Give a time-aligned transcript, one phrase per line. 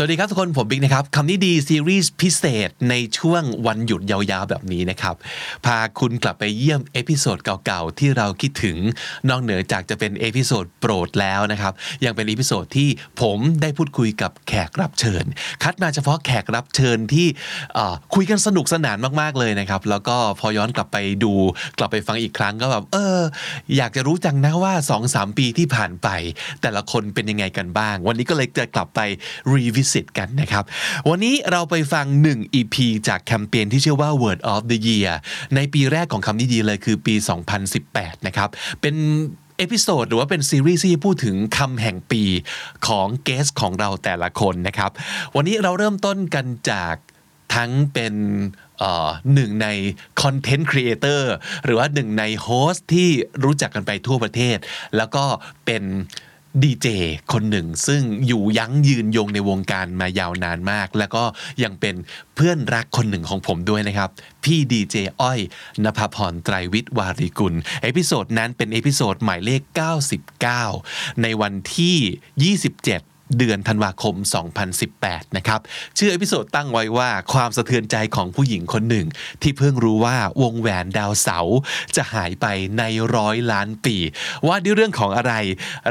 [0.00, 5.14] สวัสดีครับทุกคนผมบิ๊กนะครับคำนี้ดีซีรีส์พิเศษในช่วงวันหยุดยาวๆแบบนี้นะครับ
[5.66, 8.76] พาคุณกลับไปเยี่ยม episode เก่าๆที่เราคิดถึง
[9.28, 11.72] นอกเหนือจากจะเป็น episode โปรดแล้วนะครับ
[12.04, 12.88] ยังเป็น episode ที่
[13.20, 15.24] ผมได้พูดคุยกับแขกรับเชิญ
[15.62, 17.26] คัดมาเฉพาะแขกรับเชิญที่
[18.14, 21.32] คุยกันสนุกสนานมากๆเลยนะครับ แล้วก็พอย้อนกลับไปดู
[21.78, 23.18] กลับไปฟังอีกครั้งก็แบบเออ
[23.76, 24.74] อยากจะรู้จังนะว่า
[25.06, 26.08] 2-3 ปีที่ผ่านไป
[26.62, 29.00] แต่ละคนเป็นยังไงกันบ้าง วันนี้ก็เลยจะกลับไป
[29.54, 30.64] รีวิ revisit กันนะครับ
[31.08, 32.76] วันนี้เราไปฟัง 1 EP
[33.08, 35.12] จากแคมเปญที่ชื่อว่า Word of the Year
[35.54, 37.14] ในปีแรกของคำนี้ดีเลยคือปี
[37.70, 38.48] 2018 นะครับ
[38.80, 38.94] เป็น
[39.58, 42.22] episode หรือว่าเป็นซีรีส์ที่พูดถึงคำแห่งปี
[42.86, 44.90] ของ guest ของเราแต่ละคนนะครับ
[45.36, 46.94] วันนี้เราเริ่มต้นกันจาก
[47.54, 48.14] ทั้งเป็น
[49.34, 49.68] หนึ่งใน
[50.22, 51.32] content creator
[51.64, 53.08] หรือว่าหนึ่งใน host ที่
[53.44, 54.58] รู้จักกันไปทั่วประเทศ
[54.96, 55.24] แล้วก็
[55.66, 55.82] เป็น
[56.62, 56.86] ดีเจ
[57.32, 61.24] คนหนึ่ง ซึ่งอยู่ยั้งยืนยงในวงการมายาวนานมาก แล้วก็
[61.62, 61.94] ยังเป็น
[62.34, 64.10] เพื่อนรักคนหนึ่งของผมด้วยนะครับ
[64.44, 65.40] พี่ดีเจอ้อย
[65.84, 69.62] นภาพรไตรวิทย์วารีกุล episode นั้นเป็น episode หมายเลข
[70.62, 74.14] 99 ในวันที่ 27 เดือนธันวาคม
[74.76, 75.60] 2018 นะครับ
[75.98, 79.06] ชื่อ episode ตั้งไว้ว่าความสะเทือนใจของผู้หญิงคนหนึ่ง
[79.42, 81.38] ที่เพิ่งรู้ว่าวงแหวนดาวเสาร์
[81.96, 82.46] จะหายไป
[82.78, 82.82] ใน
[83.16, 83.96] ร้อยล้านปี
[84.46, 85.32] ว่าด้วยเรื่องของอะไร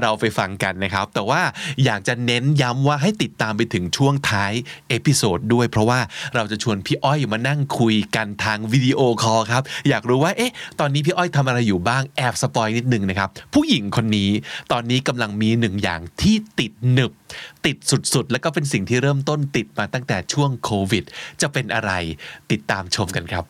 [0.02, 1.42] เราไปฟังกันนะครับ แต่ว่า
[1.86, 4.54] อยากจะเน้นย้ำว่าให้ติดตามไปถึงช่วงท้าย
[4.90, 6.00] episode ด้วย เพราะว่า
[6.36, 14.30] เราจะชวนพี่อ้อยมานั่งคุยกันทาง video call ครับ อยากรู้ว่าเอ๊ะตอนนี้พี่อ้อยทำอะไรอยู่บ้างแอบ spoil นิดนึงนะครับผู้หญิงคนนี้
[14.72, 17.12] ตอนนี้กำลังมีหนึ่งอย่างที่ติดหนึบ
[17.66, 17.78] ติด
[18.14, 21.04] สุดๆ แล้วก็เป็นสิ่งที่เริ่มต้นติดมาตั้งแต่ช่วงโควิด
[21.42, 21.92] จะเป็นอะไร
[22.52, 23.46] ติดตามชมกันครับ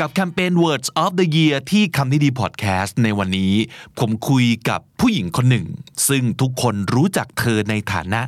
[0.00, 3.54] กับแคมเปญ Words of the Year ที่คำนี้ดีพอดแคสต์ในวันนี้
[3.98, 5.66] ผมคุยกับผู้หญิงคนหนึ่ง
[6.08, 8.20] ซึ่งทุกคนรู้จักเธอในฐานะ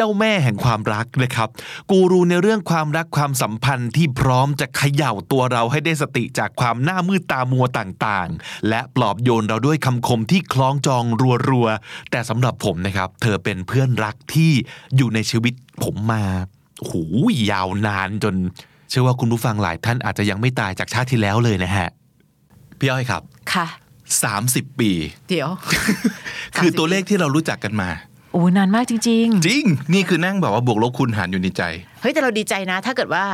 [0.00, 1.48] เจ้าแม่แห่งความรักนะครับ
[1.90, 11.04] กูรูในเรื่องความรักความสัมพันธ์ที่พร้อมจะเขย่าตัวเราให้ได้สติจากความหน้ามืดตามัวต่างๆ และปลอบโยนเราด้วยคำคมที่คล้องจอง
[11.48, 14.52] รัวๆ แต่สำหรับผมนะครับ เธอเป็นเพื่อนรักที่
[14.96, 16.24] อยู่ในชีวิตผมมา
[16.84, 17.02] โหู
[17.50, 18.34] ยาวนานจน
[18.90, 21.88] เชื่อว่าคุณผู้ฟังหลายท่านอาจจะยังไม่ตายจากชาติที่แล้วเลยนะฮะ
[22.78, 23.22] พี่อ้อยครับ
[23.54, 23.66] ค่ะ
[24.26, 24.90] 30 ปี
[25.28, 25.50] เดี๋ยว
[26.56, 27.90] คือตัวเลขที่เรารู้จักกันมา
[28.32, 29.26] โอ้ยนานมากจริงจริง
[29.92, 33.24] นี่คือนั่งแบบว่าบวกลบคูณหารอยู่ในใจๆเฮ้ยแต่เราดีใจนะ ถ้าเกิดว่า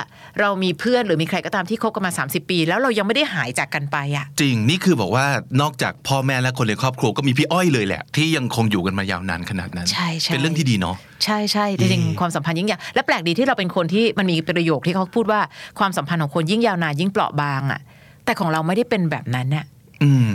[0.40, 5.26] เรามีเพื่อนหรือมีใครก็ตามที่คบกันมา 30 ปี แล้วเรายังไม่ได้หายจากกันไปอะจริง นี่คือบอกว่า
[5.60, 15.40] นอกจากพ่อแม่และคนในครอบครัวก็มีพี่อ้อยเลยแหละ ที่ยังคงอยู่กันมายาวนานขนาดนั้น ใช่ใช่เป็นเรื่องที่ดีเนาะ ใช่ใช่จริงๆความสัมพันธ์ยิ่งใหญ่และแปลกดีที่เราเป็นคนที่มันมีประโยคที่เขาพูดว่า
[15.78, 17.80] ความสัมพันธ์ของคนยิ่งยาวนานยิ่งเปราะบางอะ
[18.24, 19.73] แต่ของเราไม่ได้เป็นแบบนั้นน่ะอืม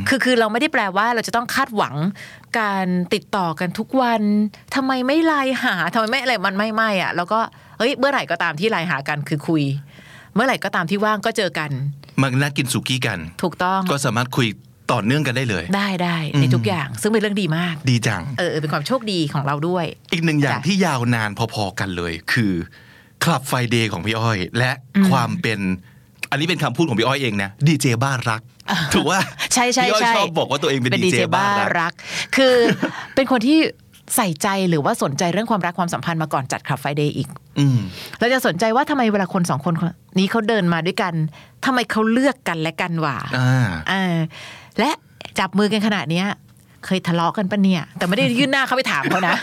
[0.10, 1.96] คือคือเราไม่ได้แปลว่าเราจะต้องคาดหวัง
[2.60, 4.22] การติดต่อกันทุกวัน
[4.76, 7.40] ทำไมไม่ไลน์หาทำไมไม่อะไรมันไม่ไม่อะแล้วก็
[7.78, 9.64] เฮ้ยเมื่อไหร่ก็ตามที่ไลน์หากันคือคุย
[10.36, 11.72] เมื่อไหร่ก็ตามที่ว่างก็เจอกัน
[12.22, 14.48] มานัดกินสุกี้กัน ถูกต้องก็สามารถคุย
[14.92, 22.54] ต่อเนื่องกันได้เลย ได้ได้ในทุกอย่างซึ่งเป็นเรื่องดีมาก ดีจังเออเออเป็นความโชคดีของเราด้วย อีกหนึ่งอย่างจ้ะที่ยาวนานพอๆกันเลย คือ
[23.24, 24.72] คลับไฟเดย์ของพี่อ้อย และ
[25.10, 25.60] ความเป็น
[26.32, 28.42] อันนี้เป็นคำพูดของพี่อ้อยเองนะดีเจบ้ารัก
[28.94, 29.20] ถูกว่า
[29.54, 31.94] ใช่ใช่พี่อ้อยใช่ชอบบอกว่าตัวเองเป็นดีเจบ้ารักรัก
[32.36, 32.56] คือ
[33.16, 33.60] เป็นคนที่
[34.16, 37.28] ใส่ใจหรือว่าสนใจเรื่องความรักความสัมพันธ์มาก่อนจัดคลับไฟเดย์อีก
[37.60, 37.80] อืม
[38.20, 39.74] เราจะสนใจว่าทำไมเวลาคนสองคน
[40.20, 41.14] นี้เขาเดินมาด้วยกัน
[41.66, 44.16] ทำไมเขาเลือกกันและกันวะอ่าอ่า
[44.80, 44.90] และ
[45.40, 46.28] จับมือกันขนาดเนี้ย
[46.86, 49.36] เคยทะเลาะกันปะเนี่ย แต่ไม่ได้ยื่นหน้าเข้าไปถามเขานะ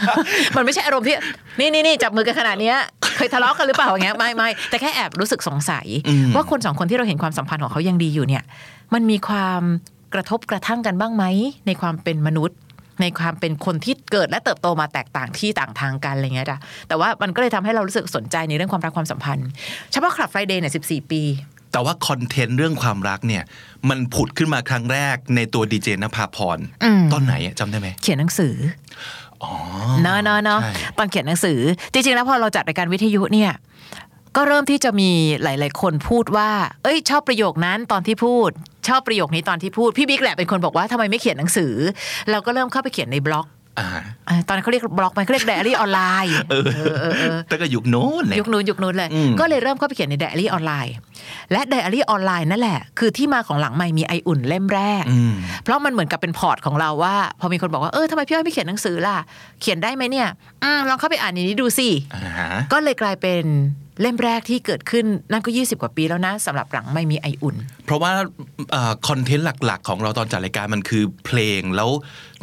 [0.56, 1.14] มันไม่ใช่อารมณ์ที่
[1.58, 2.76] นี่นี่นี่จับมือกันขนาดเนี้ย
[3.16, 8.42] เคยทะเลาะกันหรือเปล่าอย่างเงี้ยไม่ไม่แต่แค่แอบรู้สึกสงสัยอืมว่าคนสองคนที่เราเห็นความสัมพันธ์ของเขายังดีอยู่เนี่ย
[8.94, 9.62] มันมีความ
[10.15, 11.24] กระทบกระทั่งกันบ้างไหม
[11.66, 12.56] ในความเป็นมนุษย์
[13.00, 19.48] ในความเป็นคนที่เกิดและเติบโตมาแตกต่างที่ต่างทางกันอะไรเงี้ยจ้ะแต่ว่ามันก็เลยทำให้เรารู้สึกสนใจในเรื่องความรักความสัมพันธ์
[19.92, 21.22] เฉพาะคลับไฟเดย์เนี่ยสิบสี่ปี
[21.76, 23.42] แต่ว่าคอนเทนต์เรื่องความรักเนี่ย
[23.88, 28.54] มันผุดขึ้นมาครั้งแรกในตัวดีเจนภาพรอืมตอนไหนอะจำได้ไหมเขียนหนังสือ
[29.42, 29.52] อ๋อ
[30.02, 31.58] เนาะเนาะเนาะใช่ตอนเขียนหนังสือ
[31.92, 33.52] จริงๆแล้วพอเราจัดรายการวิทยุเนี่ย
[34.36, 35.10] ก็เริ่มที่จะมี
[35.42, 36.50] หลาย ๆ คนพูดว่า
[36.82, 38.50] เอ้ย ชอบประโยคนั้นตอนที่พูด
[38.88, 41.72] ชอบประโยคนี้ตอนที่พูด พี่บิ๊กแหละเป็นคนบอกว่าทำไมไม่เขียนหนังสือ
[42.30, 43.55] เราก็เริ่มเข้าไปเขียนในบล็อกอ่าอ่า
[44.48, 50.94] ตอนนั้นเขาเรียกบล็อกไหมเขาเรียกไดอารี่ออนไลน์เออเออเออเออแต่ก็ยุคโน้นเลยยุคนู้นยุคนู้นเลยอืมก็เลยเริ่มเข้าไปเขียนในไดอารี่ออนไลน์
[51.52, 59.16] และไดอารี่ออนไลน์นั่นแหละ คือที่มาของหลังไม่มีไออุ่นเล่มแรกอืมเพราะมันเหมือนกับเป็น port ของเราว่า พอมีคนบอกว่าเออทำไมพี่อ้อยไม่เขียนหนังสือล่ะ
[59.60, 60.28] เขียนได้ไหมเนี่ย
[60.64, 63.44] อืมลองเข้าไปอ่านในนี้ดูสิอ่าฮะก็เลยกลายเป็น
[64.02, 67.56] เล่มแรกที่เกิดขึ้นนั่นก็ 20 กว่าปีแล้วนะสำหรับหลังไม่มีไออุ่น
[67.86, 68.12] เพราะว่า
[69.09, 71.90] content หลักๆ ของเราตอนจัดรายการมันคือเพลงแล้ว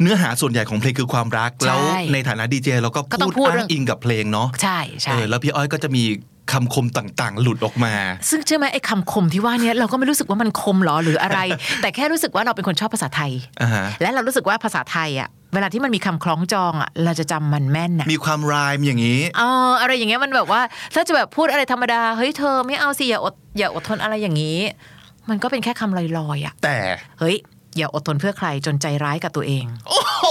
[0.00, 1.78] เนื้อหาส่วนใหญ่ของเพลงคือความรักใช่แล้ว
[2.12, 6.04] ในฐานะดีเจเราก็ก็ต้พูอดงพูดอ้าเรื่องงอิงกับเพลงเนาะใช่ใช่เออแล้วพี่อ้อยก็จะมี
[6.52, 7.94] คำคมต่างๆ หลุดออกมา
[8.30, 11.38] ซึ่งเชื่อไหมไอ้คำคมที่ว่าเนี้ยเราก็ไม่รู้สึกว่ามันคมหรอหรืออะไร
[11.82, 20.60] แต่แค่รู้สึกว่าเราเป็นคนชอบภาษาไทยอ่าฮะและเรารู้สึกว่าภาษาไทยอะเวลาที่มันมีคำคล้องจองอะเราจะจำมันแม่นอะมีความรายมอย่างนี้เอออะไรอย่างเงี้ยมันแบบว่า
[20.94, 24.58] ถ้าจะแบบพูดอะไรธรรมดาเฮ้ยเธอไม่เอาสิอย่าอดอย่าอดทนอะไรอย่างนี้
[25.30, 26.76] มันก็เป็นแค่คำลอยๆอะแต่
[27.18, 27.36] เฮ้ย
[27.76, 30.24] อย่าอดทนเพื่อใครจนใจร้ายกับตัวเองโอ้โห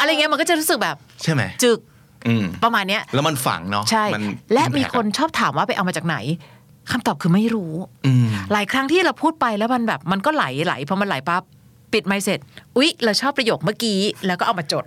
[0.00, 1.78] อะไรเงี้ยมันก็จะรู้สึกแบบใช่ไหมจึก
[2.26, 6.16] อืมประมาณเนี้ยแล้วมันฝังเนาะใช่มันและมี impact คนชอบถามว่าไปเอามาจากไหน
[6.90, 7.72] คำตอบคือไม่รู้
[8.06, 11.42] อืมหลายครั้งที่เราพูดไปแล้วมันแบบมันก็ไหลไหลพอมันไหลปั๊บ
[11.92, 12.40] ปิดไม่เสร็จ
[12.76, 14.84] อุ๊ย เราชอบประโยคเมื่อกี้ แล้วก็เอามาจด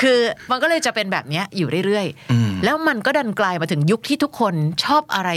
[0.00, 0.18] คือ
[0.50, 4.54] มันก็เลยจะเป็นแบบเนี้ยอยู่เรื่อยอืมๆแล้วมันก็ดันกลายมาถึงยุคที่ทุกคน
[4.84, 5.30] ชอบอะไร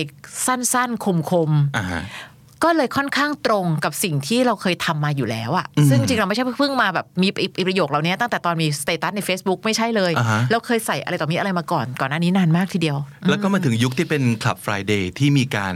[0.45, 2.30] สั้นๆ คมอ่าฮะๆ
[2.63, 7.27] ก็เลยค่อนข้างตรงกับสิ่งที่เราเคยทำมาอยู่แล้วอะอืมซึ่งจริงๆเราไม่ใช่เพิ่งมาแบบมี
[7.67, 12.97] ประโยคเหล่านี้ตั้งแต่ตอนมีสเตตัสใน Facebook ไม่ใช่เลยอ่าฮะเราเคยใส่อะไรต่อมีอะไรมาก่อนก่อนหน้านี้นานมากทีเดียว
[13.29, 15.75] แล้วก็มาถึงยุคที่เป็น Club Friday ที่มีการ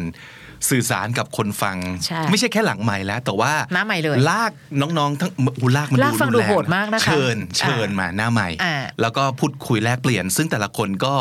[0.69, 5.31] สื่อสารกับคนฟังใช่ไม่ใช่แค่หลังใหม่แล้ว แต่ว่าหน้าใหม่เลยลากน้องๆทั้ง
[5.61, 11.13] อูลากมันลากฟังดูรุนแรโหดมากนะคะเชิญเชิญอ่ามมาหน้าใหม่อ่าแล้วก็พูดคุยแลกเปลี่ยน ซึ่งแต่ละคนก็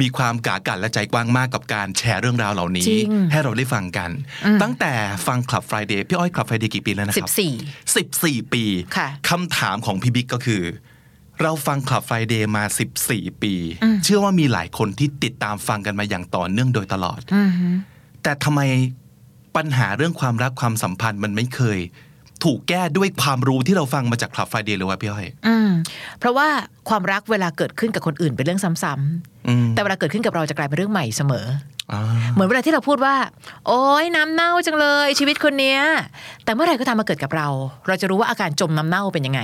[0.00, 4.10] มีความกากันและใจกว้างมากกับการแชร์เรื่องราวเหล่านี้จริงให้เราได้ฟังกัน
[4.62, 4.92] ตั้งแต่
[5.26, 7.52] ฟัง Club Friday พี่อ้อย Club Friday กี่ปีแล้วนะคสิรับสี่
[7.96, 8.64] สิบสี่ปี
[8.96, 10.62] ค่ะคำถามของพี่บิ๊กก็คือ
[11.42, 12.64] เราฟัง Club Friday มา
[13.02, 13.54] 14 ปี
[14.04, 17.68] เชื่อว่ามีหลายคนที่ติดตามฟังกันมาอย่างต่อเนื่องโดยตลอดอือฮึ
[18.22, 18.60] แต่ทำไม
[19.56, 21.78] ปัญหาเรื่องความรักความสัมพันธ์มันไม่เคย
[22.44, 25.70] ถูกแก้ด้วยความรู้ที่เราฟังมาจาก Club Friday เลยวะพี่อ้อยอืม
[26.18, 26.48] เพราะว่า
[26.88, 31.46] ความรักเวลาเกิดขึ้นกับคนอื่นเป็นเรื่องซ้ำอืมๆแต่เวลาเกิดขึ้นกับเราจะกลายเป็นเรื่องใหม่เสมอ
[31.92, 32.02] อ่า
[32.32, 33.14] เหมือนเวลาที่เราพูดว่า
[33.66, 35.80] โอ๊ยน้ำเน่าจังเลยชีวิตคนเนี้ย
[36.44, 37.48] แต่เมื่อไหร่ก็ตามมาเกิดกับเรา
[37.88, 39.40] เราจะรู้ว่าอาการจมน้ำเน่าเป็นยังไง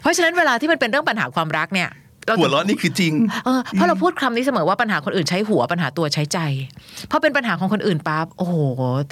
[0.00, 2.01] เพราะฉะนั้นเวลาที่มันเป็นเรื่องปัญหาความรักเนี่ยเรา
[2.38, 3.12] หัวเร้อนนี่คือจริง
[3.44, 6.38] เออเพราะเราพูดคำนี้เสมอว่าปัญหาคนอื่นใช้หัวปัญหาตัวใช้ใจ
[7.10, 8.54] พอเป็นปัญหาของคนอื่นปั๊บโอ้โห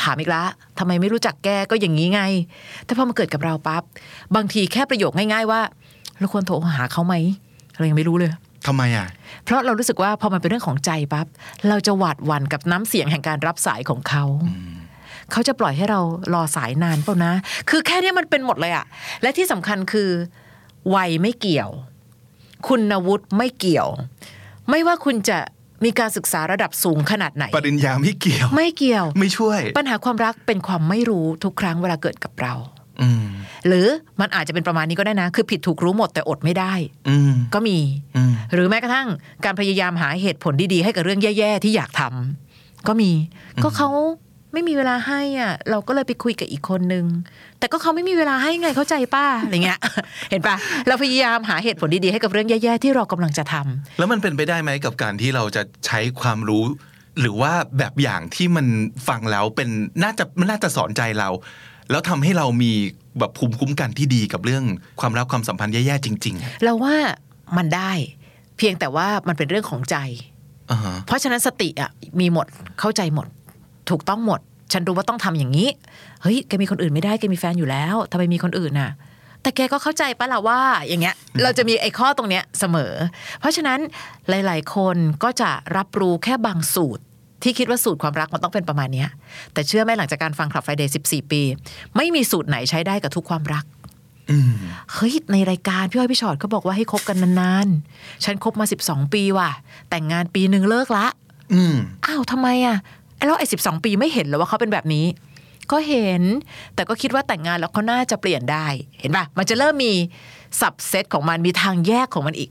[0.03, 0.45] ถามอีกละ
[0.79, 2.23] ทำไมไม่รู้จักแก้ก็อย่างนี้ไง
[2.85, 3.83] แต่พอมาเกิดกับเราปั๊บ
[4.37, 5.61] บางทีแค่ประโยคง่าย ๆ ว่า
[6.19, 7.15] เราควรโทรหาเขาไหม
[7.77, 8.31] เรายังไม่รู้เลย
[8.67, 9.07] ทำไมอะ
[9.45, 11.27] เพราะเรารู้สึกว่าพอมันเป็นเรื่องของใจปั๊บ
[11.69, 14.25] เราจะหวาดหวั่นกับน้ำเสียงแห่งการรับสายของเขา
[15.33, 16.01] เขาจะปล่อยให้เรา
[16.35, 17.33] รอสายนานเปล่านะ
[17.71, 18.85] คือแค่เนี้ยมันเป็นหมดเลยอะ
[19.23, 20.11] และที่สำคัญคือ
[20.95, 21.71] วัยไม่เกี่ยว
[22.69, 23.89] คุณวุฒิไม่เกี่ยว
[24.71, 25.39] ไม่ว่าคุณจะ
[25.85, 32.55] มีการศึกษาระดับสูงขนาดไหน ปริญญาไม่เกี่ยว ไม่เกี่ยว ไม่ช่วย ปัญหาความรักเป็นความไม่รู้ทุกครั้งเวลาเกิดกับเรา
[33.03, 33.27] อืม
[33.67, 33.87] หรือ
[34.21, 36.73] มันอาจจะเป็นประมาณนี้ก็ได้นะ คือผิดถูกรู้หมดแต่อดไม่ได้
[37.09, 37.79] อืมก็มี
[38.17, 39.09] อืมหรือแม้กระทั่ง
[39.45, 43.11] การพยายามหาเหตุผลดีๆ ให้กับเรื่องแย่ ๆ ที่อยากทำก็มี
[43.62, 43.89] ก็เขา
[44.52, 47.06] ไม่มีเวลาให้อะ เราก็เลยไปคุยกับอีกคนนึง
[47.58, 49.81] แต่ก็เขาไม่มีเวลาให้ไงเข้าใจป้าอะไรเงี้ย
[50.31, 50.56] เห็นปะ
[50.88, 56.64] เราพยายามหาเหตุผลดีๆให้กับเรื่องแย่ๆที่เรากำลังจะทำแล้วมันเป็นไปได้ไหมกับการที่เราจะใช้ความรู้
[57.20, 58.67] หรือว่าแบบอย่างที่มัน
[59.08, 59.69] ฟังแล้วเป็น
[60.02, 61.29] น่าจะมันน่าจะสอนใจเรา
[61.91, 62.73] แล้วทำให้เรามี
[63.19, 64.64] แบบภูมิคุ้มกันที่ดีกับเรื่อง
[65.00, 66.97] ความรักความสัมพันธ์แย่ๆจริงๆอะเราว่า
[67.57, 67.92] มันได้
[68.59, 69.97] เพียงแต่ว่ามันเป็นเรื่องของใจ
[70.71, 71.90] อ่าฮะเพราะฉะนั้นสติอะ
[72.21, 72.47] มีหมด
[72.80, 73.26] เข้าใจหมด
[73.90, 74.40] ถูกต้องหมด
[74.72, 75.68] ฉันรู้ว่าต้องทำอย่างนี้
[76.22, 78.90] เฮ้ยแกมีคนอื่นไม่ได้แกมีแฟนอยู่แล้วทำไมมีคนอื่นน่ะ
[79.42, 82.92] แต่แกก็เข้าใจปะล่ะว่า อย่างเงี้ย เราจะมีไอ้ข้อตรงเนี้ยเสมอ
[83.40, 83.78] เพราะฉะนั้น
[84.28, 87.02] หลาย ๆ คนก็จะรับรู้แค่บางสูตร
[87.42, 89.08] ที่คิดว่าสูตรความรักมันต้องเป็นประมาณเนี้ย
[89.52, 91.42] แต่เชื่อไหมหลังจากการฟังคลับไฟเดย์14 ปี
[91.96, 93.64] ไม่มีสูตรไหนใช้ได้กับทุกความรัก
[94.30, 94.52] อืม
[94.92, 99.50] เฮ้ยในรายการพี่อ้อยพี่ชอตเขาบอกว่าให้คบกันนานๆ ฉันคบมา 12 ปีว่ะ
[99.90, 101.06] แต่งงานปีหนึ่งเลิกละ
[101.52, 101.75] อืม
[102.06, 105.07] อ้าวทำไมอะไอ้ แล้วไอ้สิบสองปีไม่เห็นเหรอว่าเขาเป็นแบบนี้
[105.71, 106.23] ก็เห็น
[106.75, 108.67] แต่ก็คิดว่าแต่งงานแล้วเขาน่าจะเปลี่ยนได้
[109.00, 109.93] เห็นปะมันจะเริ่มมี
[110.61, 112.50] สับเซตของมันมีทางแยกของมันอีก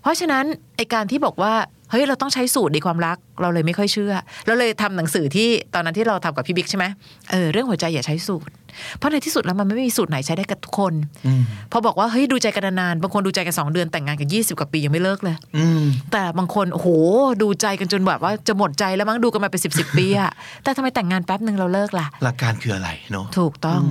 [0.00, 0.44] เพราะฉะนั้น
[0.76, 1.54] ไอการที่บอกว่า
[1.90, 4.12] เฮ้ยเราต้องใช้สูตรในความรักเราเลยไม่ค่อยเชื่อ
[4.46, 6.84] เราเลยทำหนังสือที่ตอนนั้นที่เราทำกับพี่บิ๊กใช่ไหม
[7.30, 8.52] เออเรื่องหัวใจอย่าใช้สูตร
[8.98, 10.94] เพราะในที่สุดแล้วมันไม่มีสูตรไหนใช้ได้กับทุกคน
[11.26, 16.88] อืมพอบอกว่าเฮ้ยดูใจกันนานๆบางคนดูใจกันสองเดือนแต่งงานกันยี่สิบกว่าปียังไม่เลิกเลยอืมแต่บางคนโอ้โห
[17.42, 20.30] ดูใจกันจนแบบว่าจะหมดใจแล้วมั้งดูกันมาเป็นสิบสิบปีอะ
[20.62, 23.82] แต่ทำไมแต่งงานแป๊บหนึ่งเราเลิกล่ะ หลักการคืออะไรเนาะถูกต้อง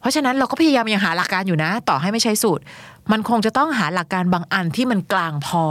[0.00, 2.62] เพราะฉะนั้นเราก็พยายามยังหาหลักการอยู่นะ ต่อให้ไม่ใช้สูตร
[3.12, 5.64] มันคงจะต้องหาหลักการบางอันที่มันกลางพอ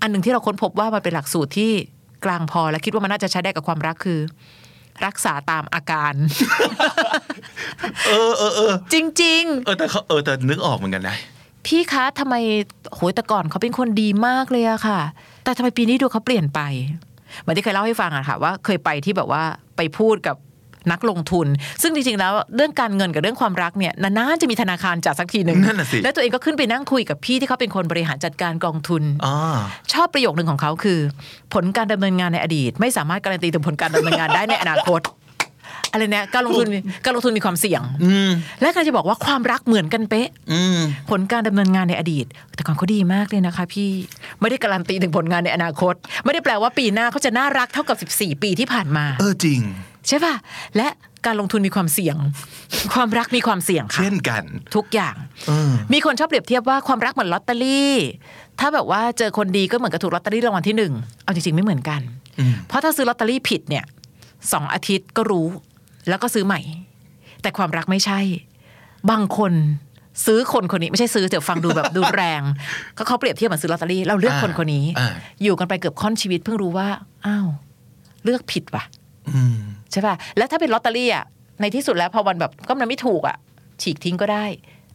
[0.00, 1.70] อันหนึ่งที่เราค้นพบว่ามันเป็นหลักสูตรที่
[2.24, 4.20] กลางพอและคิดว่ามันน่าจะใช้ได้กับความรักคือ
[5.06, 6.14] รักษาตามอาการ
[8.06, 12.34] เออเออเออจริงเออแต่เขาเออแต่นึกออกเหมือนกันนะๆพี่คะทำไม
[12.94, 15.00] โหยแต่ก่อนเขาเป็นคนดีมากเลยอะค่ะ
[15.44, 16.60] แต่ทำไมปีนี้ดูเขาเปลี่ยนไป
[17.40, 19.42] เหมือนที่เคยเล่าให้ฟังอะค่ะ ว่าเคยไปที่แบบว่า
[19.76, 20.36] ไปพูดกับ
[20.92, 21.46] นักลงทุน
[21.82, 29.34] ซึ่งจริงๆแล้วเรื่องการเงินกับเรื่องความรักเนี่ยนานๆจะมีธนาคารจัดสักทีหนึ่งนั่นน่ะสิแล้วตัวเองก็ขึ้นไปนั่งคุยกับพี่ที่เขาเป็นคนบริหารจัดการกองทุนอ๋อ
[29.92, 30.98] ชอบประโยคหนึ่งของเขาคือ
[31.54, 35.02] ผลการดำเนินงานในอดีต ไม่สามารถการันตีถึงผลการดำเนินงานได้ในอนาคต
[35.92, 40.78] อะไรเนี่ยการลงทุนมีการลงทุนมีความเสี่ยงอืมและการจะบอกว่าความรักเหมือนกันเป๊ะอืม
[41.10, 43.88] ผลการดำเนินงานในอดีต แต่ก่อนเขาดีมากเลยนะคะ พี่
[44.40, 49.60] ไม่ได้การันตีถึงผลงานในอนาคต ไม่ได้แปลว่าปีหน้าเขาจะน่ารักเท่ากับ 14 ปีที่ผ่านมา เออจริง
[50.08, 50.34] ใช่ป่ะ
[50.76, 50.88] และ
[51.26, 52.16] การลงทุนมีความเสี่ยง
[52.94, 54.42] ความรักมีความเสี่ยงค่ะเช่นกัน
[54.74, 55.14] ทุกอย่าง
[55.46, 57.94] เออมีคนชอบเปรียบเทียบว่าความรักเหมือนลอตเตอรี่
[58.60, 62.00] ถ้าแบบว่าเจอคนดีก็เหมือนกับถูกลอตเตอรี่รางวัลที่หนึ่งเอาจริงๆไม่เหมือนกัน
[62.38, 63.84] อืมเพราะถ้าซื้อลอตเตอรี่ผิดเนี่ย
[64.52, 65.46] สองอาทิตย์ก็รู้
[66.08, 66.60] แล้วก็ซื้อใหม่
[67.42, 68.20] แต่ความรักไม่ใช่
[69.10, 69.52] บางคน
[70.26, 72.42] ซื้อคนคนนี้ไม่ใช่ซื้อเดี๋ยวฟังดูแบบดูแรง
[72.96, 75.08] ก็เขาเปรียบเทียบเหมือนซื้อลอตเตอรี่เราเลือกคนคนนี้อ่า
[75.42, 76.88] อยู่กันไปเกือบค่อนชีวิตเพิ่งรู้ว่า
[77.26, 77.48] อ้าว
[78.24, 78.84] เลือกผิดว่ะ
[79.28, 79.58] อืม
[79.92, 81.24] ใช่ป่ะแล้วถ้าเป็นลอตเตอรี่อะ
[81.60, 83.36] ในที่สุดแล้วพอวันแบบก็มันไม่ถูกอะ
[83.82, 84.46] ฉีกทิ้งก็ได้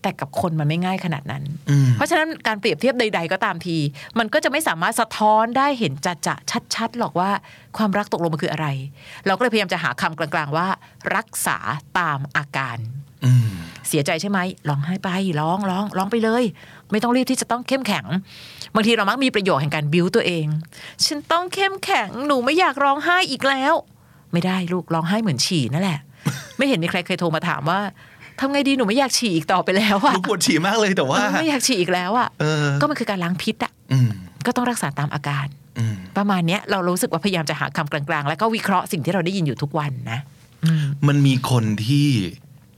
[0.01, 3.77] แต่กับคนมันไม่ง่ายขนาดนั้นอืมเพราะฉะนั้นการเปรียบเทียบใด ๆ ก็ตามที
[4.19, 6.35] มันก็จะไม่สามารถสะท้อนได้เห็นจะจะ
[6.75, 7.29] ชัดๆหรอกว่า
[7.77, 8.67] ความรักตกลงมันคืออะไร
[9.25, 10.67] เราก็เลยพยายามจะหาคำกลางๆว่า
[11.15, 11.57] รักษา
[11.99, 12.77] ตามอาการ
[13.25, 13.49] อืม
[13.87, 16.43] เสียใจใช่ไหมร้องไห้ไปร้องร้องร้องไปเลย
[16.91, 18.05] ไม่ต้องรีบที่จะต้องเข้มแข็ง
[18.75, 20.45] บางทีเรามักมีประโยชน์แห่งการบิ้วตัวเอง
[21.05, 23.73] ฉันต้องเข้มแข็งหนูไม่อยากร้องไห้อีกแล้ว
[24.33, 25.99] ไม่ได้ลูกร้องไห้เหมือนฉี่นั่นแหละ
[26.57, 27.79] ไม่เห็นมีใครเคยโทรมาถามว่า
[28.39, 34.09] ทำไงดีหนูไม่อยากฉี่อีกต่อไปแล้วอะหนูปวดฉี่มากเลยแต่ว่าเออไม่อยากฉี่อีกแล้วอะเออก็มันคือการล้างพิษอะอืม
[34.45, 35.47] ก็ต้องรักษาตามอาการ
[35.79, 40.19] อืมประมาณเนี้ยเรารู้สึกว่าพยายามจะหาคำกลางๆ แล้วก็วิเคราะห์สิ่งที่เราได้ยินอยู่ทุกวันนะ
[41.07, 42.07] มันมีคนที่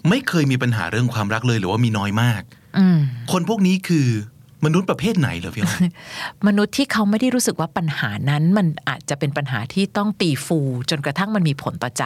[0.09, 2.41] ไม่เคยมีปัญหาเรื่องความรักเลยหรือว่ามีน้อยมาก
[2.77, 2.97] อืม
[3.31, 4.07] คนพวกนี้คือ
[4.65, 5.87] มนุษย์ประเภทไหนเหรอพี่อ้อย
[6.47, 12.03] มนุษย์ที่เขาไม่ได้รู้สึกว่าปัญหานั้นมันอาจจะเป็นปัญหาที่ต้องตีฟู จนกระทั่งมันมีผลต่อใจ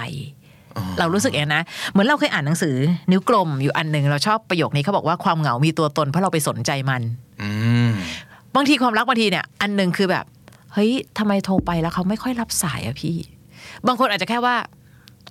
[0.99, 2.75] เรารู้สึกอย่างนั้นนะ เหมือนเราเคยอ่านหนังสือ
[3.11, 7.01] นิ้วกลมอยู่อันหนึ่งเราชอบประโยคนี้เขาบอกว่าความเหงามีตัวตนเพราะเราไปสนใจมัน
[7.41, 7.49] อื
[7.87, 7.89] ม
[8.55, 10.25] บางทีความรักบางทีเนี่ย อันหนึ่งคือแบบ
[10.73, 13.15] เฮ้ยทำไมโทรไปแล้วเขาไม่ค่อยรับสายอะพี่
[13.87, 14.55] บางคนอาจจะแค่ว่า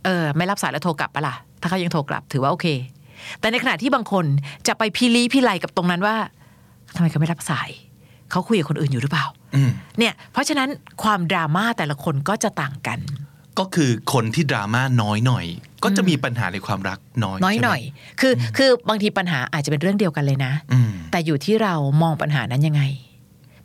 [0.05, 2.67] เออ ไม่รับสายแล้วโทรกลับปะล่ะถ้าเขายังโทรกลับถือว่าโอเค
[3.41, 4.25] แต่ในขณะที่บางคน
[4.67, 6.17] จะไปพิลีพิไลกับตรงนั้นว่า
[6.97, 7.71] ทำไมเขาไม่รับสาย
[8.31, 9.27] เขาคุยกับคนอื่นอยู่หรือเปล่า
[9.57, 10.69] อืมเนี่ย เพราะฉะนั้น
[11.03, 12.99] ความดราม่าแต่ละคนก็จะต่างกัน
[13.59, 15.45] ก็คือคนที่ดราม่าน้อยหน่อย
[15.85, 17.83] ก็จะมีปัญหาในความรักน้อยน้อยใช่ไมหน่อย
[18.21, 22.83] คือคือบางทีปัญหาอาจจะเป็นเรื่องเดียวกันเลยนะอืมแต่อยู่ที่เรามองปัญหานั้นยังไง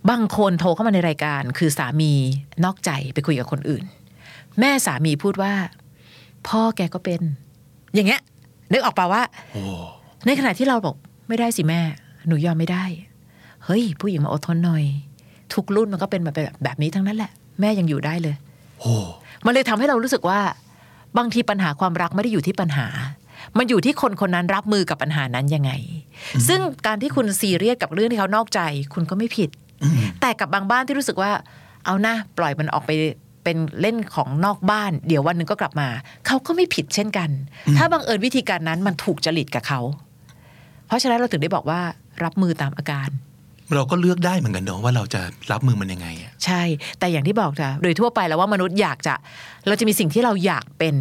[0.10, 2.12] บางคนโทรเข้ามาในรายการ คือสามี
[2.64, 3.84] นอกใจไปคุยกับคนอื่น
[4.60, 5.54] แม่สามีพูดว่า
[6.48, 7.22] พ่อแกก็เป็น
[7.94, 8.22] อย่างเงี้ย
[8.72, 9.22] นึกออกป่าว่า
[9.54, 9.64] โอ้
[10.26, 10.96] ในขณะที่เราบอก
[11.28, 11.82] ไม่ได้สิแม่
[12.28, 12.84] หนูยอมไม่ได้
[13.65, 14.84] เฮ้ย ผู้หญิงมาอดทนหน่อย
[15.53, 18.36] ทุกรุ่นมันก็เป็นแบบแบบนี้ทั้งนั้นแหละ แม่ยังอยู่ได้เลย
[18.80, 18.94] โอ้
[19.46, 20.39] มันเลยทำให้เรารู้สึกว่า
[21.18, 22.88] บางทีปัญหาความรักไม่ได้อยู่ที่ปัญหา
[23.58, 25.72] มันอยู่ที่คนคนนั้นรับมือกับปัญหานั้นยังไง
[26.48, 28.62] ซึ่งการที่คุณซีเรียสกับเรื่องที่เขานอกใจ
[28.94, 29.50] คุณก็ไม่ผิด
[29.84, 31.32] อืมแต่กับบางบ้านที่รู้สึกว่า
[31.86, 32.91] เอานะปล่อยมันออกไป
[33.44, 35.88] เป็นเล่นของนอกบ้าน เดี๋ยววันหนึ่งก็กลับมา
[36.27, 37.30] เขาก็ไม่ผิดเช่นกัน
[37.77, 39.80] ถ้าบังเอิญวิธีการนั้นมันถูกจริตกับเขา
[40.88, 41.82] เพราะฉะนั้นเราถึงได้บอกว่า
[42.24, 43.10] รับมือตามอาการ
[43.75, 46.62] เราก็เลือกได้เหมือนกันเนอะว่าเราจะรับมือมันยังไงอะใช่
[47.00, 49.13] แต่อย่างที่บอกจ้ะโดยทั่วไปแล้วว่ามนุษย์อยากจะ
[49.68, 50.96] เราจะมีสิ่งที่เราอยากเป็น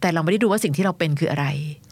[0.00, 1.46] แต่เราไม่ได้ดูว่าสิ่งที่เราเป็นคืออะไร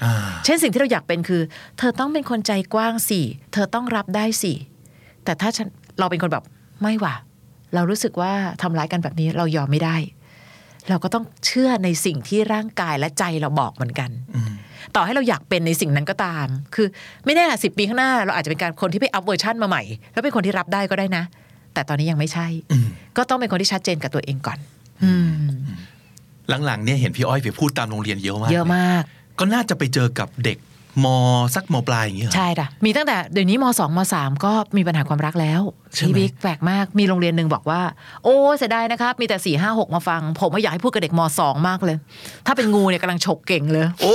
[0.05, 1.43] อ่าเช่นสิ่งที่เราอยากเป็นคือ
[1.79, 3.21] เธอต้องเป็นคนใจกว้างสิ
[3.53, 4.53] เธอต้องรับได้สิ
[5.25, 6.45] แต่ถ้าฉันเราเป็นคนแบบ
[6.83, 7.15] ไม่ว่ะ
[7.75, 9.97] เรารู้สึกว่าทำร้ายกันแบบนี้เรายอมไม่ได้
[10.88, 14.53] เราก็ต้องเชื่อในสิ่งที่ร่างกายและใจเราบอกเหมือนกันอืม
[14.97, 16.87] ต่อให้เราอยากเป็นในสิ่งนั้นก็ตาม คือ
[17.25, 21.25] ไม่แน่สิบปีข้างหน้า เราอาจจะเป็นการคนที่ไป up version มาใหม่ แล้วเป็นคนที่รับได้ก็ได้นะ
[21.75, 22.87] แต่ตอนนี้ยังไม่ใช่อืม
[23.17, 24.59] ก็ต้องเป็นคนที่ชัดเจนกับตัวเองก่อน
[25.03, 25.57] อืม
[26.67, 29.03] หลังๆเนี่ยเห็นพี่อ้อยไปพูดตามโรงเรียนเยอะมากเยอะมาก
[29.38, 30.59] ก็น่าจะไปเจอกับเด็ก
[31.05, 31.07] ม
[31.55, 35.62] สักมปลายอย่างเงี้ยเหรอใช่ด่ะมีตั้งแต่เดี๋ยวนี้มสองมสามก็มีปัญหาความรักแล้ว
[35.95, 37.81] ใช่ไหมพี่บิ๊กแปลกมากมีโรงเรียนหนึ่งบอกว่า
[38.25, 41.97] โอ้เสียดายนะครับ มีแต่สี่ห้าหกมาฟัง ผมไม่อยากให้พูดกับเด็กมสองมากเลย
[42.47, 44.15] ถ้าเป็นงูเนี่ยกำลังฉกเก่งเลย โอ้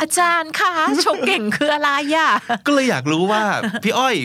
[0.00, 0.74] อาจารย์คะ
[1.06, 2.30] ฉกเก่งคืออะไรอะ
[2.66, 3.42] ก็เลยอยากรู้ว่า
[3.84, 4.16] พี่อ้อย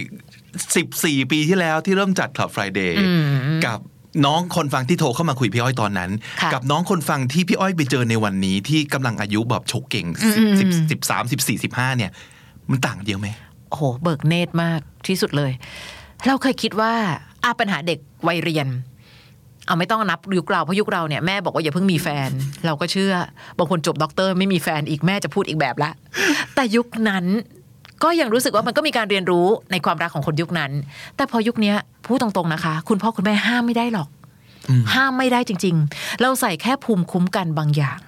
[0.61, 3.79] 14ปีที่แล้วที่เริ่มจัด Club Friday อืมกับ
[4.25, 12.11] น้องคนฟังที่โทรเข้ามาคุยพี่อ้อยตอนนั้นค่ะกับน้องคนฟังที่พี่อ้อยไปเจอในวันนี้ที่กำลังอายุแบบโฉกเก่งอืมสิบสิบสามสิบสี่สิบห้าเนี่ย
[12.71, 13.27] มันต่างกันเยอะไหม
[13.69, 15.51] โอ้โหเบิกเนตรมากที่สุดเลย
[16.27, 16.93] เราเคยคิดว่า
[17.43, 18.67] อาปัญหาเด็กวัยเรียน
[19.67, 22.29] เอาไม่ต้องนับยุคเราเพราะยุคเราเนี่ยแม่บอกว่าอย่าเพิ่งมีแฟน
[22.65, 23.13] เราก็เชื่อ
[23.57, 25.91] บางคนจบด็อกเตอร์ไม่มีแฟนอีกแม่จะพูดอีกแบบละ
[26.55, 27.25] แต่ยุคนั้น
[28.03, 30.71] ก็ยังรู้สึกว่ามันก็มีการเรียนรู้ในความรักของคนยุคนั้น
[31.15, 31.75] แต่พอยุคเนี้ย
[32.05, 34.09] พูดตรงๆนะคะ คุณพ่อคุณแม่ห้ามไม่ได้หรอก
[34.93, 37.99] ห้ามไม่ได้จริง ๆ เราใส่แค่ภูมิคุ้มกันบางอย่าง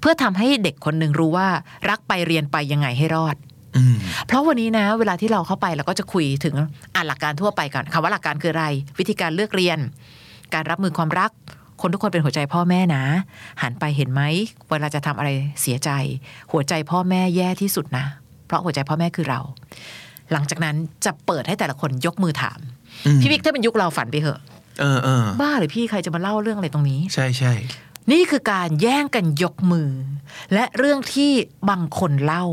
[0.00, 1.48] เพื่อทำให้เด็กคนหนึ่งรู้ว่า
[1.90, 3.36] รักไปเรียนไปยังไงให้รอด
[3.76, 6.54] อืมเพราะวันนี้นะ เวลาที่เราเข้าไปเราก็จะคุยถึง
[6.94, 8.66] อ่านหลักการทั่วไปก่อนคำว่าหลักการคืออะไร
[8.98, 9.78] วิธีการเลือกเรียน
[10.54, 11.30] การรับมือความรัก
[11.80, 13.04] คนทุกคนเป็นหัวใจพ่อแม่นะ
[13.62, 14.22] หันไปเห็นไหม
[14.68, 15.30] เวลาจะทำอะไร
[15.62, 15.90] เสียใจ
[16.52, 18.04] หัวใจพ่อแม่แย่ที่สุดนะ
[18.46, 19.40] เพราะหัวใจพ่อแม่คือเรา
[20.32, 22.58] หลังจากนั้นจะเปิดให้แต่ละคนยกมือถาม
[23.06, 24.38] อืมพี่วิกถ้าเป็นยุคเราฝันไปเถอะ
[24.80, 27.52] เออเออบ้าหรือพี่ใครจะมาเล่าเรื่องอะไรตรงนี้ ใช่ใช่
[28.12, 29.90] นี่คือการแย่งกันยกมือ
[30.54, 31.30] และเรื่องที่
[31.70, 32.44] บางคนเล่า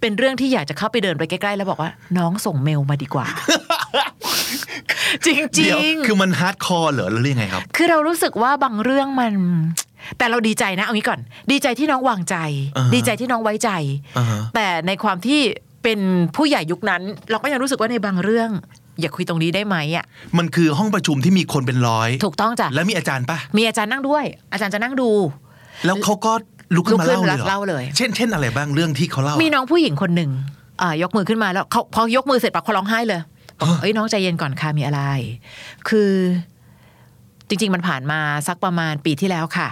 [0.00, 3.26] เป็นเรื่องที่อยากจะเข้าไปเดินไปใกล้ๆ แล้วบอกว่า น้องส่งเมลมาดีกว่า
[5.24, 9.32] จริงเดี๋ยวๆคือมัน hardcore เหรอหรือยังไงครับ คือเรารู้สึกว่าบางเรื่องมัน
[10.18, 11.20] แต่เราดีใจนะเอางี้ก่อน
[11.52, 12.36] ดีใจที่น้องวางใจ
[12.76, 13.70] อ่าฮะดีใจที่น้องไว้ใจ
[14.18, 15.40] อ่าฮะแต่ในความที่
[15.82, 16.00] เป็น
[16.36, 18.50] ผู้ใหญ่ยุคนั้น เราก็ยังรู้สึกว่าในบางเรื่อง
[19.00, 20.04] อย่าคุยตรงนี้ได้ไหมอะ
[20.38, 25.10] มันคือห้องประชุมที่มีคนเป็นร้อย ถูกต้องจ้ะแล้วมีอาจารย์ปะมีอาจารย์นั่งด้วย อาจารย์จะนั่งดู
[25.86, 26.32] แล้วเขาก็
[26.74, 30.30] ลุกขึ้นมาลุกขึ้นเล่าเลยเหรอเล่าเลย เช่นเช่นอะไรบ้างเรื่องที่เขาเล่า มีมีน้องผู้หญิงคนหนึ่ง
[30.82, 33.20] อ่ายกมือขึ้นมาแล้วเขาพอยกมือเสร็จปั๊บเขาร้องไห้เลย
[33.60, 35.02] บอกเอ้ยน้องใจเย็นก่อนค่ะมีอะไร
[35.88, 36.10] คือ
[37.48, 39.68] จริง ๆ มันผ่านมาสักประมาณปีที่แล้วค่ะ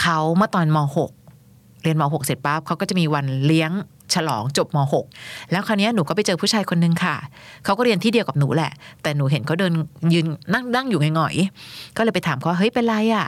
[0.00, 0.78] เขาเมื่อตอนม
[1.26, 3.70] .6 เรียนม .6 เสร็จปั๊บเขาก็จะมีวันเลี้ยง
[4.14, 4.78] ฉลองจบม
[5.14, 7.16] .6 แล้วคราวเนี้ยหนูก็ไปเจอผู้ชายคนนึงค่ะ
[7.64, 8.72] เขาก็เรียนที่เดียวกับหนูแหละ
[9.02, 9.72] แต่หนูเห็นเขาเดิน
[10.12, 13.26] ยืนนั่งนั่งอยู่หงอยๆก็เลยไปถามเขาว่าเฮ้ยเป็นไรอะ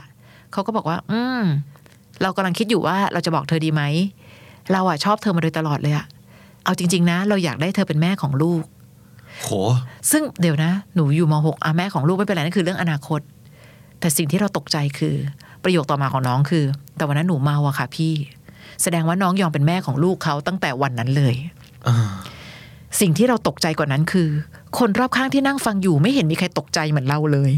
[0.51, 1.43] เขาก็บอกว่า อืม
[2.21, 3.83] เรากำลังคิดอยู่ว่าเราจะบอกเธอดีไหม
[4.71, 6.05] เราอะชอบเธอมาโดยตลอดเลยอะ
[6.63, 8.63] เอาจริง ๆ นะ เราอยากได้เธอเป็นแม่ของลูก
[9.43, 9.49] โห
[10.11, 13.19] ซึ่งเดี๋ยวนะ หนูอยู่มหกอะแม่ของลูกไม่เป็นไรนั่นคือเรื่องอนาคต
[13.99, 15.15] แต่สิ่งที่เราตกใจคือ
[15.67, 16.65] ประโยคต่อมาของน้องคือ
[16.97, 18.13] แต่วันนั้นหนูเมาอะค่ะ พี่
[18.83, 21.35] แสดงว่าน้องยอมเป็นแม่ของลูกเขาตั้งแต่วันนั้นเลย
[21.87, 21.97] อ่า
[22.99, 24.27] สิ่งที่เราตกใจกว่านั้นคือ
[24.79, 27.51] คนรอบข้างที่นั่งฟังอยู่ไม่เห็นมีใครตกใจเหมือนเราเลย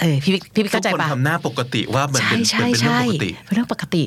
[0.00, 4.04] เออพี่พี่พี่ทุเข้ากใจคนปะทำหน้าปกติว่ามันใช่เป็นใช่เป็นเรื่องใช่ปกติเป็นเรื่องปกติ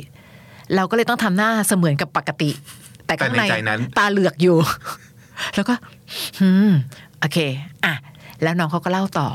[0.75, 2.49] เราก็เลยต้องทำหน้าเสมือนกับปกติ
[3.05, 4.57] แต่ข้างแต่ในใจนั้นตาเหลือกอยู่
[5.55, 5.73] แล้วก็
[6.41, 6.71] อืม
[7.19, 7.37] โอเค
[7.85, 7.93] อะ
[8.43, 9.27] แล้วน้องเขาก็เล่าต่อ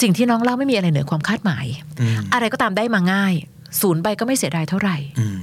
[0.00, 1.66] สิ่งที่น้องเล่าไม่มีอะไรเหนือความคาดหมาย
[2.00, 3.34] อืมอะไรก็ตามได้มาง่าย
[3.80, 5.40] ศูนย์ไปก็ไม่เสียดายเท่าไหร่อืม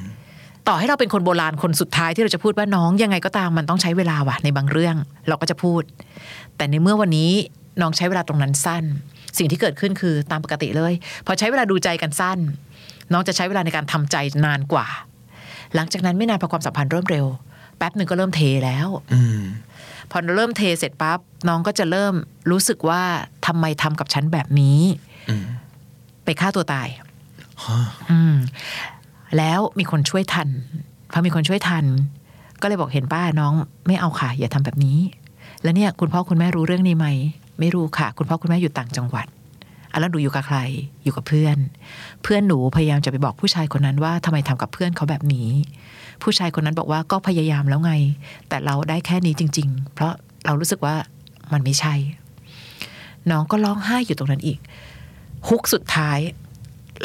[0.68, 4.96] ต่อให้เราเป็นคนโบราณคนสุดท้ายที่เราจะพูดว่าน้องยังไงก็ตามมันต้องใช้เวลาว่ะในบางเรื่อง
[5.28, 5.82] เราก็จะพูด
[6.58, 7.32] แต่ในเมื่อวันนี้
[7.82, 8.84] น้องใช้เวลาตรงนั้นสั้น
[9.38, 10.94] สิ่งที่เกิดขึ้นคือตามปกติเลย
[11.26, 12.40] พอใช้เวลาดูใจกันสั้น
[13.12, 14.88] น้องจะใช้เวลาในการทำใจนานกว่า
[15.76, 17.26] หลังจากนั้นไม่นานพอความสัมพันธ์เริ่มเร็ว
[17.78, 19.42] แป๊บหนึ่งก็เริ่มเทแล้ว อืม
[20.12, 22.14] พอเริ่มเทเสร็จปั๊บน้องก็จะเริ่ม
[22.52, 23.04] รู้สึกว่า
[23.46, 24.80] ทำไมทำกับฉันแบบนี้
[25.30, 25.46] อืม
[26.26, 26.88] ไปฆ่าตัวตาย
[27.66, 28.36] ฮะอืม
[29.38, 30.50] แล้วมีคนช่วยทัน
[31.12, 31.86] พอมีคนช่วยทัน
[32.62, 33.54] ก็เลยบอกเห็นป้าน้อง
[33.88, 35.00] ไม่เอาค่ะ อย่าทำแบบนี้
[35.64, 37.08] แล้วเนี่ย คุณพ่อคุณแม่รู้เรื่องนี้ไหม
[37.60, 39.28] ไม่รู้ค่ะ คุณพ่อคุณแม่อยู่ต่างจังหวัด
[39.92, 40.58] อะแล้วหนูอยู่กับใคร
[41.04, 41.58] อยู่กับเพื่อน
[42.24, 45.50] เพื่อนหนูพยายามจะไปบอกผู้ชายคนนั้นว่าทำไมทำกับเพื่อนเขาแบบนี้
[46.24, 47.94] ผู้ชายคนนั้นบอกว่าก็พยายามแล้วไง
[48.50, 50.14] แต่เราได้แค่นี้จริง ๆ เพราะ
[50.46, 50.96] เรารู้สึกว่า
[51.54, 51.94] มันไม่ใช่
[53.32, 54.60] น้องก็ร้องไห้อยู่ตรงนั้นอีก
[55.48, 56.20] ฮุกสุดท้าย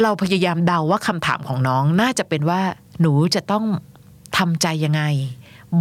[0.03, 2.61] เราพยายามเดาว่าคำถามของน้องน่าจะเป็นว่า
[3.01, 3.65] หนูจะต้อง
[4.39, 5.03] ทำใจยังไง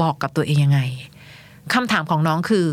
[0.01, 0.79] บอกกับตัวเองยังไง
[1.73, 2.67] คำถามของน้องคือ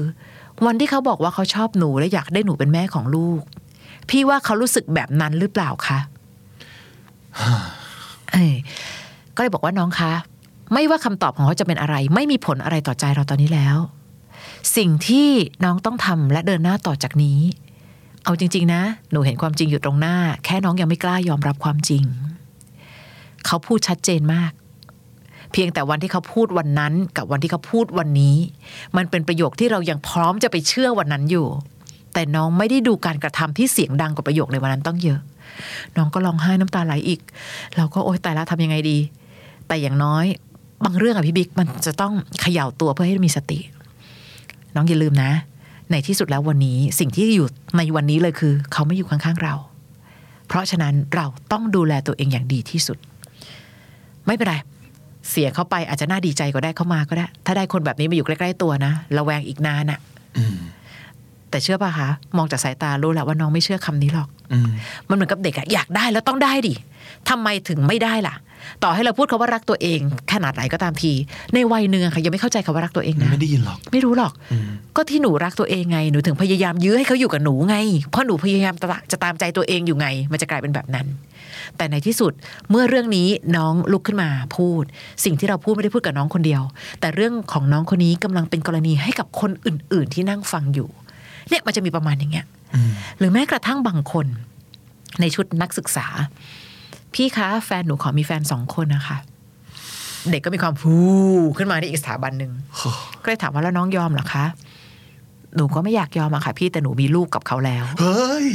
[0.66, 3.40] วันที่เขาบอกว่าเขาชอบหนูและอยากได้หนูเป็นแม่ของลูก
[4.08, 5.98] พี่ว่าเขารู้สึกแบบนั้นหรือเปล่าคะ
[9.34, 10.12] ก็เลยบอกว่าน้องคะ
[10.72, 13.76] ไม่ว่าคำตอบของเขาจะเป็นอะไร ไม่มีผลอะไรต่อใจเราตอนนี้แล้ว
[14.76, 15.28] สิ่งที่
[15.64, 17.40] น้องต้องทำและเดินหน้าต่อจากนี้
[18.24, 22.04] เอาจริง ๆ นะ หนูเห็นความจริงอยู่ตรงหน้า แค่น้องยังไม่กล้ายอมรับความจริง
[23.46, 24.52] เขาพูดชัดเจนมาก
[25.52, 28.36] เพียงแต่วันที่เขาพูดวันนั้นกับวันที่เขาพูดวันนี้
[28.96, 31.46] มันเป็นประโยคที่เรายังพร้อมจะไปเชื่อวันนั้นอยู่
[32.14, 35.20] แต่น้องไม่ได้ดูการกระทำที่เสียงดังกว่าประโยคในวันนั้นต้องเยอะ
[35.96, 37.20] น้องก็ร้องไห้น้ำตาไหลอีก
[37.76, 38.98] เราก็โอ๊ยตายแล้วทำยังไงดี
[39.68, 40.24] แต่อย่างน้อย
[40.84, 43.58] บางเรื่องอะพี่บิ๊กมันจะต้องเขย่าตัวเพื่อให้มีสติ
[44.74, 45.30] น้องอย่าลืมนะ
[45.90, 49.54] ในที่สุดแล้ววันนี้สิ่งที่อยู่ในวันนี้เลยคือ เขาไม่อยู่ข้างๆเรา
[50.48, 52.98] เพราะฉะนั้นเราต้องดูแลตัวเองอย่างดีที่สุด
[54.26, 54.56] ไม่เป็นไร
[55.30, 59.98] เสียเขาไปอาจจะน่าดีใจก็ได้เข้ามาก็ได้ ถ้าได้คนแบบนี้มาอยู่ใกล้ๆตัวนะระแวงอีกนานอะ
[60.36, 60.56] อืม
[61.50, 64.68] แต่เชื่อป่ะคะมองจากสายตารู้แหละว่าน้องไม่เชื่อคำนี้หรอกอืม
[65.08, 66.74] มันเหมือนกับเด็กอะอยากได้แล้วต้องได้ดิ
[67.28, 68.34] ทำไมถึงไม่ได้ล่ะ
[68.84, 70.00] ต่อให้เราพูดคาว่ารักตัวเอง
[70.32, 71.12] ขนาดไหนก็ตามที
[71.54, 77.76] ในวัยหนึ่งอะค่ะยังไม่เข้าใจคาว่ารักตัวเองนะไม่ได้ยินหรอก ไม่รู้หรอกอืมก็ที่หนูรักตัวเองไงหนูถึงพยายามยื้อให้เขาอยู่กับหนูไง
[78.10, 81.06] เพราะหนูพยายามจะจะตามใจตัวเองอยู่ไง มันจะกลายเป็นแบบนั้น
[81.76, 82.32] แต่ในที่สุด
[82.70, 84.82] เมื่อเรื่องนี้น้องลุกขึ้นมาพูด
[85.24, 86.62] สิ่งที่เราพูดไม่ได้พูดกับน้องคนเดียว
[87.00, 90.88] แต่เรื่องของน้องคนนี้กำลังเป็นกรณีให้กับคนอื่น ๆ ที่นั่งฟังอยู่
[91.48, 94.26] เนี่ยมันจะมีประมาณอย่างเงี้ยอืมหรือแม้กระทั่งบางคน
[95.20, 96.06] ในชุดนักศึกษา
[97.14, 99.16] พี่คะแฟนหนูขอมีแฟนสองคนนะคะ
[100.30, 100.96] เด็กก็มีความพู
[101.56, 102.52] ขึ้นมาในอีกสถาบันหนึ่ง
[103.22, 104.44] ก็เลยถามว่าแล้วน้องยอมเหรอคะ
[105.56, 108.46] หนูก็ไม่อยากยอมอะค่ะ พี่แต่หนูมีลูกกับเขาแล้วเฮ้ย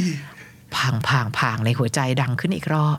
[0.76, 2.98] พางพางพางในหัวใจดังขึ้นอีกรอบ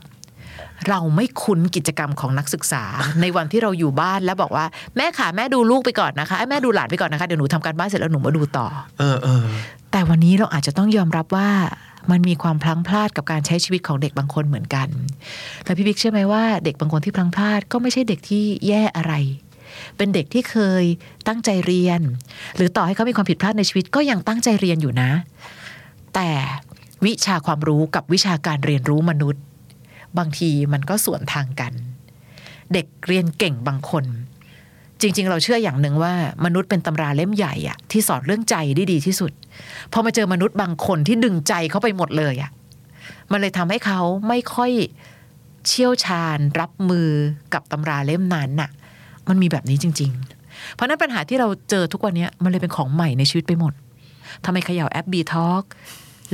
[0.88, 2.84] เราไม่คุ้นกิจกรรมของนักศึกษา
[3.20, 4.64] ในวันที่เราอยู่บ้านแล้วบอกว่า
[4.96, 8.66] แม่ขาแม่ดูลูกไปก่อนนะคะไอ้แม่ดูหลานไปก่อนนะคะเดี๋ยวหนูทำการบ้านเสร็จแล้วหนูมาดูต่อ
[8.98, 9.44] เออเออ
[9.92, 11.48] แต่วันนี้เราอาจจะต้องยอมรับว่า
[12.10, 14.88] มันมีความพลั้งพลาดกับการใช้ชีวิตของเด็กบางคนเหมือนกัน
[15.64, 19.14] แล้วพี่บิ๊กเชื่อไหมว่าเด็กบางคนที่พลั้งพลาดก็ไม่ใช่เด็กที่แย่อะไร
[19.96, 20.84] เป็นเด็กที่เคย
[21.28, 22.00] ตั้งใจเรียน
[22.56, 25.10] หรือต่อให้เขามีความผิดพลาดในชีวิตก็ยังตั้งใจเรียนอยู่นะ
[26.14, 26.30] แต่
[27.04, 29.42] วิชาความรู้กับวิชาการเรียนรู้มนุษย์
[30.18, 31.72] บางทีมันก็สวนทางกัน
[32.72, 34.04] เด็กเรียนเก่งบางคน
[35.02, 39.32] จริง ๆ เราเชื่ออย่างหนึ่งว่ามนุษย์เป็นตำราเล่มใหญ่อะที่สอนเรื่องใจได้ดีที่สุด
[39.92, 42.50] พอมาเจอมนุษย์บางคนที่ดึงใจเขาไปหมดเลยอะ
[43.30, 44.70] มันเลยทำให้เขาไม่ค่อย
[45.66, 47.08] เชี่ยวชาญรับมือ
[47.54, 48.70] กับตำราเล่มนั้นน่ะ
[49.28, 50.10] มันมีแบบนี้จริง
[50.44, 53.72] ๆ เพราะฉะนั้นปัญหาที่เราเจอทุกวันเนี้ยมันเลยเป็นของใหม่ในชีวิตไปหมด
[54.44, 55.64] ทำไมเขย่าแอปบีทอ k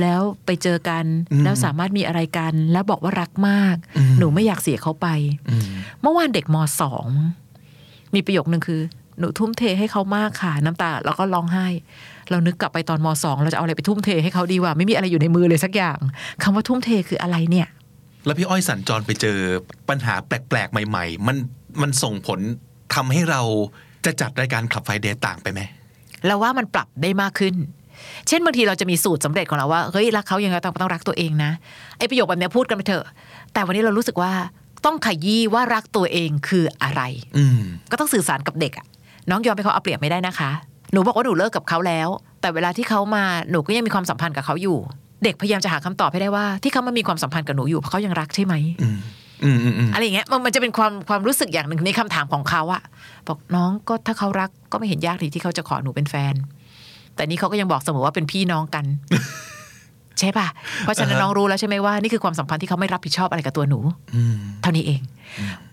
[0.01, 5.07] แล้วไปเจอกันอืมแล้วสามารถมีอะไรกัน แล้วบอกว่ารักมากอืมหนูไม่อยากเสียเขาไป
[5.49, 5.63] อืม
[6.01, 7.07] เมื่อวานเด็กมสอง
[8.15, 8.81] มีประโยคนึงคือ
[9.19, 11.67] หนูทุ่มเทให้เขามากค่ะ น้ำตา แล้วก็ร้องไห้
[12.29, 15.97] เรานึกกลับไปตอนมสองเราจะเอาอะไรไปทุ่มเทให้เขาดีวะไม่มีอะไรอยู่ในมือเลยสักอย่าง
[16.43, 17.67] คำว่าทุ่มเทคืออะไรเนี่ย
[18.25, 19.37] แล้วพี่อ้อยสัญจรไปเจอ
[19.89, 21.37] ปัญหาแปลกๆ ใหม่ ๆ มัน
[21.81, 22.39] มันส่งผล
[22.95, 23.41] ทำให้เรา
[24.05, 25.61] จะจัดรายการขับไฟเดทต่างไปไหม
[26.25, 27.55] เราว่ามันปรับได้มากขึ้น
[28.27, 31.51] เช่นบางทีเราจะมีสูตรสำเร็จของเราว่าเฮ้ยรักเขายังไงต้องต้องรักตัวเองนะ
[31.97, 33.05] ไอประโยคแบบเนี้ยพูดกันไปเถอะ
[33.53, 34.31] แต่วันนี้เรารู้สึกว่า
[34.85, 37.01] ต้องขยี้ว่ารักตัวเองคืออะไร
[37.37, 37.59] อืม
[37.91, 38.85] ก็ต้องสื่อสารกับเด็กอะ
[39.29, 40.51] น้องยอมให้เขาเอาเปรียบไม่ได้นะคะ
[40.93, 42.09] หนูบอกว่าหนูเลิกกับเขาแล้ว
[42.41, 44.77] แต่เวลาที่เขามาหนูก็ยังมีความสัมพันธ์กับเขาอยู่
[45.23, 48.99] เด็กพยายามจะหาคำตอบให้ได้ว่า ที่เขามามีความสัมพันธ์กับหนูอยู่เพราะเขายังรักใช่ไหมอืม
[49.43, 52.81] อืมอืมอืมอะไรอย่างเงี้ยมันมันจะเป็นความความรู้สึกอย่างหนึ่งในคำถามของเขาอะ
[53.27, 56.33] บอกน้องก็ถ้าเขารักก็ไม่เห็นยากเลยที่เขาจะขอหนูเป็นแฟน
[57.15, 58.85] แต่นี่เขาก็ยังบอกเสมอว่าเป็นพี่น้องกัน
[60.19, 60.47] ใช่ปะ
[60.81, 63.79] เพราะฉะนั้นน้องรู้แล้วใช่ไหมว่านี่คือความสัมพันธ์ที่เขาไม่รับผิดชอบอะไรกับตัวหนู
[64.15, 65.01] อืมเท่านี้เอง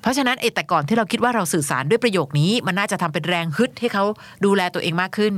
[0.02, 4.04] เพราะฉะนั้นไอ้แต่ก่อนที่เราคิดว่าเราสื่อสารด้วยประโยคนี้ มันน่าจะทำเป็นแรงฮึดให้เขา
[4.44, 5.32] ดูแลตัวเองมากขึ้น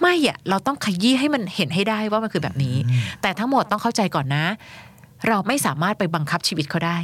[0.00, 2.76] ไม่อะเราต้องขยี้ให้มันเห็นให้ได้ว่ามันคือแบบนี้
[3.22, 4.44] แต่ทั้งหมดต้องเข้าใจก่อนนะ
[5.28, 6.98] เราไม่สามารถไปบังคับชีวิตเขาได้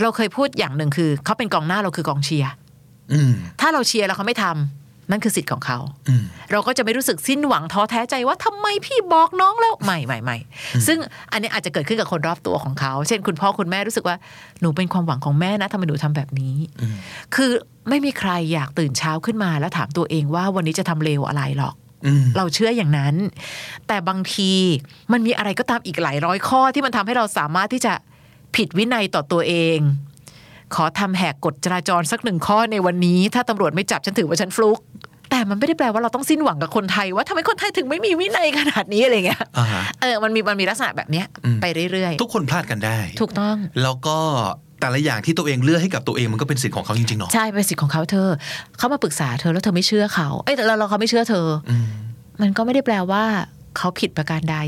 [0.00, 2.52] เราเคยพูดอย่างหนึ่งคือ เขาเป็นกองหน้าเราคือกองเชียร์
[3.12, 10.36] อืมถ้าเราเชียร์แล้วเขาไม่ทำ นั่นคือสิทธิ์ของเขาอืมเราก็จะไม่รู้สึกสิ้นหวังท้อแท้ใจว่าทำไมพี่บอกน้องแล้วไม่ไม่ไม่
[10.86, 10.98] ซึ่ง
[11.32, 14.16] อันนี้อาจจะเกิดขึ้นกับคนรอบตัวของเขา เช่นคุณพ่อคุณแม่รู้สึกว่า
[14.60, 16.96] หนูเป็นความหวังของแม่นะทำไมหนูทำแบบนี้อืม
[17.34, 17.50] คือ
[17.88, 21.74] ไม่มีใครอยากตื่นเช้าขึ้นมา แล้วถามตัวเองว่าวันนี้จะทำเลวอะไรหรอก
[22.06, 23.14] อืมเราเชื่ออย่างนั้น
[23.88, 24.52] แต่บางที
[25.12, 27.92] มันมีอะไรก็ตามอีกหลายร้อยข้อที่มันทำให้เราสามารถที่จะ
[28.56, 29.78] ผิดวินัยต่อตัวเอง
[30.76, 34.78] ขอทำแหกกฎจราจรสักหนึ่งข้อในวันนี้ ถ้าตำรวจไม่จับฉันถือว่าฉันฟลุก
[35.30, 44.18] แต่มันไม่ได้แปลว่าเราต้องสิ้นหวังกับคนไทย ว่าทำไมคนไทยถึงไม่มีวินัยขนาดนี้อะไรเงี้ยอ่าฮะเออมันมีมันมีลักษณะแบบเนี้ยอืมไปเรื่อยทุกคนพลาดกันได้ๆถูกต้อง แล้วก็
[44.80, 48.28] แต่ละอย่างที่ตัวเองเลือกให้กับตัวเองมันก็เป็นสิทธิ์ของเขาจริงๆเนาะใช่เป็นสิทธิ์ของเขาเธอ
[48.78, 51.86] เขามาปรึกษาเธอแล้วเธอไม่เชื่อเขาเอ้ยแล้วเราเขาไม่เชื่อเธออืม
[52.40, 53.22] มันก็ไม่ได้แปลว่า
[53.76, 54.58] เขาผิดประการใด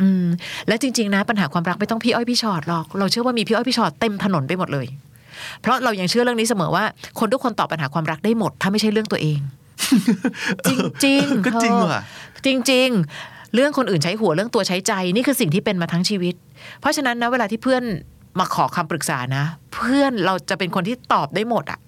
[0.00, 0.24] อืม
[0.68, 4.86] และจริง ๆ นะ ปัญหาความรักไม่ต้องพี่อ้อยพี่ชอดหรอก เราเชื่อว่ามีพี่อ้อยพี่ชอดเต็มถนนไปหมดเลย
[5.60, 6.84] เพราะเรายังเชื่อเรื่องนี้เสมอว่า
[7.18, 9.40] คนทุกคนตอบปัญหาความรักได้หมด ถ้าไม่ใช่เรื่องตัวเอง
[10.66, 10.68] จ
[11.06, 12.02] ริงๆก็จริงเธอว่ะ
[12.46, 16.34] จริงๆเรื่องคนอื่นใช้หัวเรื่องตัวใช้ใจนี่คือสิ่งที่เป็นมาทั้งชีวิต
[16.80, 17.82] เพราะฉะนั้นนะเวลาที่เพื่อน
[18.38, 19.44] มาขอคำปรึกษานะ
[19.74, 21.80] เพื่อนเราจะเป็นคนที่ตอบได้หมดอะ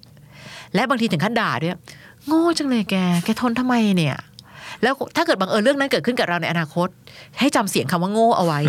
[0.75, 1.75] และบางทีถึงขั้นด่าด้วย
[2.27, 4.15] โง่จังเลยแก แกทนทำไมเนี่ย
[4.83, 6.87] แล้วถ้าเกิดบังเอิญเรื่องนั้นเกิดขึ้นกับเราในอนาคต
[7.39, 8.59] ให้จำเสียงคำว่าโง่เอาไว้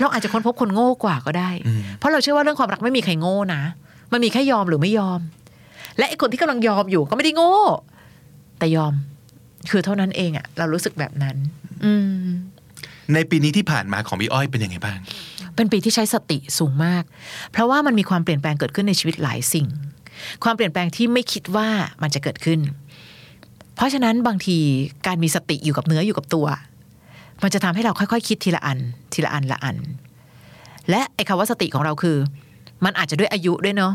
[0.00, 3.62] เราอาจจะค้นพบคนโง่กว่าก็ได้อืมเพราะเราเชื่อว่าเรื่องความรักไม่มีใครโง่นะ
[4.12, 5.20] มันมีแค่ยอมหรือไม่ยอม
[5.98, 7.54] และไอ้คนที่กำลังยอมอยู่ก็ไม่ได้โง่
[8.58, 8.92] แต่ยอม
[9.70, 11.36] คือเท่านั้นเองอะเรารู้สึกแบบนั้น
[11.84, 11.92] อื
[12.24, 12.28] ม
[13.14, 14.98] ในปีนี้ที่ผ่านมาของพี่อ้อยเป็นยังไงบ้าง
[15.54, 17.04] เป็นปีที่ใช้สติสูงมาก
[17.52, 19.66] เพราะว่ามันมีความเปลี่ยนแปลงเกิดขึ้นในชีวิตหลายสิ่ง
[20.44, 21.68] ความเปลี่ยนแปลงที่ไม่คิดว่า
[22.02, 22.60] มันจะเกิดขึ้น
[23.76, 24.58] เพราะฉะนั้นบางที
[25.06, 26.46] การมีสติอยู่กับเนื้ออยู่กับตัว
[27.42, 28.78] มันจะทำให้เราค่อยๆ คิดทีละอัน
[29.12, 29.76] ทีละอันละอัน
[30.90, 32.16] และไอ้คำว่าสติของเราคือ
[32.84, 33.92] มันอาจจะด้วยอายุด้วยเนาะ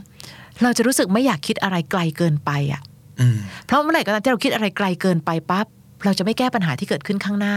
[0.64, 2.82] เราจะรู้สึกไม่อยากคิดอะไรไกลเกินไปอะ
[3.20, 5.68] อืมเพราะเมื่อไหร่ก็ตามที่เราคิดอะไรไกลเกินไปปั๊บ
[6.06, 7.56] เราจะไม่แก้ปัญหาที่เกิดขึ้นข้างหน้า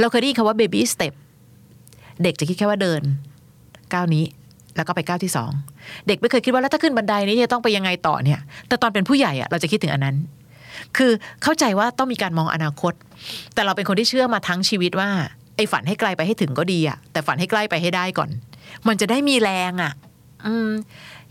[0.00, 1.14] เราเคยได้ยินคำว่า baby step
[2.22, 3.02] เด็กจะคิดแค่ว่าเดิน
[3.94, 4.24] ก้าวนี้
[4.76, 5.50] แล้วก็ไปก้าวที่สอง
[6.06, 10.16] เด็กไม่เคยคิดว่าแล้วถ้าขึ้นบันไดนี้จะต้องไปยังไงต่อเนี่ย แต่ตอนเป็นผู้ใหญ่อะเราจะคิดถึงอันนั้น
[10.96, 11.12] คือ
[11.42, 12.92] เข้าใจว่าต้องมีการมองอนาคต
[13.54, 15.10] แต่เราเป็นคนที่เชื่อมาทั้งชีวิตว่า
[15.56, 18.30] ไอ้ฝันให้ไกลไปให้ถึงก็ดีอะแต่ฝันให้ใกล้ไปให้ได้ก่อน
[18.88, 19.92] มันจะได้มีแรงอะ
[20.46, 20.70] อืม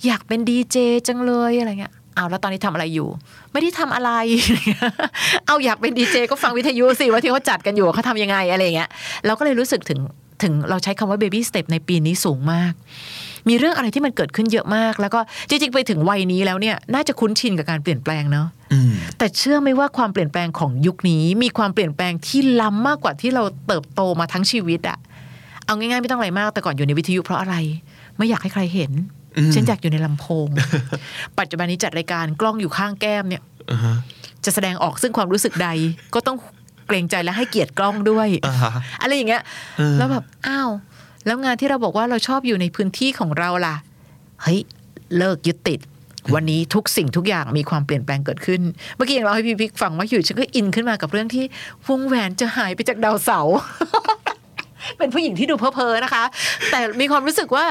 [0.06, 3.08] อยากเป็นดีเจจังเลยอะไรเงี้ยเอาแล้วตอนนี้ทำอะไรอยู่
[3.52, 4.12] ไม่ได้ทำอะไร
[5.48, 8.90] เอาอยากเป็นดีเจก็ฟังวิทยุสิว่าที่เขาจัดกันอยู่เขาทำยังไงอะไรเงี้ย
[9.26, 10.00] เราก็เลยรู้สึกถึง
[10.44, 12.74] ถึงเราใช้คำว่า baby step ในปีนี้สูงมาก
[13.48, 24.98] มีเรื่องอะไรที่มันเกิดขึ้นเยอะมาก แล้วก็จริงๆไปถึงวัยนี้แล้วเนี่ยน่าจะคุ้นชินกับการเปลี่ยนแปลงเนาะอืมแต่เชื่อไหมว่าความเปลี่ยนแปลงของยุคนี้ มีความเปลี่ยนแปลงที่ล้ำมากกว่าที่เราเติบโตมาทั้งชีวิตอะ
[25.66, 27.56] เอาง่ายๆไม่ต้องอะไรมากแต่ก่อนอยู่ในวิทยุเพราะอะไร
[28.18, 28.92] ไม่อยากให้ใครเห็น
[29.38, 30.48] อืมฉันอยากอยู่ในลำโพง
[31.40, 33.96] ปัจจุบันนี้จัดรายการกล้องอยู่ข้างแก้มเนี่ยอ่าฮะ
[34.46, 35.70] จะแสดงออกซึ่งความรู้สึกใด
[36.14, 36.38] ก็ต้อง
[36.88, 39.42] เกรงใจและให้เกียรติกล้องด้วยอ่าฮะอะไรอย่างเงี้ย
[39.78, 40.70] เออแล้วแบบอ้าว
[41.26, 43.76] แล้วงานที่เราบอกว่าเราชอบอยู่ในพื้นที่ของเราล่ะ
[44.42, 44.60] เฮ้ย
[45.18, 45.80] เลิกยึดติด
[46.36, 48.62] วันนี้ทุกสิ่งทุกอย่างมีความเปลี่ยนแปลงเกิดขึ้น
[48.96, 51.46] เมื่อกี้อย่างเราให้พี่พิกฟังว่าอยู่ฉันก็อินขึ้นมากับเรื่องที่
[51.88, 53.56] วงแหวนจะหายไปจากดาวเสาร์
[54.98, 56.24] เป็นผู้หญิงที่ดูเพ้อๆนะคะ
[56.72, 57.66] แต่มีความรู้สึกว่า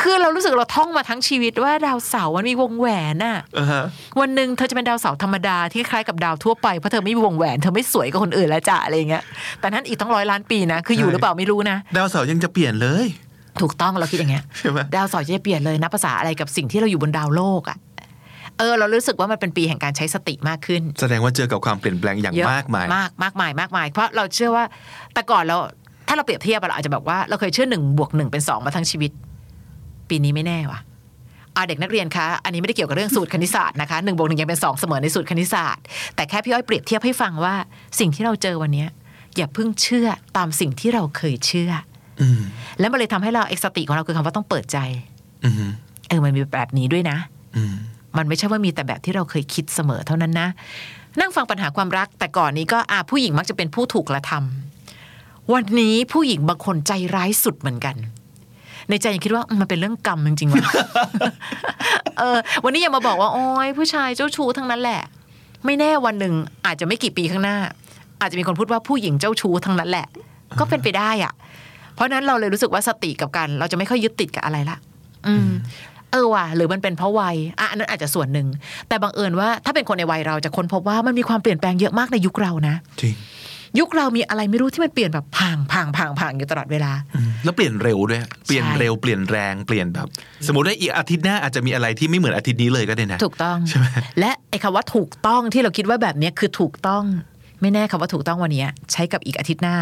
[0.00, 3.82] คือเรารู้สึกเราท่องมาทั้งชีวิตว่าดาวเสาร์มันมีวงแหวนน่ะอ่าฮะ
[4.20, 9.22] วันหนึ่งเธอจะเป็นดาวเสาร์ธรรมดาที่คล้ายกับดาวทั่วไปเพราะเธอไม่มีวงแหวนเธอไม่สวยกับคนอื่นแล้วจ้ะอะไรอย่างเงี้ย
[9.60, 13.06] แต่นั้นอีกต้องร้อยล้านปีนะคืออยู่หรือเปล่าไม่รู้นะดาวเสาร์ยังจะเปลี่ยนเลย
[13.60, 17.76] ถูกต้องเราคิดอย่างเงี้ยใช่ไหมดาวเสาร์จะเปลี่ยนเลยนะภาษาอะไรกับสิ่งที่เราอยู่บนดาวโลกอะ่ะ
[18.58, 24.64] เออเรารู้สึกว่ามันเป็นปีแห่งการใช้สติมากขึ้น แสดงว่าเจอกับความเปลี่ยนแปลงอย่างเยอะมากมายมากมากมายมากมายเพราะเราเชื่อว่า
[25.14, 25.56] แต่ก่อนเรา
[26.08, 29.10] ถ้าเราเปรียบเทียบอะเราอาจจะแบบว่าเราเคยเชื่อหนึ่งบวกหนึ่งเป็นสองมาทั้งชีวิต
[30.10, 30.80] ปีนี้ไม่แน่ว่ะ
[31.56, 35.82] อ่าเด็กนักเรียนคะ อันนี้ไม่ได้เกี่ยวกับเรื่องสูตรคณิตศาสตร์นะคะหนึ่งบวกหนึ่งยังเป็นสองเสมอในสูตรคณิตศาสตร์
[36.16, 37.54] แต่แค่พี่อ้อยเปรียบเทียบให้ฟังว่า
[37.98, 38.88] สิ่งที่เราเจอวันเนี้ย
[39.36, 41.70] อย่าเพิ่งเชื่อตามสิ่งที่เราเคยเชื่อ
[42.20, 42.40] อืม
[42.80, 44.78] แล้วมันเลยทำให้เราเอกสติของเราคือคำว่าต้องเปิดใจ
[45.44, 45.54] อืม
[46.08, 47.16] เออมันมีแบบนี้ด้วยนะ
[47.56, 47.74] อืม
[48.16, 50.48] มันไม่ใช่ว่ามีแต่แบบที่เราเคยคิดเสมอเท่านั้นนะ
[51.20, 57.96] นั่งฟังปัญหาความรัก แต่ก่อนนี้ก็อาผู้หญิงมักจะเป็นผู้ถูกกระทำวันนี้ผู้หญิงบางคนใจร้ายสุดเหมือนกัน
[58.90, 60.64] ในใจยังคิดว่าอืมมันเป็นเรื่องกรรมจริงๆว่ะ
[62.18, 65.00] เออ วันนี้อย่ามาบอกว่าโอ้ยผู้ชายเจ้าชู้ทั้งนั้นแหละ
[65.64, 66.34] ไม่แน่วันหนึ่ง
[66.66, 67.56] อาจจะไม่กี่ปีข้างหน้า
[68.20, 70.06] อาจจะมีคนพูดว่าผู้หญิงเจ้าชู้ทั้งนั้นแหละ
[70.58, 71.32] ก็เป็นไปได้อะ
[71.94, 74.76] เพราะฉะนั้นเราเลยรู้สึกว่าสติกับการเราจะไม่ค่อยยึดติดกับอะไรละ
[75.26, 75.48] อืม
[76.12, 78.46] เออว่ะหรือมันเป็นเพราะวัยอะอันนั้นอาจจะส่วนหนึ่ง
[78.88, 83.14] แต่บังเอิญว่าถ้าเป็นคนในวัยเราจะค้นพบว่ามันมีความเปลี่ยนแปลงเยอะมากในยุคเรานะจริง
[83.78, 90.06] ยุคเรามีอะไรไม่รู้ที่มันเปลี่ยนแบบพังพังพังพังอยู่ตลอดเวลาอืมแล้วเปลี่ยนเร็วด้วย เปลี่ยนใช่เร็วเปลี่ยนแรงเปลี่ยนแบบ
[90.46, 93.86] สมมติว่าอีกอาทิตย์หน้าอาจจะมีอะไรที่ไม่เหมือนอาทิตย์นี้เลยก็ได้นะถูกต้องใช่ไหม
[94.20, 97.04] และไอ้คำว่าถูกต้องที่เราคิดว่าแบบเนี้ยคือถูกต้อง
[97.60, 99.76] ไม่แน่คำว่าถูกต้องวันเนี้ยใช้กับอีกอาทิตย์หน้า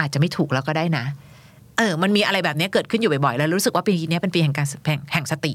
[0.00, 1.04] อาจจะไม่ถูกแล้วก็ได้นะ
[1.78, 5.52] เออ มันมีอะไรแบบเนี้ยเกิดขึ้นอยู่บ่อยๆ แล้วรู้สึกว่าปีนี้เป็นปีแห่งการแห่งแห่งสติ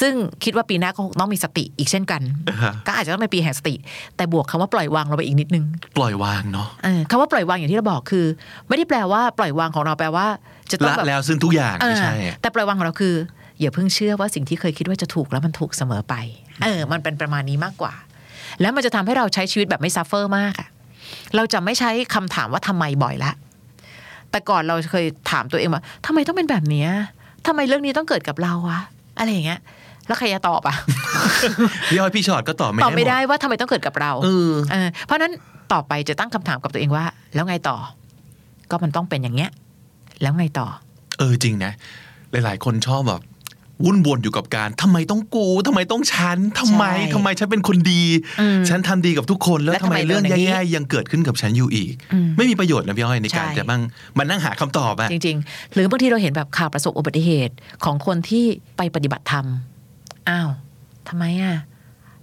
[0.00, 0.12] ซึ่ง
[0.44, 3.74] คิดว่าปีหน้าก็คงต้องมีสติอีกเช่นกันอ่าฮะก็อาจจะต้องเป็นปีแห่งสติ
[4.16, 5.64] แต่บวกคำว่าปล่อยวางเราไปอีกนิดนึง
[5.96, 8.26] ปล่อยวางเนาะเออคำว่าปล่อยวางอย่างที่เราบอกคือ
[8.68, 10.26] ไม่ได้แปลว่าปล่อยวางของเราแปลว่า
[10.70, 13.14] จะต้องละแบบแล้วซึ่งทุกอย่างไม่ใช่เออแต่ปล่อยวางของเราคือ
[13.60, 16.14] อย่าเพิ่งเชื่อว่าสิ่งที่เคยคิดว่าจะถูกแล้วมันถูกเสมอไป
[16.62, 17.94] เออ มันเป็นประมาณนี้มากกว่า
[18.60, 20.68] แล้วมันจะทำให้เราใช้ชีวิตแบบไม่ซัฟเฟอร์มากอะ
[21.36, 23.32] เราจะไม่ใช้คำถามว่าทำไมบ่อยละ
[24.30, 26.90] แต่ก่อนเราเคยถามตัวเองว่าทำไมต้องเป็นแบบเนี้ย
[27.46, 28.80] ทำไมเรื่องนี้ต้องเกิดกับเราวะ
[29.18, 29.60] อะไรอย่างเงี้ย
[30.08, 30.76] แล้วใครจะตอบอะ
[31.90, 35.32] พี่อ้อยพี่ชอดก็ตอบไม่ตได้อบไม่หมได้ว่าทำไมต้องเกิดกับเราเออเออเพราะฉะนั้น
[35.72, 37.76] ต่อไปจะตั้งคำถามกับตัวเองว่า แล้วไงต่อ
[38.70, 39.50] ก็มันต้องเป็นอย่างเงี้ย
[40.22, 40.66] แล้วไงต่อ
[41.18, 41.72] เออจริงนะ
[42.30, 43.22] หลาย ๆ คนชอบแบบ
[43.84, 48.02] วุ่นวนอยู่กับการทำไมต้องกูทำไมต้องฉันทำไมใช่ทำไมฉันเป็นคนดี
[48.40, 53.82] อืมฉันทำดีกับทุกคนแล้วแล้วทำไมทำไมเรื่องโดนอย่างนี้แย่ๆยังเกิดขึ้นกับฉันอยู่อีกอืมไม่มีประโยชน์นะพี่อ้อยในการใช่จะบ้าง
[54.18, 58.44] มันนั่งหาคำตอบอะจริง ๆ หรือบางทีเราเห็นแบบข่าวประสบอุบัติเหตุของคนที่
[58.76, 59.46] ไปปฏิบัติธรรม
[60.28, 60.48] อ้าว
[61.08, 61.54] ทำไมอะ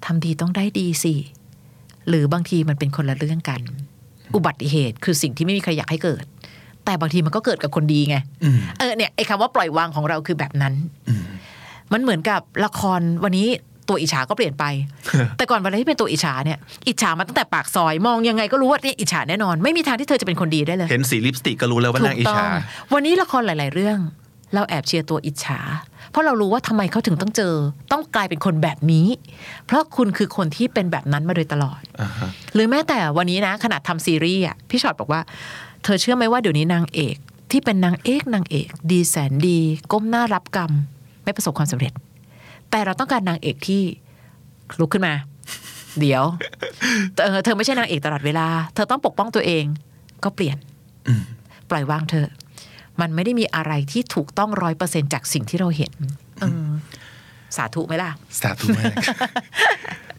[0.05, 1.13] ทำดีต้องได้ดีสิ
[2.07, 3.61] หรือบางทีมันเป็นคนละเรื่องกัน
[4.35, 6.23] อุบัติเหตุคือสิ่งที่ไม่มีใครอยากให้เกิด
[6.85, 10.73] แต่บางทีมันก็เกิดกับคนดีไงอืมเออเนี่ยไอ้คำว่าปล่อยวางของเราคือแบบนั้น
[11.07, 11.23] อืม
[11.93, 13.47] มันเหมือนกับละครวันนี้
[13.89, 14.65] ตัวอิจฉาก็เปลี่ยนไป
[15.37, 22.45] แต่ก่อนเวลาที่เป็นตัวอิจฉาเนี่ย อิจฉามาตั้งแต่ปากซอย มองยังไงก็รู้ว่าเนี่ยอิจฉาแน่นอน ไม่มีทางที่เธอจะเป็นคนดีได้เลย เห็นสีลิปสติกก็รู้แล้วว่านางอิจฉา
[22.93, 23.97] วันนี้ละครหลาย ๆ เรื่อง
[24.53, 25.59] เราแอบเชียร์ตัวอิจฉา
[26.15, 27.53] เพราะเรารู้ว่าทำไมเขาถึงต้องเจอ
[27.91, 29.07] ต้องกลายเป็นคนแบบนี้
[29.65, 35.21] เพราะคุณคือคนที่เป็นแบบนั้นมาโดยตลอดอ่าฮะหรือแม้แต่วันนี้นะขนาดทำซีรีส์อะพี่ชอตบอกว่า
[35.83, 37.15] เธอเชื่อไหมว่าเดี๋ยวนี้นางเอก
[37.51, 39.59] ที่เป็นนางเอกนางเอก ดีแสนดี
[39.91, 40.71] ก้มหน้ารับกรรม
[41.23, 41.93] ไม่ประสบความสำเร็จ
[42.71, 43.81] แต่เราต้องการนางเอกที่
[44.79, 45.13] ลุกขึ้นมา
[45.99, 46.23] เดี๋ยว
[47.23, 49.63] เออเธอไม่ใช่นางเอกตลอดเวลา เธอต้องปกป้องตัวเอง
[50.23, 50.57] ก็เปลี่ยน
[51.07, 51.23] อืม
[51.69, 52.29] ปล่อยวางเธอะ
[53.01, 55.93] มันไม่ได้มีอะไรที่ถูกต้องร้อยเปอร์เซ็นจากสิ่งที่เราเห็น
[56.39, 56.69] เออ
[57.57, 58.95] สาธุไหมล่ะ สาธุมาก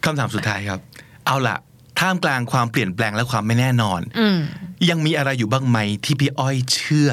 [0.03, 0.79] คำถามสุดท้ายครับ
[1.25, 1.57] เอาล่ะ
[1.99, 4.39] ท่ามกลางความเปลี่ยนแปลงและความไม่แน่นอนอืม
[4.89, 7.09] ยังมีอะไรอยู่บ้างไหมที่พี่อ้อยเชื่อ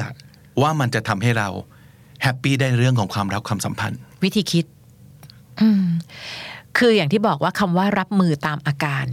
[0.61, 1.49] ว่ามันจะทำให้เรา
[2.23, 4.65] แฮปปี้ได้ในเรื่องของความรักความสัมพันธ์ วิธีคิด
[5.61, 5.83] อืม
[6.77, 9.05] คืออย่างที่บอกว่าคำว่ารับมือตามอาการ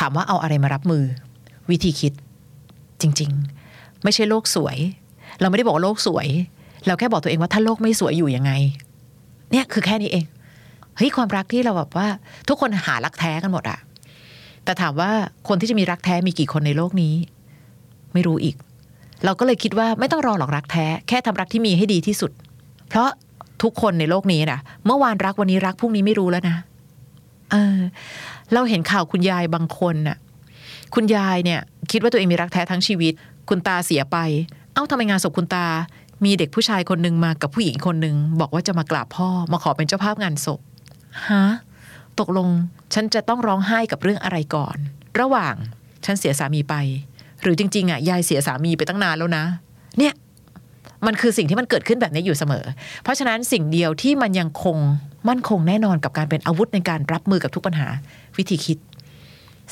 [0.00, 1.04] ถามว่าเอาอะไรมารับมือ
[1.70, 2.12] วิธีคิด
[3.00, 3.30] จริง
[3.66, 4.78] ๆ ไม่ใช่โลกสวย
[5.40, 6.28] เราไม่ได้บอกว่าโลกสวย
[6.86, 8.52] เราแค่บอกตัวเองว่าถ้าโลกไม่สวยอยู่ยังไง
[9.50, 10.24] เนี่ยคือแค่นี้เอง
[10.96, 12.08] เฮ้ยความรักที่เราแบบว่า
[12.48, 13.78] ทุกคนหารักแท้กันหมดอะ
[14.64, 15.10] แต่ถามว่า
[15.48, 17.14] คนที่จะมีรักแท้มีกี่คนในโลกนี้
[18.12, 18.56] ไม่รู้อีก
[19.24, 22.30] เราก็เลยคิดว่าไม่ต้องรอหรอกรักแท้ แค่ทำรักที่มีให้ดีที่สุด
[22.88, 23.08] เพราะ
[23.62, 26.56] ทุกคนในโลกนี้นะเมื่อวานรักวันนี้รักพรุ่งนี้ไม่รู้แล้วนะ
[27.50, 27.78] เออ
[28.52, 30.16] เราเห็นข่าวคุณยายบางคนน่ะ
[30.94, 33.12] คุณยายเนี่ย คิดว่าตัวเองมีรักแท้ทั้งชีวิต
[33.48, 34.16] คุณตาเสียไป
[34.74, 35.66] เอ้าทำไมงานศพคุณตา
[36.24, 40.60] มีเด็กผู้ชายคนหนึ่งมากับผู้หญิงคนหนึ่งบอกว่าจะมากราบพ่อมาขอเป็นเจ้าภาพงานศพ
[41.28, 41.44] ฮะ
[42.20, 42.48] ตกลง
[42.94, 44.76] ฉันจะต้องร้องไห้กับเรื่องอะไรก่อน
[45.20, 45.54] ระหว่าง
[46.04, 46.74] ฉันเสียสามีไป
[47.42, 49.44] หรือจริงๆอะยายเสียสามีไปตั้งนานแล้วนะ
[49.98, 50.14] เนี่ย
[51.06, 52.64] มันคือสิ่งที่มันเกิดขึ้นแบบนี้อยู่เสมอ
[53.02, 54.76] เพราะฉะนั้นสิ่งเดียวที่มันยังคง
[55.28, 57.88] มั่นคงแน่นอนกับการเป็นอาวุธในการรับมือกับทุกปัญหา
[58.36, 58.78] วิธีคิด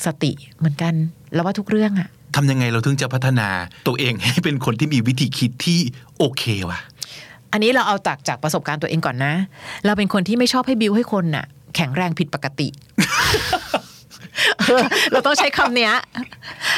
[0.05, 0.95] สติเหมือนกัน
[1.35, 3.49] แล้วว่าทุกเรื่องอะ ทำยังไงเราถึงจะพัฒนา
[3.87, 5.79] ตัวเองให้เป็นคนที่มีวิธีคิดที่
[6.19, 6.81] โอเควะ
[7.53, 9.33] อันนี้เราเอาจากจากประสบการณ์ตัวเองก่อนนะ
[9.87, 11.45] เราเป็นคนที่ไม่ชอบให้บิวให้คนน่ะ
[11.77, 12.69] แข็งแรงผิดปกติ
[14.61, 15.93] เออเราต้องใช้คำเนี้ย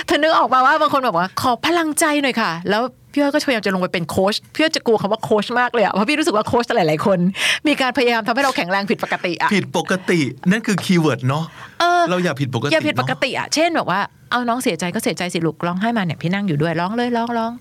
[0.06, 2.82] เธอนึกออกมาว่าบางคนแบบว่า ขอพลังใจหน่อยค่ะ แล้ว
[3.12, 7.18] พี่อ้อยก็พยายามจะลงไปเป็นโค้ชพี่อ้อยจะกลัวคำว่าโค้ชมากเลยอะเพราะพี่รู้สึกว่าโค้ชหลายๆคน
[7.66, 11.44] มีการพยายามทำให้เราแข็งแรงผิดปกติอะผิดปกติ นั่นคือ keyword เนาะ
[11.80, 14.00] เออเราอย่าผิดปกติอย่าผิดปกเนอะติอะเช่นแบบว่า
[14.30, 17.52] เอาน้องเสียใจก็เสียใจสิลูกร้องไห้มาเนี่ยพี่นั่งอยู่ด้วยร้องเลยร้องร้อง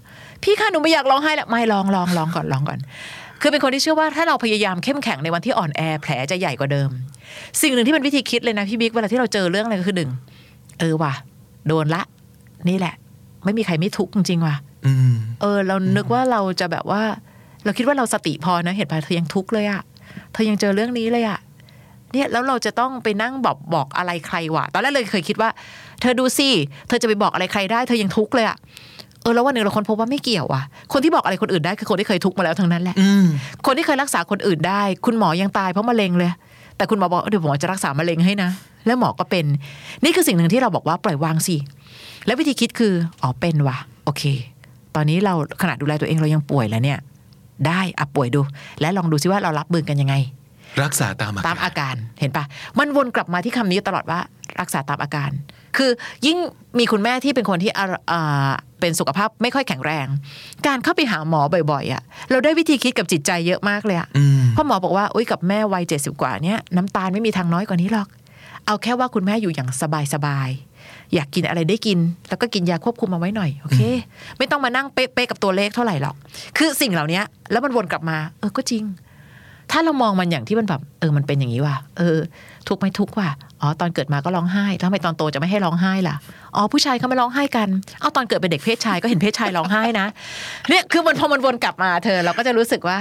[0.43, 2.79] พี่คะหนูไม่อยากร้องไห้แล้วไม่ร้องร้องร้องก่อนร้องก่อน
[3.41, 6.89] คือเป็นคนที่เชื่อว่าถ้าเราพยายามเข้มแข็งในวันที่อ่อนแอแผลจะใหญ่กว่าเดิม
[7.61, 10.09] สิ่งหนึ่งที่เป็นวิธีคิดเลยนะพี่บิ๊กเวลาที่เราเจอเรื่องอะไรก็คือหนึ่ง
[10.79, 11.13] เออว่ะ
[11.67, 12.01] โดนละ
[12.69, 12.93] นี่แหละ
[13.45, 14.55] ไม่มีใครไม่ทุกข์จริงๆว่ะ
[14.85, 17.01] อืมเออ เรานึกว่าเราจะแบบว่า
[17.65, 19.81] เราคิดว่าเราสติพอนะเห็นป่ะเธอยังทุกข์เลยอะ
[20.33, 21.39] เธอยังเจอเรื่องนี้เลยอะ
[22.13, 25.49] เนี่ยแล้วเราจะต้องไปนั่งบอกบอกอะไรใครวะตอนแรกเลยเคยคิดว่า
[26.01, 26.49] เธอดูสิ
[26.87, 28.57] เธอจะไปบอกอะไรใครได้เธอยังทุกข์เลยอะ
[29.21, 33.25] เออแล้ววันหนึ่งเราคนพบว่าไม่เกี่ยวอะคนที่บอกอะไรคนอื่นได้คือคนที่เคยทุกข์มาแล้วทั้งนั้นแหละอืม
[33.65, 36.31] คนที่เคยรักษาคนอื่นได้ คุณหมอยังตายเพราะมะเร็งเลย
[36.77, 38.49] แต่คุณหมอบอกเดี๋ยวหมอจะรักษามะเร็งให้นะ
[38.85, 39.45] แล้วหมอก็เป็น
[40.03, 41.55] นี่คือสิ่งหนึ่งที่เราบอกว่าปล่อยวางสิ
[42.25, 44.23] แล้ววิธีคิดคืออ๋อเป็นว่ะ โอเค
[44.95, 46.99] ตอนนี้เราขนาดดูแลตัวเองเรายังป่วยแล้วเนี่ย
[47.67, 48.41] ได้อะป่วยดู
[48.81, 50.15] และลองดูซิว่าเรารับมือกันยังไง
[50.83, 52.43] รักษาตามอาตามการอาการเห็นปะ
[52.79, 54.19] มันวนกลับมาที่คำนี้ตลอดว่า
[54.59, 55.29] รักษาตามอาการ
[55.77, 55.91] คือ
[56.25, 56.37] ยิ่ง
[56.79, 60.07] มีคุณแม่ที่เป็นคนที่อ่าอ่าเป็นสุขภาพไม่ค่อยแข็งแรง
[60.67, 62.01] การเข้าไปหาหมอบ่อยๆอะ่ะ
[62.31, 68.07] เราได้วิธีคิดกับจิตใจเยอะมากเลยอะอืมเพราะหมอบอกว่าอุ้ยกับแม่วัยเจ็ดสิบกว่าเนี้ยน้ำตาลไม่มีทางน้อยกว่านี้หรอก
[68.65, 69.69] เอาแค่ว่าคุณแม่อยู่อย่าง
[70.13, 73.79] สบายๆอยากกินอะไรได้กิน แล้วก็กินยาควบคุมมาไว้หน่อยโอเค
[74.37, 76.15] ไม่ต้องมานั่งเป๊ะๆกับตัวเลขเท่าไหร่หรอก
[76.57, 78.83] คือสิ่งเหล่านี้แล้วมันวนกลับมา เออก็จริง
[79.71, 82.17] ถ้าเรามองมันอย่างที่มันแบบเออมันเป็นอย่างนี้ว่ะเออ
[82.67, 83.29] ทุกไหมทุกว่ะ
[83.61, 86.15] อ๋อตอนเกิดมาก็ร้องไห้แล้วทำไมตอนโตจะไม่ให้ร้องไห้ล่ะ
[86.55, 87.67] อ๋อผู้ชายเขาไม่ร้องไห้กัน
[87.99, 90.07] เอาตอนเกิดเป็นเด็กเพศชายก็เห็นเพศชายร้องไห้นะ
[90.69, 92.97] เนี่ยคือมันพอมันวนกลับมาเธอ เราก็จะรู้สึกว่า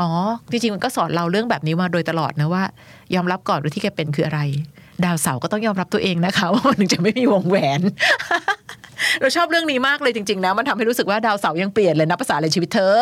[0.00, 0.10] อ๋อ
[0.50, 2.62] จริงๆมันก็สอนเราเรื่องแบบนี้มาโดยตลอดนะว่า
[3.14, 4.40] ยอมรับก่อนว่าที่แกเป็นคืออะไร
[5.04, 7.80] ดาวเสาก็ต้องยอมรับตัวเองนะคะว่ามันถึงจะไม่มีวงแหวน
[9.20, 12.98] เราชอบเรื่องนี้มากเลยจริง ๆ นะ มันทำให้รู้สึกว่าดาวเสายังเปลี่ยนเลยนะภาษาในชีวิตเธอ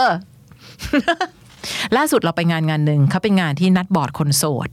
[1.96, 4.68] ล่าสุดเราไปงานงานหนึ่งเขาเป็นงานที่นัดบอร์ดคนโสด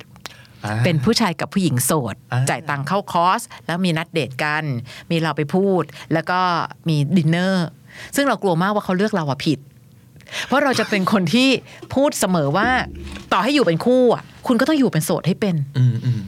[0.65, 4.63] อ่าเป็นผู้ชายกับผู้หญิงโสดอ่าจ่ายตังค์เข้าคอร์ส แล้วมีนัดเดทกัน
[5.09, 6.39] มีเราไปพูด แล้วก็
[6.87, 7.67] มีดินเนอร์
[8.15, 9.59] ซึ่งเรากลัวมากว่าเขาเลือกเราอะผิด
[10.47, 11.49] เพราะเราจะเป็นคนที่
[11.93, 12.69] พูดเสมอว่า
[13.33, 16.21] ต่อให้อยู่เป็นคู่อะคุณก็ต้องอยู่เป็นโสดให้เป็นอืมอืม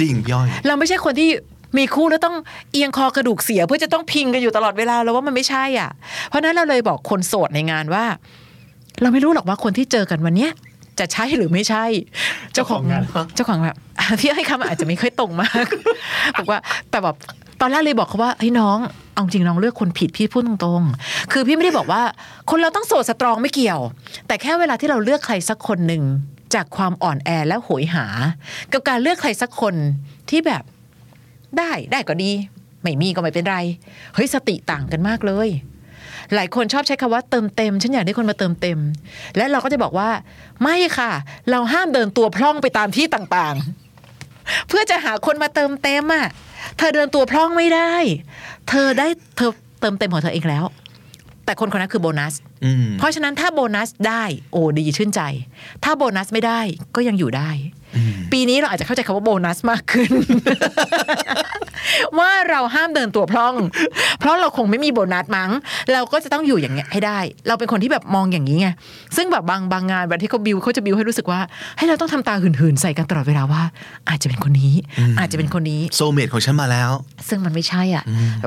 [0.00, 1.30] จริงพี่อ้อย เราไม่ใช่คนที่
[1.78, 2.36] มีคู่แล้วต้อง
[2.72, 5.90] เอียงคอกระดูกเสีย เพื่อจะต้องพิงกันอยู่ตลอดเวลาแล้วว่ามันไม่ใช่อะ
[6.28, 8.04] เพราะฉะนั้นเราเลยบอกคนโสดในงานว่า
[9.02, 10.50] เราไม่รู้หรอกว่าคนที่เจอกันวันเนี้ย
[10.98, 11.84] จะใช่หรือไม่ใช่
[12.52, 13.02] เจ้าของงาน
[13.34, 13.76] เจ้าของแบบ
[14.20, 15.66] พี่ให้คำอาจจะไม่ค่อยตรงมาก
[16.38, 16.58] บอกว่า
[16.90, 17.16] แต่แบบ
[17.60, 18.78] ตอนแรกเลยบอกเขาว่าเฮ้ยน้อง
[19.14, 22.02] เอาจริงน้องเลือกคนผิดพี่พูดตรงๆ คือพี่ไม่ได้บอกว่า
[22.50, 23.80] คนเราต้องโสดสตรองไม่เกี่ยว
[24.26, 26.02] แต่แค่เวลาที่เราเลือกใครสักคนหนึ่ง
[26.54, 28.06] จากความอ่อนแอและโหยหา
[28.72, 29.74] กับการเลือกใครสักคน
[30.30, 30.62] ที่แบบ
[31.58, 32.30] ได้ได้ก็ดี
[32.82, 33.56] ไม่มีก็ไม่เป็นไร
[34.14, 35.48] เฮ้ยสติต่างกันมากเลย
[36.34, 38.78] หลายคนชอบใช้คำว่าเติมเต็ม ฉันอยากได้คนมาเติมเต็ม
[39.36, 40.10] และเราก็จะบอกว่า
[40.62, 41.10] ไม่ค่ะ
[41.50, 46.26] เราห้ามเดินตัวพล่องไปตามที่ต่างๆ เพื่อจะหาคนมาเติมเต็มอะ
[46.78, 47.92] เธอเดินตัวพล่องไม่ได้
[48.68, 49.50] เธอได้เธอ
[49.80, 50.64] เติมเต็มของเธอเองแล้ว
[51.44, 55.20] แต่คนคนนั้นคือโบนัสอืมเพราะฉะนั้นถ้าโบนัสได้โอ้ดีชื่นใจ
[55.84, 56.60] ถ้าโบนัสไม่ได้
[56.94, 57.50] ก็ยังอยู่ได้
[58.32, 60.10] ปีนี้เราอาจจะเข้าใจคำว่าโบนัสมากขึ้น
[62.18, 63.54] ว่าเราห้ามเดินตัวพล่อง
[64.18, 65.50] เพราะเราคงไม่มีโบนัสมั้ง
[65.92, 67.18] เราก็จะต้องอยู่อย่างเงี้ยให้ได้
[67.48, 68.68] เราเป็นคนที่แบบมองอย่างนี้ไง
[69.16, 71.40] ซึ่งแบบบางบางงานวันที่เขาบิวเขาจะบิวให้รู้สึกว่า
[71.78, 73.62] ให้เราต้องทำตาหื่นๆใส่กันตลอดเวลาว่า
[74.08, 74.74] อาจจะเป็นคนนี้
[75.18, 76.90] อาจจะเป็นคนนี้โซเมตของฉันมาแล้ว
[77.28, 78.04] ซึ่งมันไม่ใช่อะ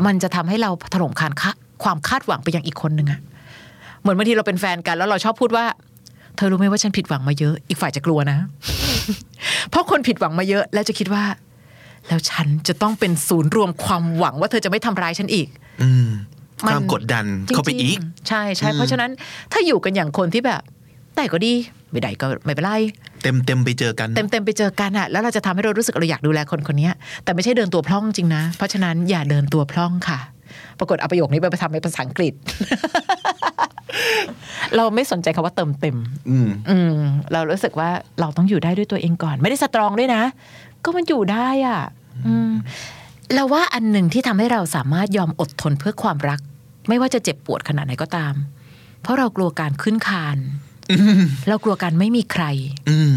[0.08, 1.52] มันจะทำให้เราถล่มคานคะ
[1.84, 3.20] ความคาดหวังไปยังอีกคนหนึ่งอะ
[4.02, 5.66] เหมือนบางทีเราเป็นแฟนกันแล้วเราชอบพูดว่า
[6.38, 8.38] เธอรู้ไหมว่าฉันผิดหวังมาเยอะ อีกฝ่ายจะกลัวนะ
[9.70, 11.24] เพราะคนผิดหวังมาเยอะ แล้วจะคิดว่า
[12.08, 15.48] แล้วฉันจะต้องเป็นศูนย์รวมความหวังว่าเธอจะไม่ทำร้ายฉันอีก
[15.82, 16.08] อืม
[16.66, 19.12] มันความกดดันเข้าไปอีกจริงๆใช่ใช่เพราะฉะนั้น
[19.52, 20.62] ถ้าอยู่กันอย่างคนที่แบบ
[21.16, 21.54] แต่ก็ดี
[21.92, 22.72] ไม่ได้ก็ไม่เป็นไร
[23.24, 30.20] เต็มเต็มๆไปเจอกัน เต็มเต็มๆไปเจอกันอะแล้วเราจะทำให้เรารู้สึกเราอยากดูแลคนคนเนี้ยแต่ไม่ใช่เดินตัวพล่องจริงนะ เพราะฉะนั้นอย่าเดินตัวพล่องค่ะ
[30.80, 32.34] ปรากฏเอาประโยคนี้ไปทำเป็นภาษาอังกฤษ
[34.76, 35.98] เราไม่สนใจคำว่าเติมเต็ม
[36.30, 36.96] อืมอืม
[37.34, 37.90] เรารู้สึกว่า
[38.20, 40.24] เราต้องอยู่ได้ด้วยตัวเองก่อน ไม่ได้สตรองด้วยนะ
[40.84, 41.82] ก็มันอยู่ได้อะ
[42.28, 42.52] อืม
[43.34, 46.40] เราว่าอันหนึ่งที่ทำให้เราสามารถยอมอดทนเพื่อความรัก
[46.90, 48.34] ไม่ว่าจะเจ็บปวดขนาดไหนก็ตาม
[49.02, 50.38] เพราะเรากลัวการขึ้นคาน
[51.50, 52.46] เรากลัวการไม่มีใคร
[52.90, 53.14] อืม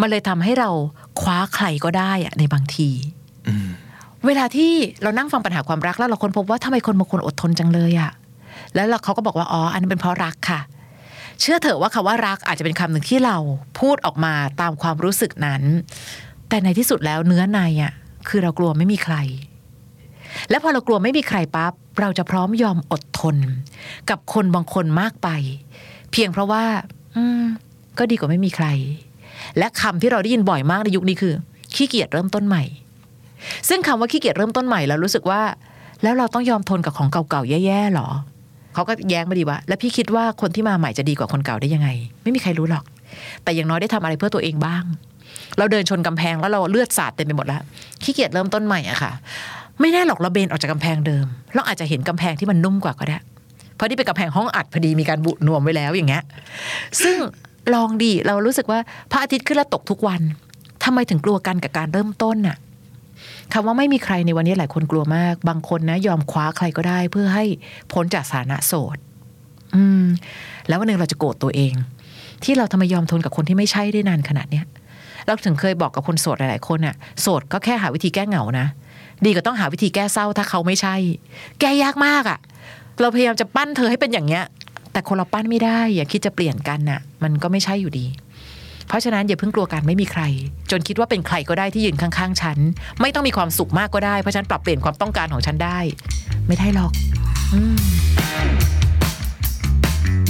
[0.00, 0.70] มันเลยทำให้เรา
[1.20, 2.90] คว้าใครก็ได้อะในบางที
[3.48, 3.68] อืม
[4.26, 4.72] เวลาที่
[5.02, 8.10] เรานั่งฟังปัญหาความรักแล้วเราค้นพบว่าทำไมคนบางคนอดทนจังเลยอะ
[8.74, 10.60] แล้วเราเขาก็บอกว่าอ๋ออันนั้นเป็นเพราะรักค่ะ
[11.40, 13.36] เชื่อเถอะว่าคำว่ารักอาจจะเป็นคำหนึ่งที่เรา
[13.80, 15.62] พูดออกมาตามความรู้สึกนั้น
[16.48, 17.92] แต่ในที่สุดแล้วเนื้อในอะ
[18.28, 19.16] คือเรากลัวไม่มีใคร
[20.50, 23.36] และพอเรากลัวไม่มีใครปั๊บเราจะพร้อมยอมอดทน
[24.10, 25.28] กับคนบางคนมากไป
[26.12, 26.64] เพียงเพราะว่า
[27.16, 27.42] อืม
[27.98, 28.66] ก็ดีกว่าไม่มีใคร
[29.58, 31.34] และคำที่เราได้ยินบ่อยมากในยุคนี้คือ
[31.74, 32.64] ขี้เกียจเริ่มต้นใหม่
[33.68, 35.42] ซึ่งคำว่าขี้เกียจเริ่มต้นใหม่เรารู้สึกว่า
[36.02, 38.08] แล้วเราต้องยอมทนกับของเก่าๆแย่ๆหรอ
[38.74, 41.88] เขาก็แย้งมาดีว่า แล้วพี่คิดว่าคนที่มาใหม่จะดีกว่าคนเก่าได้ยังไง
[42.22, 42.84] ไม่มีใครรู้หรอก
[43.44, 44.84] แต่อย่างน้อยได้ทำอะไรเพื่อตัวเองบ้าง
[45.58, 47.60] เราเดินชนกำแพงแล้วเราเลือดสาดเต็มไปหมดแล้ว
[48.02, 49.12] ขี้เกียจเริ่มต้นใหม่อะค่ะ
[49.80, 53.18] ไม่แน่หรอกเราเบนออกจากกำแพงเดิมเราอาจจะเห็นกำแพงที่มันนุ่มกว่าก็ได้
[53.76, 56.22] เพราะนี่เป็นกำแพงห้องอัดพอดีมีการบุนวมไว้แล้วอย่างเงี้ย
[57.02, 57.16] ซึ่ง
[57.74, 58.78] ลองดีเรารู้สึกว่า
[59.10, 60.20] พระอาทิตย์ขึ้นแล้วตกทุกวัน
[60.84, 62.56] ทำไมถึงกลัวกันกับการเริ่มต้นน่ะ
[63.52, 67.44] คำว่าไม่มีใครในวันนี้หลายคนกลัวมาก บางคนนะ ยอมคว้าใครก็ได้ เพื่อให้
[67.92, 68.96] พ้นจากสานะโสด
[69.74, 70.04] อืม
[70.68, 71.74] แล้ววันหนึ่งเราจะโกรธตัวเอง
[72.44, 74.64] ที่เราทำไมยอมทนกับคนที่ไม่ใช่ได้นานขนาดเนี้ย
[75.26, 78.66] เราถึงเคยบอกกับคนโสดหลายๆคนน่ะโสดก็แค่หาวิธีแก้เหงานะ
[79.24, 80.94] ดีก็ต้องหาวิธีแก้เศร้าถ้าเขาไม่ใช่
[81.60, 82.38] แก้ยากมากอะ่ะ
[83.00, 84.44] เราพยายามจะปั้นเธอให้เป็นอย่างเงี้ย
[84.92, 88.06] แต่คนเราปั้นไม่ได้ อย่าคิดจะเปลี่ยนกันน่ะมันก็ไม่ใช่อยู่ดี
[88.88, 90.22] เพราะฉะนั้นอย่าเพิ่งกลัวการไม่มีใคร
[90.70, 92.58] จนคิดว่าเป็นใครก็ได้ที่ยืนข้างๆฉัน
[93.00, 95.78] ไม่ต้องมีความสุขมากก็ได้เพราะฉันปรับเปลี่ยนความต้องการของฉันได้
[96.46, 96.92] ไม่ได้หรอก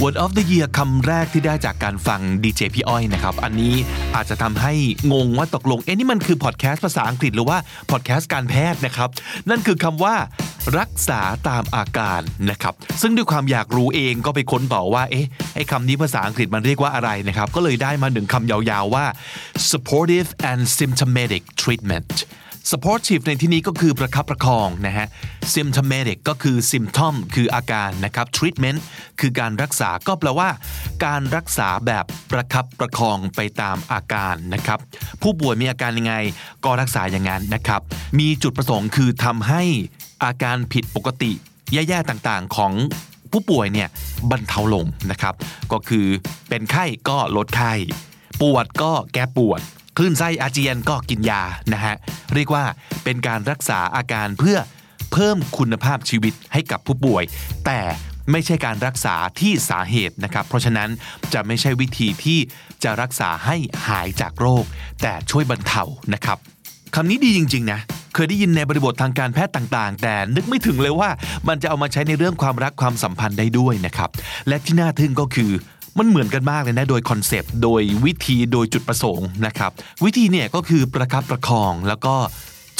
[0.01, 3.73] Word of the Year คำแรกที่ได้จากการฟังดีเจพี่อ้อยนะครับ อันนี้
[4.15, 4.73] อาจจะทำให้
[5.13, 7.57] งงว่าตกลง เอ๊ะนี่มันคือพอดแคสต์ภาษาอังกฤษหรือว่า
[7.91, 9.09] พอดแคสต์การแพทย์นะครับ
[9.49, 10.15] นั่นคือคำว่า
[10.79, 19.05] รักษาตามอาการนะครับ ซึ่งด้วยความอยากรู้เองก็ไปค้นต่อว่า เอ๊ะไอ้คำนี้ภาษาอังกฤษมันเรียกว่าอะไรนะครับ ก็เลยได้มาหนึ่งคำยาวๆว่า
[19.71, 22.13] supportive and symptomatic treatment
[22.71, 25.07] supportive ในที่นี้ก็คือประคับประคองนะฮะ
[25.55, 28.79] symptomatic ก็คือ symptom คืออาการนะครับ treatment
[29.19, 30.49] คือการรักษาก็แปลว่า
[31.05, 34.79] การรักษาแบบประคับประคองไปตามอาการนะครับ
[35.21, 36.15] ผู้ป่วยมีอาการยังไง
[36.65, 37.81] ก็รักษาอย่างนั้นนะครับ
[38.19, 39.63] มีจุดประสงค์คือทำให้
[40.23, 41.31] อาการผิดปกติ
[41.73, 42.73] แย่ๆต่างๆของ
[43.31, 43.89] ผู้ป่วยเนี่ย
[44.31, 45.33] บรรเทาลงนะครับ
[45.71, 46.05] ก็คือ
[46.49, 47.73] เป็นไข้ก็ลดไข้
[48.41, 49.61] ปวดก็แก้ปวด
[49.97, 51.41] คลื่นไส้อาเจียนก็กินยา
[51.73, 51.95] นะฮะ
[52.33, 52.63] เรียกว่า
[53.03, 54.57] เป็นการรักษาอาการเพื่อ
[55.11, 57.23] เพิ่มคุณภาพชีวิตให้กับผู้ป่วย
[57.65, 57.79] แต่
[58.31, 60.89] ไม่ใช่การรักษาที่สาเหตุนะครับ เพราะฉะนั้น
[61.33, 62.39] จะไม่ใช่วิธีที่
[62.83, 63.55] จะรักษาให้
[63.87, 64.63] หายจากโรค
[65.01, 65.83] แต่ช่วยบรรเทา
[66.13, 66.37] นะครับ
[66.95, 67.79] คำนี้ดีจริง ๆ นะ
[68.13, 71.09] เคยได้ยินในบริบททางการแพทย์ต่าง ๆ แต่นึกไม่ถึงเลยว่า
[71.47, 74.09] มันจะเอามาใช้ในเรื่องความรักความสัมพันธ์ได้ด้วยนะครับ
[74.47, 75.51] และที่น่าทึ่งก็คือ
[75.99, 79.71] มันเหมือนกันมากเลยนะโดยคอนเซปต์โดยวิธีโดยจุดประสงค์นะครับ
[80.05, 82.15] วิธีเนี่ยก็คือประคับประคองแล้วก็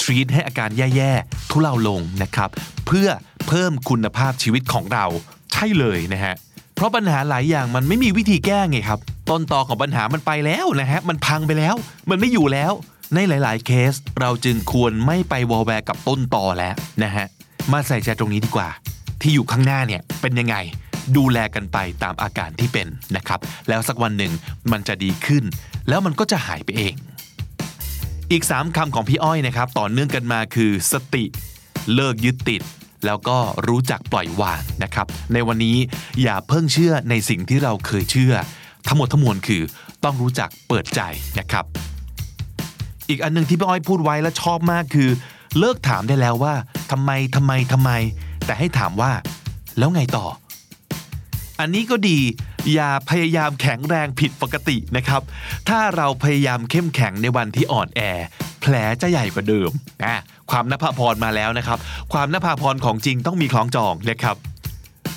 [0.01, 2.49] treat ให้อาการแย่ๆ ทุเลาลงนะครับ
[2.88, 3.07] เพื่อ
[3.47, 5.05] เพิ่มคุณภาพชีวิตของเรา
[5.53, 6.34] ใช่เลยนะฮะ
[6.76, 8.99] เพราะปัญหาหลายอย่างมันไม่มีวิธีแก้ไงครับ
[9.30, 11.76] ต้นตอของปัญหามันไปแล้วนะฮะมันพังไปแล้ว
[12.09, 12.72] มันไม่อยู่แล้ว
[13.16, 17.26] ในหลาย ๆ เคส เราจึงควรไม่ไปวอลแวร์กับต้นตอแล้วนะฮะ
[17.72, 18.70] มาใส่ใจตรงนี้ดีกว่า
[19.22, 20.55] ที่อยู่ข้างหน้าเนี่ยเป็นยังไง
[21.18, 23.39] ดูแลกันไปตามอาการที่เป็นนะครับ
[23.70, 24.34] แล้วสักวันหนึ่ง
[24.72, 25.43] มันจะดีขึ้น
[25.89, 26.95] แล้วมันก็จะหายไปเอง
[28.32, 31.24] อีก 3คำของพี่อ้อยนะครับ ต่อเนื่องกันมาคือ สติ
[31.93, 32.62] เลิกยึดติด
[33.06, 33.38] แล้วก็
[33.68, 35.78] รู้จักปล่อยวางนะครับ ในวันนี้
[36.22, 38.34] อย่าเพิ่งเชื่อในสิ่งที่เราเคยเชื่อ
[38.88, 39.64] ทั้งหมดทั้งมวลคือ
[40.03, 41.01] ต้องรู้จักเปิดใจ
[41.39, 41.66] นะครับ
[43.10, 45.10] อีกอันหนึงที่พี่อ้อยพูดไว้แล้วชอบมากคือ
[45.60, 46.53] เลิกถามได้แล้วว่า
[46.91, 47.91] ทำไมทำไมทำไม
[48.45, 49.12] แต่ให้ถามว่า
[49.78, 50.26] แล้วไงต่อ
[51.60, 52.20] อันนี้ก็ดี
[52.74, 55.22] อย่าพยายามแข็งแรงผิดปกตินะครับ
[55.70, 58.01] ถ้าเราพยายามเข้มแข็งในวันที่อ่อนแอ
[58.62, 59.70] แผลจะใหญ่กว่าเดิม
[60.03, 61.80] นะความนภาพรมาแล้วนะครับ
[62.14, 64.36] ความนภาพรของจริงต้องมีคล้องจองนะครับ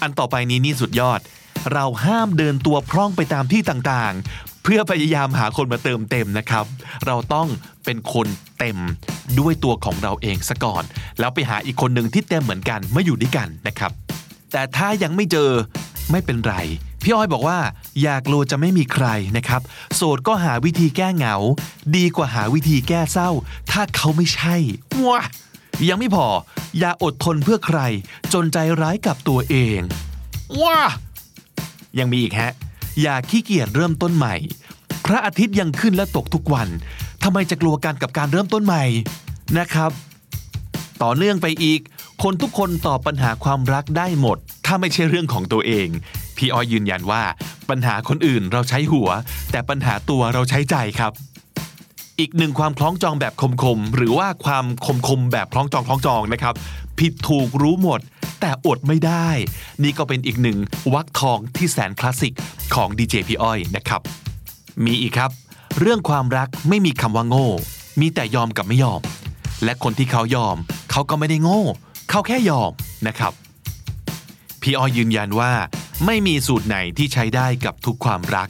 [0.02, 1.20] อันต่อไปนี้นี่สุดยอด
[1.72, 6.64] เราห้ามเดินตัวพร่องไปตามที่ต่างๆ เพื่อพยายามหาคนมาเติมเต็มนะครับ
[7.06, 7.48] เราต้อง
[7.84, 8.26] เป็นคน
[8.58, 8.78] เต็ม
[9.38, 10.82] ด้วยตัวของเราเองซะก่อน
[11.18, 13.92] แล้วไปหาอีกคนหนึ่งที่เต็มเหมือนกันมาอยู่ด้วยกันนะครับ
[14.52, 15.50] แต่ถ้ายังไม่เจอ
[16.10, 16.54] ไม่เป็นไร
[17.02, 17.58] พี่อ้อยบอกว่า
[18.02, 19.06] อยากลัวจะไม่มีใคร
[19.36, 19.60] นะครับ
[19.94, 21.36] โสดก็หาวิธีแก้เหงา
[21.96, 23.30] ดีกว่าหาวิธีแก้เศร้า
[23.70, 24.56] ถ้าเขาไม่ใช่
[25.06, 25.20] ว้า
[25.88, 26.26] ยังไม่พอ
[26.78, 27.80] อย่าอดทนเพื่อใคร
[28.32, 29.80] จนใจร้ายกับตัวเอง
[30.62, 30.78] ว้า
[31.98, 32.52] ยังมีอีกฮะ
[33.02, 34.34] อย่าขี้เกียจเริ่มต้นใหม่
[35.06, 36.68] พระอาทิตย์ยังขึ้นและตกทุกวัน
[37.22, 38.84] ทำไมจะกลัวกันกับการเริ่มต้นใหม่
[39.58, 39.90] นะครับ
[41.02, 41.80] ต่อเนื่องไปอีก
[42.22, 44.38] คนทุกคนตอบปัญหาความรักได้หมด
[44.70, 45.88] ถ้าไม่ใช่เรื่องของตัวเอง
[46.36, 47.22] พี่อ้อยยืนยันว่า
[47.70, 49.08] ปัญหาคนอื่นเราใช้หัว
[49.50, 51.12] แต่ปัญหาตัวเราใช้ใจครับ
[52.20, 54.64] อีกหนึ่งความคล้องจองแบบคมๆหรือว่าความ
[55.06, 56.54] คมๆแบบคล้องจองคล้องจองนะครับ
[56.98, 58.00] ผิดถูกรู้หมด
[58.40, 59.28] แต่อดไม่ได้
[59.82, 60.58] นี่ก็เป็นอีกหนึ่ง
[60.94, 62.34] วักทองที่แสนคลาสสิก
[62.74, 64.00] ของดีเจพี่อ้อยนะครับ
[64.84, 65.30] มีอีกครับ
[65.80, 67.48] เรื่องความรักไม่มีคำว่าโง่
[68.00, 69.00] มีแต่ยอมกับไม่ยอม
[69.64, 70.56] และคนที่เขายอม
[70.90, 71.62] เขาก็ไม่ได้โง่
[72.10, 72.70] เขาแค่ยอม
[73.08, 73.32] นะครับ
[74.70, 75.52] พี่อ้อยยืนยันว่า
[76.06, 78.48] ไม่มีสูตรไหนที่ใช้ได้กับทุกความรัก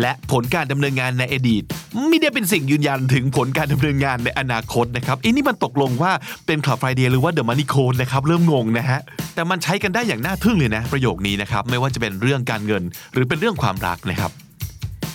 [0.00, 1.62] และผลการดำเนินงานในอดีต
[2.06, 6.12] ไม่ได้เป็นสิ่งยืนยันถึงผลการดำเนินงานในอนาคตนะครับอันนี้มันตกลงว่า
[6.46, 9.00] เป็นข่าวไฟเดย์หรือว่าเดอะมันนี่โคนะครับเริ่มงงนะฮะ
[9.34, 14.30] แต่มันใช้กันได้อย่างน่าทึ่งเลยนะ ประโยคนี้นะครับไม่ว่าจะเป็นเรื่องการเงิน หรือเป็นเรื่องความรักนะครับ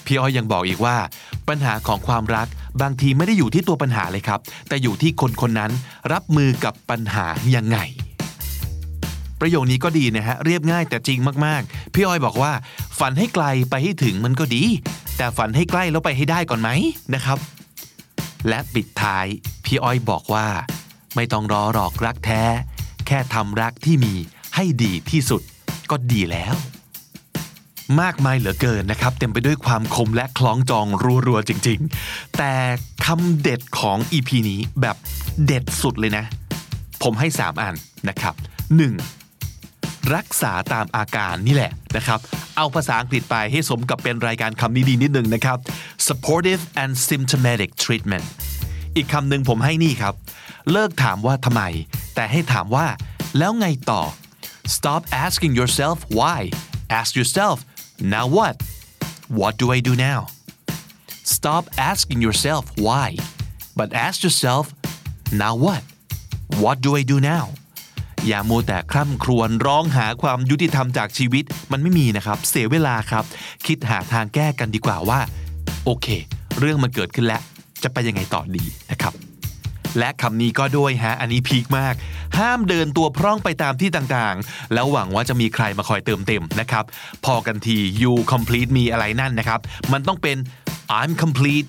[0.05, 0.95] พี่อ้อยยังบอกอีกว่า
[1.49, 2.47] ปัญหาของความรัก
[2.81, 5.71] บางทีไม่ได้อยู่ที่ตัวปัญหาเลยครับ แต่อยู่ที่คนคนนั้น
[6.13, 7.25] รับมือกับปัญหา
[7.57, 7.79] ยังไง
[9.41, 12.51] ประโยคนี้ก็ดีนะฮะเรียบง่ายแต่จริงมากๆ พี่อ้อยบอกว่า
[12.99, 14.63] ฝันให้ไกลไปให้ถึงมันก็ดี
[15.17, 16.69] แต่ฝันให้ใกล้แล้วไปให้ได้ก่อนไหม
[17.13, 17.37] นะครับ
[18.47, 19.25] และปิดท้าย
[19.65, 20.47] พี่อ้อยบอกว่า
[21.15, 22.43] ไม่ต้องรอหรอกรักแท้
[23.07, 24.13] แค่ทำรักที่มี
[24.55, 25.41] ให้ดีที่สุด
[25.89, 26.55] ก็ดีแล้ว
[28.01, 30.87] มากมายเหลือเกินนะครับ เต็มไปด้วยความคมและคล้องจอง
[31.27, 32.53] รัวๆจริง ๆ แต่
[33.05, 34.95] คำเด็ดของ EP นี้แบบ
[35.45, 36.23] เด็ดสุดเลยนะ
[37.03, 37.73] ผมให้ 3 อัน
[38.09, 39.18] นะครับ 1.
[40.15, 42.19] รักษาตามอาการนี่แหละนะครับ
[42.57, 45.57] เอาภาษาอังกฤษไปให้สมกับเป็นรายการคำนี้ดีนิดนึงนะครับ
[46.07, 48.25] supportive and symptomatic treatment
[48.95, 50.13] อีกคำหนึ่งผมให้นี่ครับ
[50.71, 51.61] เลิกถามว่าทำไม
[52.15, 52.87] แต่ให้ถามว่า
[53.37, 54.01] แล้วไงต่อ
[54.75, 56.39] stop asking yourself why
[56.99, 57.57] ask yourself
[58.13, 58.55] now what
[59.39, 60.21] what do I do now
[61.35, 63.07] stop asking yourself why
[63.79, 64.65] but ask yourself
[65.43, 65.83] now what
[66.63, 67.45] what do I do now
[68.27, 73.23] อย่ามัวแต่คร่ำครวญร้องหาความยุติธรรมจากชีวิตมันไม่มีนะครับ เสียเวลาครับ
[73.65, 75.19] คิดหาทางแก้กันดีกว่าว่า
[75.85, 76.07] โอเค
[76.59, 77.41] เรื่องมันเกิดขึ้นแล้ว
[77.83, 79.13] จะไปยังไงต่อดีนะครับ
[79.99, 81.95] และคำนี้ก็ด้วยฮะอันนี้พีคมาก
[82.37, 86.85] ห้ามเดินตัวพร่องไปตามที่ต่างๆ แล้วหวังว่าจะมีใครมาคอยเติมเต็มนะครับ
[87.25, 89.59] พอกันที you complete มีอะไรนั่นนะครับ
[89.93, 90.37] มันต้องเป็น
[90.99, 91.67] I'm complete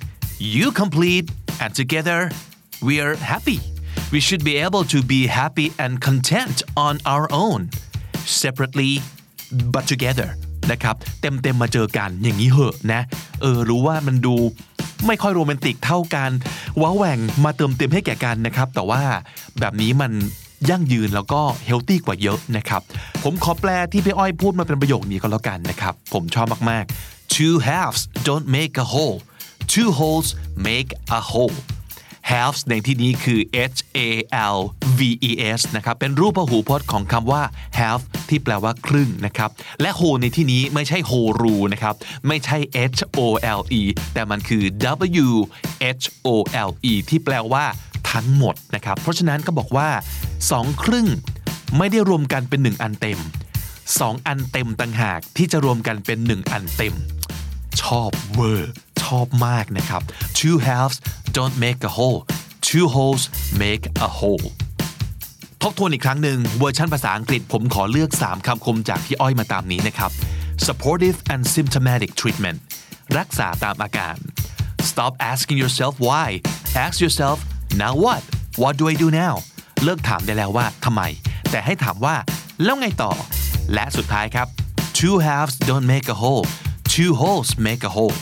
[0.55, 1.27] you complete
[1.63, 2.21] and together
[2.87, 3.59] we're happy
[4.12, 7.61] we should be able to be happy and content on our own
[8.41, 8.93] separately
[9.74, 10.28] but together
[10.72, 13.03] นะครับเต็มเต็มมาเจอกันอย่างนี้เหอะนะ
[13.41, 14.34] เออรู้ว่ามันดู
[15.07, 16.30] ไม่ค่อยโรแมนติกเท่ากัน
[16.80, 19.03] ว้าแหว่งมาเติมเต็มให้แก่กันนะครับ แต่ว่า
[19.61, 20.12] แบบนี้มัน
[20.70, 22.82] ยั่งยืนแล้วก็เฮลตี้กว่าเยอะนะครับ
[23.24, 29.18] ผมขอแปลที่พี่อ้อยพูดมาเป็นประโยคนี้ก็แล้วกันนะครับ ผมชอบมากๆ two halves don't make a whole
[29.72, 30.28] two holes
[30.68, 31.57] make a hole
[32.31, 33.41] halves ในที่นี้คือ
[33.74, 34.01] h a
[34.55, 34.59] l
[34.99, 37.43] v e s นะครับ เป็นรูปพหูพจน์ของคำว่า
[37.78, 39.51] half ที่แปลว่าครึ่งนะครับ
[39.81, 41.95] และ whole ในที่นี้ไม่ใช่ whole rule นะครับ
[42.26, 42.59] ไม่ใช่
[42.99, 43.20] h o
[43.59, 43.83] l e
[44.14, 44.62] แต่มันคือ
[45.33, 45.33] w
[46.03, 46.28] h o
[46.68, 47.64] l e ที่แปลว่า
[48.12, 49.89] ทั้งหมดนะครับ เพราะฉะนั้นก็บอกว่า
[50.41, 51.07] 2 ครึ่ง
[51.78, 53.18] ไม่ได้รวมกันเป็น 1 อันเต็ม
[53.72, 56.95] 2 อันเต็มต่างหากที่จะรวมกันเป็น 1 อันเต็ม
[57.83, 60.03] ชอบเวอร์ชอบมากนะครับ
[60.39, 60.97] two halves
[61.37, 62.21] don't make a whole
[62.68, 63.25] two holes
[63.62, 64.47] make a whole
[65.62, 70.11] ทบทวนอีกครั้งหนึ่งเวอร์ชันภาษาอังกฤษผมขอเลือก 3คำคมจากพี่อ้อยมาตามนี้นะครับ
[70.66, 72.59] supportive and symptomatic treatment
[73.18, 74.16] รักษาตามอาการ
[74.91, 76.29] stop asking yourself why
[76.85, 77.39] ask yourself
[77.83, 78.23] now what
[78.62, 79.35] what do I do now
[79.85, 81.03] เลิกถามได้แล้วว่าทำไม
[81.51, 82.16] แต่ให้ถามว่า
[82.64, 83.12] แล้วไงต่อ
[83.75, 84.47] และสุดท้ายครับ
[84.99, 86.47] two halves don't make a whole
[86.93, 88.18] two wholes make a whole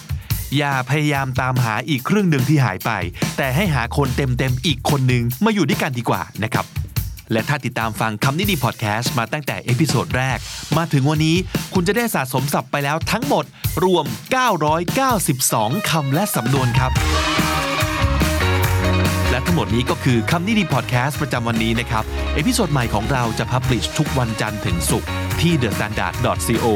[0.57, 2.91] อย่าพยายามตามหาอีกครึ่งหนึ่งที่หายไป
[3.37, 6.67] แต่ให้หาคนเต็มๆอีกคนหนึ่งมาอยู่ด้วยกันดีกว่านะครับ
[7.33, 10.39] และถ้าติดตามฟังคำนี้ดีพอดแคสต์มาตั้งแต่ episode แรก
[10.77, 11.37] มาถึงวันนี้
[11.75, 13.45] คุณจะได้สะสมศัพท์ไปแล้วทั้งหมด
[13.85, 14.05] รวม
[14.97, 16.93] 992 คำและสำนวนครับ
[19.39, 25.09] และทั้งหมดนี้ก็คือคำนี้ดีพอดแคสต์ประจำวันนี้นะครับ episode ใหม่ของเราจะ publish ทุกวันจันทร์ถึงศุกร์
[25.41, 26.67] ที่ thestandard.co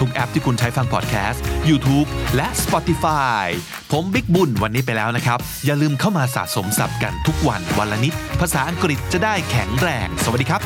[0.00, 3.46] ทุกแอปที่คุณใช้ฟัง podcast YouTube และ Spotify
[3.92, 10.60] ผมบิ๊กบุญวันนี้ไปแล้วนะครับ อย่าลืมเข้ามาสะสมศัพท์กันทุกวันวันละนิด ภาษาอังกฤษจะได้แข็งแรง สวัสดีครับ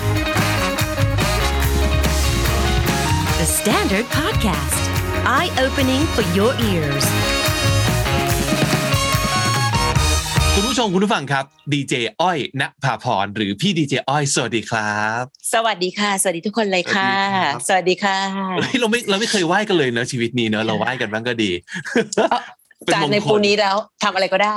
[3.40, 4.82] The Standard Podcast.
[5.36, 7.41] Eye opening for your ears.
[10.56, 15.22] คุณผู้ชมคุณผู้ฟังครับดีเจอ้อยนภาพรหรือพี่ดีเจอ้อยสวัสดีครับ
[15.52, 17.12] สวัสดีค่ะ สวัสดีทุกคนเลยค่ะ
[17.68, 18.18] สวัสดีค่ะ
[18.58, 21.50] เฮ้ยเราไม่เราไม่เคยไหว้กันเลยเนอะชีวิตนี้เนอะเราไหว้กันบ้างก็ดี
[22.84, 24.56] เป็จากมงคลในปูนี้แล้วทำอะไรก็ได้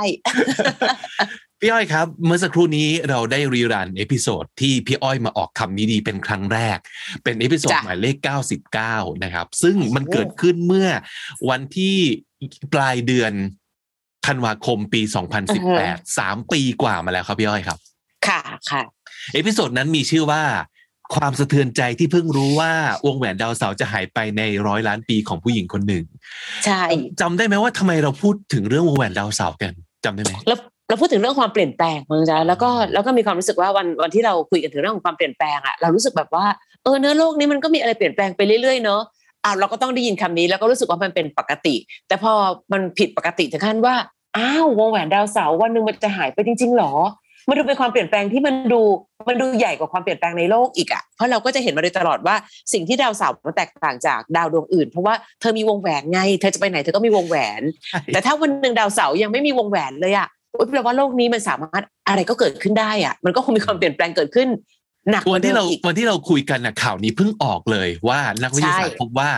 [1.60, 6.78] พี่อ้อยครับ เมื่อสักครู่นี้เราได้ rerun episode ที่พี่อ้อยมาออกคำนี้ดีเป็นครั้งแรก
[7.22, 8.16] เป็น episode จ้ะหมายเลข
[8.70, 10.88] 99 นะครับ ซึ่งมันเกิดขึ้นเมื่อ
[11.50, 11.96] วันที่
[12.72, 13.32] ปลายเดือน
[14.26, 15.00] ธันวาคมปี
[15.76, 17.78] 2018 3 ปีกว่ามาแล้วครับพี่อ้อยครับ
[18.26, 18.82] ค่ะค่ะ
[19.34, 20.42] episode นั้นมีชื่อว่า
[21.14, 22.72] ความสะเทือนใจที่เพิ่งรู้ว่า
[23.06, 26.04] วงแหวนดาวเสาร์จะหายไปในร้อยล้านปีของผู้หญิงคนหนึ่ง
[26.64, 26.82] ใช่
[27.20, 29.72] จำได้ไหมว่าทำไมเราพูดถึงเรื่องวงแหวนดาวเสาร์กัน
[30.04, 30.58] จำได้ไหมแล้ว
[30.88, 36.46] เราพูดถึงเรื่องความเปลี่ยนแปลงมึงจ๊ะแล้วก็แล้วก็มีความรู้สึกว่าวันวันที่เราคุยกันถึงเรื่องของความเปลี่ยนแปลงอะเรารู้สึกแบบว่า
[36.82, 39.02] เออเนื้อโลกนี้มันก็มีอะไรเปลี่ยนแปลงไปเรื่อยๆเนอะ
[39.44, 41.76] อ่าเราก็ต้องได้ยินคำนี้แล้วก็รู้สึกว่ามันเป็นปกติ
[42.08, 42.32] แต่พอ
[42.72, 43.94] มันผิดปกติถึงขั้นว่า
[44.36, 46.92] อ้าววงแหวนดาวเสาร์วันหนึ่งมันจะหายไปจริง ๆหรอ
[47.48, 48.80] มันดูเป็นความเปลี่ยนแปลงที่มันดู
[49.28, 52.36] มันดูใหญ่กว่าความเปลี่ยนแปลงในโลกอีกอะเพราะเราก็จะเห็นมาโดยตลอดว่า
[52.72, 57.62] สิ่งที่ดาวเสาร์มันแตกต่างจากดาวดวงอื่น เพราะว่าเธอมีวงแหวนไง เธอจะไปไหนเธอก็มีวงแหวน
[58.12, 64.48] แต่ถ้าวันหนึ่งดาวเสาร์ยังไม่มีวงแหวนเลยอะโอ๊ยแปลว่าโลกนี้มันสามารถอะไรก็เกิดขึ้นได้อะมันก็คงมีความเปลี่ยนแปลงเกิดขึ้น
[65.10, 69.30] หนักกวันว่าเดิที่มเราอีกวันที่เราคุยกันนะข่าวนี้เพิ่งออกเลยว่านักวิทยาศาสตร์ใช่พบว่า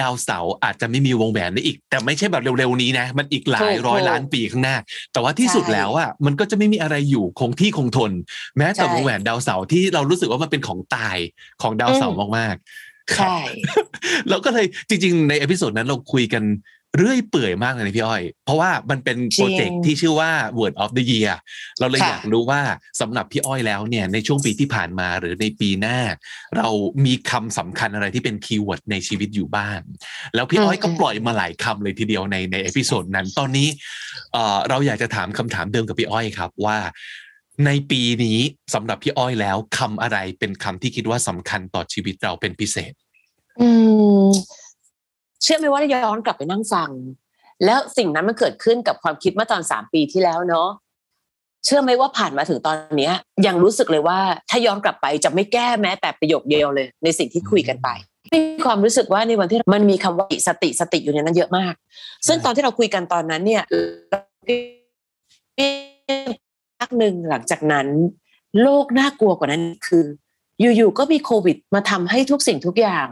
[0.00, 4.76] ดาวเสาร์อาจจะไม่มีวงแหวนได้อีก แต่ไม่ใช่แบบเร็วๆนี้นะ มันอีกหลายถูกร้อยถูกล้านปีข้างหน้า
[5.12, 8.12] แต่ว่าที่สุดใช่แล้วอะมันก็จะไม่มีอะไรอยู่คงที่คงทน
[8.58, 11.16] แม้แต่ใช่วงแหวนดาวเสาร์ที่เรารู้สึกว่ามันเป็นของตาย
[11.62, 13.38] ของดาวเสาร์มากๆครับใช่
[14.30, 16.42] เราก็เลยจริง ๆ ในเอพิโซดนั้นเราคุยกัน
[16.98, 21.32] เรื่อยเปื่อยมากเลยนะพี่อ้อย เพราะว่ามันเป็นโปรเจกต์ที่ชื่อว่า Word of the Year
[21.78, 22.60] เราเลยค่ะอยากรู้ว่า
[23.00, 25.98] สำหรับพี่อ้อยแล้วเนี่ยในช่วงปีที่ผ่านมาหรือในปีหน้า
[26.56, 26.68] เรา
[27.04, 29.78] มีคำสำคัญอะไรที่เป็น keyword ในชีวิตอยู่บ้าง
[30.34, 33.68] แล้วพี่อ้อยก็ปล่อยมาหลายคำเลยทีเดียวในใน episode นั้น ตอนนี้
[34.32, 36.78] เอ่อเราอยากจะถามคำถามเดิมกับพี่อ้อยครับว่า
[37.66, 38.38] ในปีนี้
[38.74, 42.92] สำหรับพี่อ้อยแล้วคำอะไรเป็นคำที่คิดว่าสำคัญต่อชีวิตเราเป็นพิเศษ
[43.60, 43.68] อื
[44.26, 44.30] ม
[45.42, 46.90] เชื่อไหมว่าได้ย้อนกลับไปนั่งฟัง
[47.64, 50.68] แล้วสิ่งนั้นมันเกิดขึ้นกับความคิดเมื่อตอนสามปีที่แล้วเนาะ
[51.64, 53.14] เชื่อไหมว่าผ่านมาถึงตอนเนี้ย
[53.46, 54.18] ยังรู้สึกเลยว่า
[54.50, 57.88] ถ้าย้อนกลับไปจะไม่แก้แม้ แต่ประโยคเดียวเลย ในสิ่งที่คุยกันไป
[58.34, 61.74] มีความรู้สึกว่าในวันที่มันมีคำว่าสติสติอยู่ในนั้นเยอะมาก
[62.26, 63.62] ซึ่งตอนที่เราคุยกันตอนนั้นเนี่ย
[66.78, 67.86] พักหนึ่งหลังจากนั้น
[68.62, 70.04] โลกน่ากลัวกว่านั้นคือ
[70.60, 73.06] อยู่ๆก็มีโควิด มาทำให้ทุกสิ่งทุกอย่าง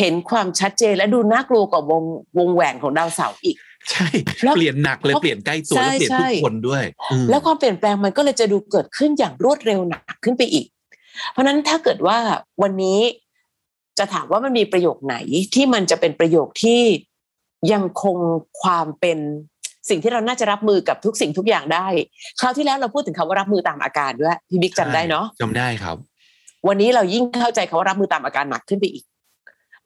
[0.00, 2.04] เห็นความชัดเจนและดูน่ากลัวกว่าวง
[2.38, 3.56] วงแหวนของดาวเสาร์อีก
[3.90, 4.06] ใช่
[4.44, 10.66] แล้วเปลี่ยนหนักเลยเปลี่ยนใกล้ตัวใช่แล้วเปลี่ยนทุกใช่คนด้วยอืมแล้วความเปลี่ยนแปลงมันก็เลยจะดูเกิดขึ้นอย่างรวดเร็วหนักขึ้นไปอีก
[11.32, 12.18] เพราะฉะนั้นถ้าเกิดว่า
[12.62, 13.00] วันนี้
[13.98, 15.16] จะถามว่ามันมีประโยคไหน
[15.54, 16.80] ที่มันจะเป็นประโยคที่
[17.72, 18.16] ยังคง
[18.62, 19.18] ความเป็น
[19.88, 21.86] สิ่งที่เราน่าจะรับมือกับทุกสิ่งทุกอย่างได้
[22.40, 25.96] คราวที่แล้วเราพูดถึงคำว่ารับมือตามอาการด้วยพี่บิ๊กจำได้เนาะจำได้ครับ
[26.68, 29.04] วันนี้เรายิ่งเข้าใจคำว่ารับมือตามอาการหนักขึ้นไปอีก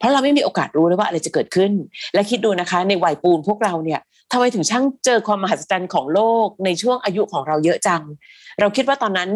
[0.03, 1.72] เพราะเราไม่มีโอกาสรู้เลยว่าอะไรจะเกิดขึ้น
[2.14, 4.00] และคิดดูนะคะ ในวัยปูนพวกเราเนี่ย
[4.32, 8.03] ทำไมถึงช่างเจอความมหัศจรรย์ของโลกในช่วงอายุของเราเยอะจัง
[8.61, 9.30] เราคิดว่าตอนนั้น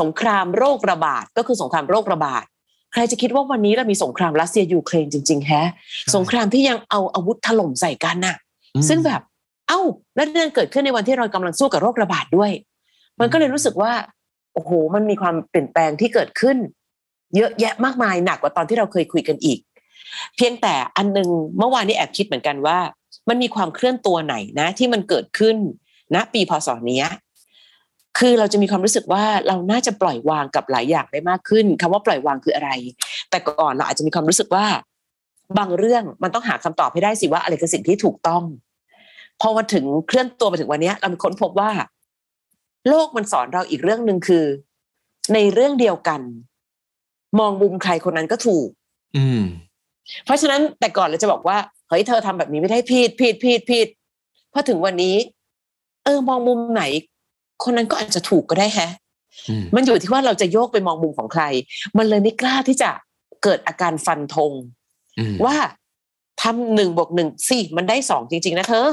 [0.00, 2.44] สงครามโรคระบาดก็คือสงครามโรคระบาด
[2.92, 5.70] ใครจะคิดว่าวันนี้เรามีสงครามรัสเซียยูเครนจริงๆแฮะ
[6.16, 8.36] สงครามที่ยังเอาอาวุธถล่มใส่กันน่ะ
[8.74, 9.20] อืมซึ่งแบบ
[9.68, 9.80] เอ้า
[10.14, 12.50] แล้วนั่นเกิดขึ้นในวันที่เรากำลังสู้กับโรคระบาดด้วย
[13.20, 13.92] มันก็เลยรู้สึกว่า
[14.54, 16.56] โอ้โหมันมีความเปลี่ยนแปลงที่เกิดขึ้น
[17.36, 19.58] เยอะแยะมากมายหนักกว่าตอนที่เราเคยคุยกันอีก
[20.36, 22.78] เพียงแต่อันหนึงเมื่อวานนี้แอบคิดเหมือนกันว่า
[23.28, 25.56] มันมีความเคลื่อนตัวไหนนะ ที่มันเกิดขึ้น
[26.14, 27.04] ณปีพศนี้
[28.18, 32.70] คือเราจะมีความรู้สึกว่าเราน่าจะปล่อยวางกับหลายอย่างได้มากขึ้นคำว่าปล่อยวางคืออะไร
[33.30, 34.66] แต่ก่อนเราอาจจะมีความรู้สึกว่า
[35.58, 38.42] บางเรื่องมันต้องหาคำตอบให้ได้สิว่าอะไรคือสิ่งที่ถูกต้อง
[39.40, 41.70] พอมาถึงเคลื่อนตัวมาถึงวันนี้เราค้นพบว่า
[42.88, 44.44] โลกมันสอนเราอีกเรื่องหนึ่งคือ
[45.34, 46.20] ในเรื่องเดียวกัน
[47.38, 48.68] มองมุมใครคนนั้นก็ถูก
[49.16, 49.42] อืม
[50.24, 53.88] เพราะฉะนั้นแต่ก่อนเราจะบอกว่าเฮ้ยเธอทำแบบนี้ไม่ได้ผิดผิดผิดผิด
[54.52, 55.16] พอถึงวันนี้
[56.04, 56.84] เออมองมุมไหน
[57.64, 58.90] คนนั้นก็อาจจะถูกก็ได้แฮะ
[59.48, 61.44] อืมมันอยู่ที่ว่าเราจะโยกไปมองมุมของใคร
[61.98, 62.90] มันเลยไม่กล้าที่จะ
[63.42, 64.52] เกิดอาการฟันธง
[65.18, 65.56] อืมว่า
[66.42, 68.88] ทำหนึ่งบวกหนึ่งสี่มันได้สองจริง ๆ นะเธอ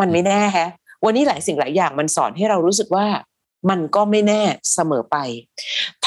[0.00, 0.70] มันไม่แน่แฮะ
[1.04, 3.06] วันนี้หลายสิ่งหลายอย่างมันสอนให้เรารู้สึกว่า
[3.70, 4.42] มันก็ไม่แน่
[4.74, 5.16] เสมอไป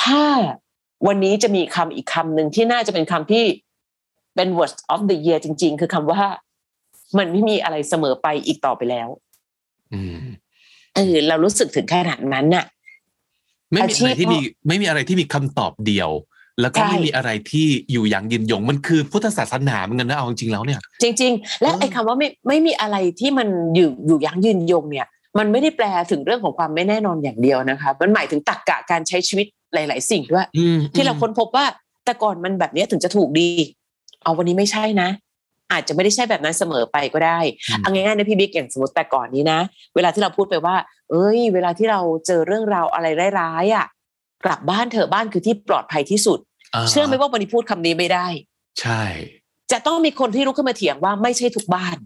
[0.01, 0.23] ถ้า
[1.07, 3.43] วันนี้จะมีคำอีกคำหนึ่งที่น่าจะเป็นคำที่
[4.40, 6.22] เป็น word of the year จริง ๆ คือคำว่า
[7.18, 9.08] มันไม่มีอะไรเสมอไปอีกต่อไปแล้ว
[9.94, 10.18] อืม
[10.96, 12.66] เออเรารู้สึกถึงขนาดนั้นน่ะ
[13.72, 16.10] ไม่มีอะไรที่อาชีพมีไม่มีอะไรที่มีคำตอบเดียว
[16.62, 31.66] แล้วก็ใช่ไม่มีอะไรที่อยู่อย่างยืนยง มันคือพุทธศาสนาเหมือนกันนะเอาจริงๆแล้วเนี่ย จริง ๆ และเออไอ้คำว่าไม่ไม่มีอะไรที่มันอยู่อยู่ยั้งยืนยงเนี่ยมันไม่ได้แปลถึงเรื่องของความไม่แน่นอนอย่างเดียวนะคะ มันหมายถึงตรรกกะการใช้ชีวิตหลาย ๆ สิ่งด้วยอืมที่เราค้นพบว่า
[32.06, 33.50] แต่ก่อนมันแบบเนี้ยถึงจะถูกดี
[34.30, 35.09] เอาวันนี้ไม่ใช่นะ
[35.71, 37.39] อาจจะไม่ได้ใช่แบบนั้นเสมอไปก็ได้
[37.82, 39.59] เอาง่ายๆนะพี่บิ๊กอย่างสมมติแต่ก่อนนี้นะ
[39.95, 40.75] เวลาที่เราพูดไปว่า
[41.11, 43.07] เอ้ย เวลาที่เราเจอเรื่องราวอะไร
[43.39, 43.86] ร้ายๆอะ
[44.45, 48.27] กลับบ้านเถอะบ้านคือที่ปลอดภัยที่สุดาเชื่อไหมว่าวันนี้พูดคำนี้ไม่ได้
[48.82, 49.03] ใช่
[49.71, 51.97] จะต้องมีคนที่ลุกขึ้นมาเถียงว่าไม่ใช่ทุกบ้าน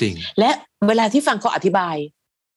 [0.00, 0.50] จริง และ
[0.88, 1.96] เวลาที่ฟังเขาอธิบาย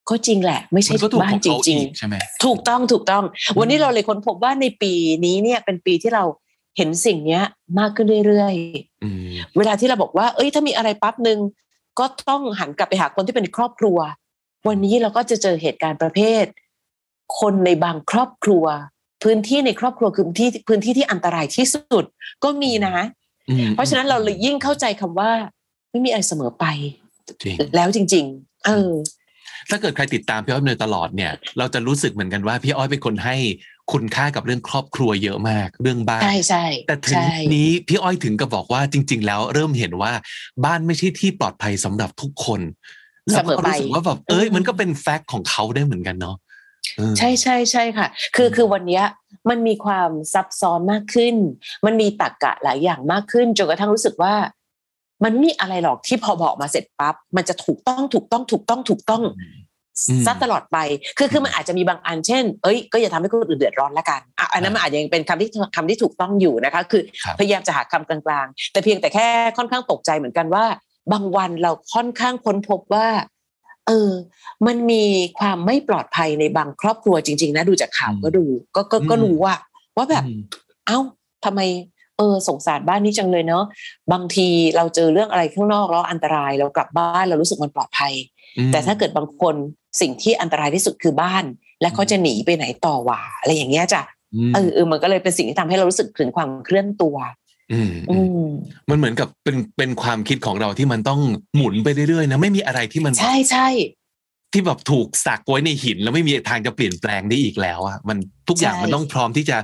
[0.09, 3.23] ก็จริงแหละ ไม่ใช่มันก็ทุถูกกบ้าขนองจเขาริงอีกใช่ไหมๆถูกต้องถูกต้อง
[3.59, 4.93] วันนี้เราเลยค้นพบว่าในปี
[5.25, 6.23] นี้เนี่ยเป็นปีที่เรา
[6.77, 7.43] เห็นสิ่งเนี้ย
[7.79, 8.53] มากขึ้นเรื่อย
[9.03, 11.39] อืมๆเวลาที่เราบอกว่า เอ้ย ถ้ามีอะไรปั๊บหนึ่ง
[11.99, 13.97] ก็ต้องหันกลับไปหาคนที่เป็นครอบครัว
[14.67, 16.45] วันนี้เราก็จะเจอเหตุการณ์ประเภท
[17.39, 18.65] คนในบางครอบครัว
[19.23, 22.05] พื้นที่ในครอบครัวคือพื้นที่พื้นที่ที่อันตรายที่สุด
[22.43, 22.95] ก็มีนะ
[23.49, 25.31] อืมเพราะฉะนั้นเราเลยยิ่งเข้าใจคำว่า
[25.91, 26.65] ไม่มีอะไรเสมอไป
[27.43, 28.91] จริงแล้วจริง ๆ เออ
[29.69, 33.35] ถ้าเกิดใครติดตามพี่อ้อยมาโดยตลอดเนี่ย เราจะรู้สึกเหมือนกันว่าพี่อ้อยเป็นคนให้
[33.91, 40.11] คุณค่ากับเรื่องครอบครัวเยอะมาก เรื่องบ้านใช่ใช่แต่ถึงใช่นี้พี่อ้อยถึงกับบอกว่าจริง ๆ แล้วเริ่มเห็นว่า
[40.65, 42.61] บ้านไม่ใช่ที่ปลอดภัยสำหรับทุกคน
[43.31, 46.35] แล้วก็รู้สึกว่าแบบเอ้ยมันก็เป็นแฟกต์ของเขาได้เหมือนกันเนาะ
[46.97, 49.03] เออใช่ใช่ใช่ค่ะ คือคือวันเนี้ย
[49.49, 51.35] มันมีความซับซ้อนมากขึ้น
[51.85, 54.33] มันมีตรรกกะหลายอย่างมากขึ้นจนกระทั่งรู้สึกว่า
[55.23, 59.55] มันไม่มีอะไรหรอกที่พอบอกมาเสร็จปั๊บมันจะถูกต้องถูกต้องถูกต้องถูกต้องอืม
[60.25, 60.77] ซัดตลอดไป
[61.17, 69.27] คือคือมันอาจจะมีบางอันเช่น เอ้ยก็อย่าทำให้คนอื่นเดือดร้อนละกันอะอันนั้นมันอาจจะยังเป็นคำที่คำที่ถูกต้องอยู่นะคะ คือครับพยายามจะหาคำกลางๆ แต่เพียงแต่แค่
[69.57, 70.65] ค่อนข้างตกใจเหมือนกันว่า
[71.13, 73.07] บางวันเราค่อนข้างค้นพบว่า
[73.87, 74.11] เออ
[74.67, 75.03] มันมี
[75.39, 79.55] ความไม่ปลอดภัยในบางครอบครัวจริง ๆ นะดูจากข่าวก็ดูก็ก็ก็อืมรู้ว่า
[79.97, 80.39] ว่าแบบอืม
[80.87, 80.99] เอ้า
[81.45, 81.61] ทำไม
[82.17, 83.63] เออสงสารบ้านนี้จังเลยเนาะ
[84.13, 88.34] บางทีเราเจอเรื่องอะไรข้างนอกแล้วอันตรายเรากลับบ้านเรารู้สึกมันปลอดภัยอืม
[88.71, 89.55] แต่ถ้าเกิดบางคน
[90.01, 91.43] สิ่งที่อันตรายที่สุดคือบ้าน
[91.81, 94.03] และเขาจะหนีไปไหนต่อวะอะไรอย่างเงี้ยจ้ะ
[94.49, 97.15] มเออเออมันก็เลยเป็นสิ่งที่ทำให้เรารู้สึกถึงความเคลื่อนตัว
[97.73, 98.45] อืมอืม
[98.89, 101.19] มันเหมือนกับเป็นเป็นความคิดของเราที่มันต้อง
[101.55, 103.67] หมุนไปเรื่อยๆนะไม่มีอะไรที่มันใช่ใช่
[104.53, 108.17] ที่แบบถูกสักไว้ในหิน แล้วไม่มีทางจะเปลี่ยนแปลงได้อีกแล้วอะมัน
[108.49, 109.57] ทุกอย่างใช่มันต้องพร้อมที่จะ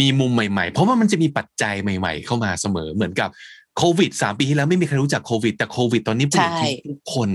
[0.00, 3.28] มีมุมใหม่ๆ เพราะว่ามันจะมีปัจจัยใหม่ ๆ เข้ามาเสมอเหมือนกับ
[3.78, 7.30] โควิดสามปีที่แล้วไม่มีใครรู้จักโควิด แต่โควิดตอนนี้เปลี่ยนใช่ชีวิตทุกคน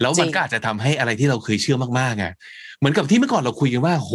[0.00, 2.32] แล้วมันจริงก็อาจจะทำให้อะไรที่เราเคยเชื่อมากๆอะ
[2.78, 4.12] เหมือนกับที่เมื่อก่อนเราคุยกันว่า โห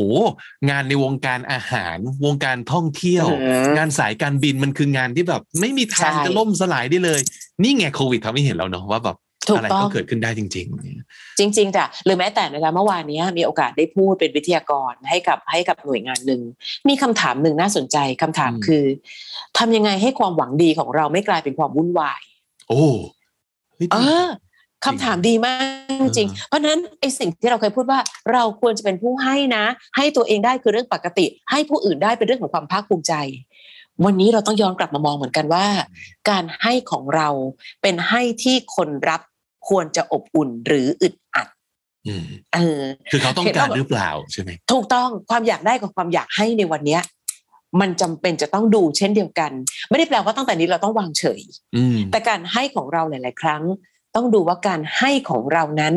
[0.69, 7.19] งานในวงการอาหาร วงการท่องเที่ยวอืมงานสายการบินมันคืองานที่แบบ ไม่มีทางใช่จะล่มสลายได้เลย
[7.61, 10.67] นี่ไงโควิดทำให้เห็นแล้วเนาะว่าแบบถูก อะไรต้อก็งเกิดขึ้นได้จริง
[11.03, 16.41] ๆ จริงๆจ้ะหรือแม้แต่นะคะเมื่อวานเนี้ยมีโอกาสได้พูดเป็นวิทยากรให้กับให้กับหน่วยงานหนึ่ง
[16.87, 18.83] มีคำถามหนึ่งน่าสนใจคำถามอืมคือ
[19.57, 22.21] ทำยังไงให้ความหวังดีของเราไม่กลายเป็นความวุ่นวาย
[22.67, 22.81] โอ้
[23.75, 24.27] เฮ้ยเออ
[24.85, 25.55] คำถามดีมา
[25.99, 27.99] กจริงเออเพราะฉะนั้นไอ้สิ่งที่เราเคยพูดว่า
[28.33, 29.65] เราควรจะเป็นผู้ให้นะ
[29.97, 33.13] ให้ตัวเองได้คือเรื่องปกติ ให้ผู้อื่นได้เป็นเรื่องของความภาคภูมิใจ
[34.05, 35.65] วันนี้เราต้องย้อนกลับมามองเหมือนกันว่า
[36.29, 37.29] การให้ของเรา
[37.81, 39.21] เป็นให้ที่คนรับ
[39.67, 41.47] ควรจะอบอุ่นหรืออึดอัด
[42.07, 42.81] อืมเออ
[43.11, 47.01] คือเขาต้องเห็นการว่าหรือเปล่าใช่ไหมถูกต้องความอยากได้กับความอยากให้ในวันเนี้ย
[47.81, 49.51] มันจำเป็นจะต้องดูเช่นเดียวกัน
[49.89, 51.41] ไม่ได้แปลว่าตั้งแต่นี้เราต้องวางเฉย
[51.75, 53.63] อืมแต่การให้ของเราหลาย ๆ ครั้ง
[54.15, 55.95] ต้องดูว่าการให้ของเรานั้น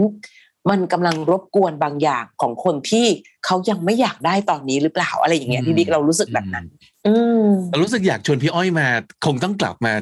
[0.70, 3.06] มันกำลังรบกวนบางอย่างของคนที่
[3.46, 6.66] เขายังไม่อยากได้ตอนนี้หรือเปล่าอะไรอย่างเงี้ยอืมพี่บิ๊กเรารู้สึกแบบนั้น
[7.06, 7.14] อื
[7.46, 7.48] ม
[7.82, 8.86] รู้สึกอยากชวนพี่อ้อยมา
[9.26, 9.92] คงต้องกลับมา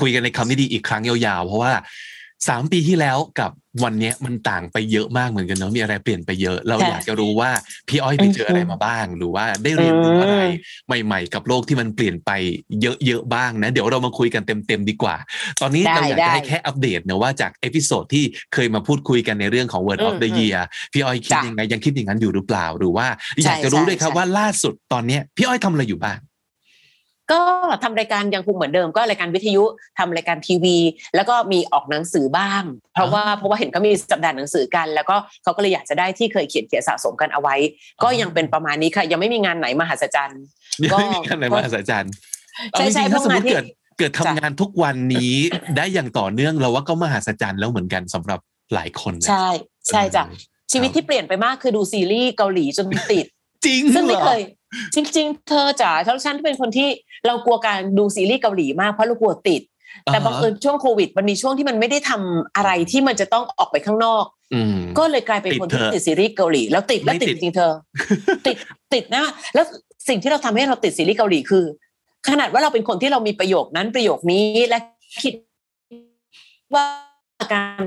[0.00, 1.72] คุยกันในคำนี้ดีอีกครั้งยาวๆเพราะว่า
[2.48, 3.50] สามปีที่แล้วกับ
[3.84, 7.50] วันเนี้ยมันต่างไปเยอะมากเหมือนกันเนาะมีอะไรเปลี่ยนไปเยอะ เราค่ะอยากจะรู้ว่า
[7.88, 10.44] พี่อ้อยไปเจออะไรมาบ้าง หรือว่าได้เรียนรู้อะไร
[11.04, 12.30] ใหม่ ๆ กับโลกที่มันเปลี่ยนไป
[13.06, 15.16] เยอะๆบ้างนะ เดี๋ยวเรามาคุยกันเต็มๆดีกว่า
[15.60, 18.24] ตอนนี้ได้เราอยากจะให้ได้แค่อัปเดตนะว่าจาก episode ที่
[18.54, 20.58] เคยมาพูดคุยกันในเรื่องของ Word อื of ม the อืม Year
[20.92, 23.06] พี่อ้อยคิดจ้ะยังไงยังคิดอย่างนั้นอยู่หรือเปล่าหรือว่า
[23.44, 26.18] อยากจะรู้ด้วยใช่ใช่ใช่ครับว่าล่าสุดตอนเนี้ยพี่อ้อยทำอะไรอยู่บ้าง
[27.32, 27.40] ก็
[27.82, 29.64] ทำรายการยังคงเหมือนเดิมก็รายการวิทยุ
[29.98, 30.76] ทำรายการทีวี
[31.16, 32.62] แล้วก็มีออกหนังสือบ้าง
[32.94, 37.56] เพราะว่าเพราะว่าเห็นเขามีสัปดาห์หนังสือกัน แล้วก็เขาก็เลยอยากจะได้ที่เคยเขียนเขียนสะสมกันเอาไว้
[38.02, 40.42] ก็ยังเป็นประมาณนี้ค่ะ ยังไม่มีงานไหนมหัศจรรย์
[40.82, 42.12] ยังไม่มีก็กันไหนมหัศจรรย์
[42.70, 43.66] เอาใช่จใช่ริงๆถ้าสมมติเพราะงานที่เกิด
[43.98, 45.34] เกิดทำจ้ะงานทุกวันนี้
[45.76, 48.40] ได้อย่างต่อเนื่องเราว่าก็มหัศจรรย์แล้วเหมือนกันสำหรับ
[48.74, 49.48] หลายคนนะใช่
[49.88, 53.26] ใช่จ้ะเออชีวิตที่เปลี่ยนไปมากคือดูซีรีส์เกาหลีจนติด
[53.66, 54.42] จริงซึ่งไม่หรอเคย
[54.94, 55.92] จริง ๆ เธอจ๋า
[56.24, 56.88] ฉันเป็นคนที่
[57.26, 59.62] เรากลัวการดูซีรีส์เกาหลีมากเพราะเรากลัวติด
[60.04, 67.72] แต่บังเอิญช่วงโควิด มันมีช่วงที่มันไม่ได้ทำอะไรที่มันจะต้องออกไปข้างนอกอืมก็เลยกลายเป็นคนที่ติดเถอะติดซีรีส์เกาหลี แล้วติดแล้วไม่ติดติดจริงๆเธอ
[68.46, 68.56] ติด
[68.94, 69.64] ติดนะแล้ว
[70.08, 71.64] สิ่งที่เราทำให้เราติดซีรีส์เกาหลีคือ
[72.28, 74.78] ขนาดว่าเราเป็นคนที่เรามีประโยคนั้นประโยคนี้และ
[75.22, 75.34] คิด
[76.74, 76.84] ว่า
[77.52, 77.84] การ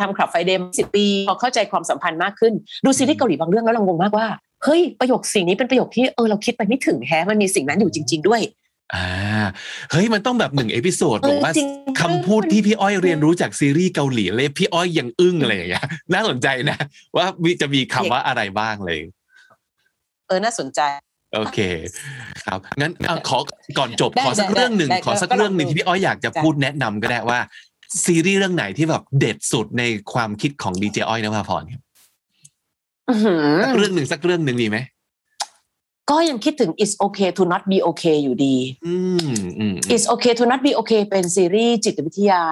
[0.00, 2.52] ทำคลับไฟเดมสิบปี พอเข้าใจความสัมพันธ์มากขึ้น
[2.84, 4.26] ดูซีรีส์เกาหลีบางเรื่องแล้วเรางงมากว่า
[4.64, 8.42] เฮ้ยประโยคสิ่งนี้เป็นประโยคที่เออเราคิดไปไม่ถึงแฮะมันมีสิ่งนั้นอยู่จริง ๆ ด้วย
[8.94, 9.06] อ่า
[9.90, 11.68] เฮ้ยมันต้องแบบหนึ่ง episode เออบอกว่าจริง
[12.00, 16.78] คำพูดที่พี่อ้อยเรียนรู้จากซีรีส์เกาหลีเลยพี่อ้อยยังอึ้งอะไรอย่างเงี้ยน่าสนใจนะ
[17.16, 19.00] ว่ามีจะมีคำว่าอะไรบ้างเลย
[20.28, 20.80] เออน่าสนใจ
[21.34, 21.58] โอเค
[22.44, 23.38] ครับงั้นเอาขอ
[23.78, 27.40] ก่อนจบขอสักเรื่องหนึ่งได้ได้ได้ขอสักเรื่องหนึ่งก็ลองดูที่พี่อ้อยอยากจะพูดแนะนำจ้ะก็ได้ว่า
[28.04, 29.82] ซีรีส์เรื่องไหนที่แบบเด็ดสุดใน
[30.12, 31.89] ความคิดของดีเจอ้อยนภาพรครับอื้อหือ
[33.64, 34.78] สักเรื่องหนึ่งสักเรื่องหนึ่งมีไหม
[36.10, 38.56] ก็ยังคิดถึง is okay to not be okay อยู่ดี
[38.86, 38.94] อื
[39.26, 42.42] มอืม is okay to not be okay เป็นซีรีส์จิตวิทยา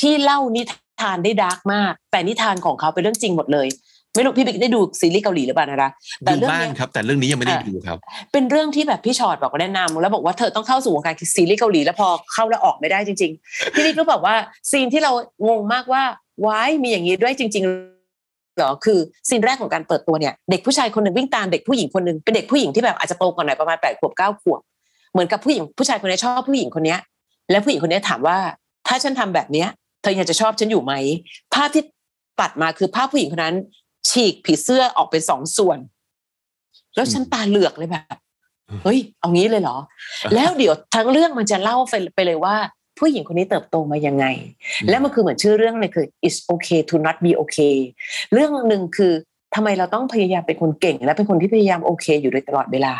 [0.00, 0.62] ที่เล่านิ
[1.00, 3.68] ทานได้ dark มาก แต่นิทานของเขาเป็นเรื่องจริงหมดเลย
[4.14, 5.90] ไม่รู้พี่บิ๊กได้ดูซีรีส์เกาหลีหรือเปล่านะ
[6.20, 7.98] แต่ดูเรื่องบ้างเนี้ยครับ แต่เรื่องนี้ยังไม่ได้อะดูครับ
[8.32, 14.34] เป็นเรื่องที่แบบพี่ชอดบอกว่าแนะนำแล้วบอกว่าเธอต้องเข้าสู่วงการซีรีส์เกาหลีแล้วพอเข้าแล้วออกไม่ได้จริง ๆ พี่บิ๊กก็บอกว่า
[14.70, 15.12] scene ที่เรา
[15.48, 16.02] งงมากว่า
[16.46, 18.98] ว้ายมีอย่างนี้ด้วยจริงๆเหรอคือ
[19.28, 24.60] ซีนแรกของการเปิดตัวเนี่ยเด็กผู้ชายคนหนึ่งวิ่งตามเด็กผู้หญิงคนหนึ่งเป็นเด็กผู้หญิงที่แบบอาจจะโตกว่าหน่อยประมาณแปดขวบเก้าขวบ
[25.12, 27.00] เหมือนกับผู้หญิงผู้ชายคนนี้ชอบผู้หญิงคนเนี้ย
[27.50, 28.38] แล้วผู้หญิงคนนี้ถามว่า
[28.86, 29.68] ถ้าฉันทำแบบเนี้ย
[30.02, 30.92] เธอยังจะชอบฉันอยู่ไหม
[31.54, 31.82] ภาพที่
[32.40, 33.56] ตัดมาคือภาพผู้หญิงคนนั้น
[34.08, 35.78] ฉีกผีเสื้อออกเป็นสองส่วน
[36.96, 38.16] แล้วฉันตาเหลือกเลยแบบ
[38.82, 39.76] เฮ้ยเอางี้เลยเหรอ
[40.34, 42.56] แล้วเดี๋ยวทั้งเรื่องมันจะเล่าไปไปเลยว่า
[42.98, 44.26] ผู้หญิงคนนี้เติบโตมายังไง
[44.82, 47.76] อืมและมันคือเหมือนชื่อเรื่องเลยคือ it's okay to not be okay
[48.32, 49.12] เรื่องหนึ่งคือ
[49.54, 52.94] ทำไมเราต้องพยายามเป็นคนเก่ง และเป็นคนที่พยายามโอเค อยู่โดยตลอดเวลา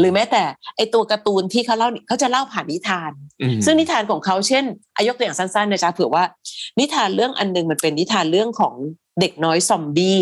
[0.00, 0.42] หรือแม้แต่
[0.76, 3.12] ไอตัวการ์ตูนที่เขาเล่าเขาจะเล่าผ่านนิทาน
[3.56, 4.64] มซึ่งนิทานของเขาเช่น
[4.96, 6.24] อายกตัวอย่างสั้นๆนะจ๊ะเผื่อว่า
[6.78, 8.74] นิทานเรื่องอันหนึงมันเป็นนิทานเรื่องของ
[9.20, 10.20] เด็กน้อยซอมบี้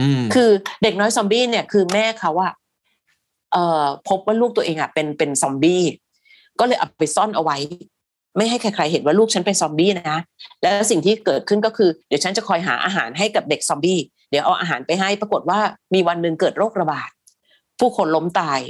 [0.00, 0.50] อืมคือ
[0.82, 2.52] เด็กน้อยซอมบี้เนี่ยคือแม่เขาอะ
[3.52, 5.82] เอ่อพบว่าลูกตัวเองอะเป็นเป็นซอมบี้
[6.58, 7.56] ก็เลยเอาไปซ่อนเอาไว้
[8.36, 10.18] ไม่ให้ใครๆเห็นว่าลูกฉันเป็นซอมบี้นะ
[10.62, 15.60] แล้วสิ่งที่เกิดขึ้นก็คือเดี๋ยวฉันจะคอยหาอาหารให้กับเด็กซอมบี้เดี๋ยวเอาอาหารไปให้ปรากฏว่า
[15.94, 17.10] มีวันหนึ่งเกิดโรคระบาด
[17.80, 18.60] ผู้คนล้มตาย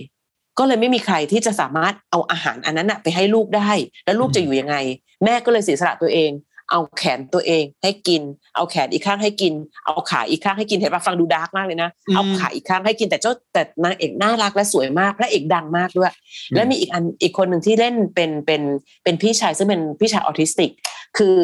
[0.59, 3.71] ก็เลยไม่มีใครที่จะสามารถเอาอาหารอันนั้นอะไปให้ลูกได้
[4.05, 4.77] แล้วลูกจะอยู่ยังไง
[5.25, 6.31] แม่ก็เลยเสียสละตัวเอง
[6.71, 8.23] เอาแขนตัวเองให้กิน
[8.57, 9.53] เอาแขนอีกข้างให้กิน
[9.85, 16.13] เอาขาอีกข้างให้กินเห็นปะฟังดูดาร์กมากเลยนะอืมเอาขาอีกข้างให้กินแต่เจ้าแต่นางเอกน่ารักและสวยมากพระเอกดังมากด้วย
[16.55, 18.63] และมีอีกอันอีกคนหนึ่งที่เล่นเป็นเป็น
[19.05, 20.71] เป็นพี่ชายซึ่งเป็นพี่ชายออทิสติก
[21.19, 21.37] คือ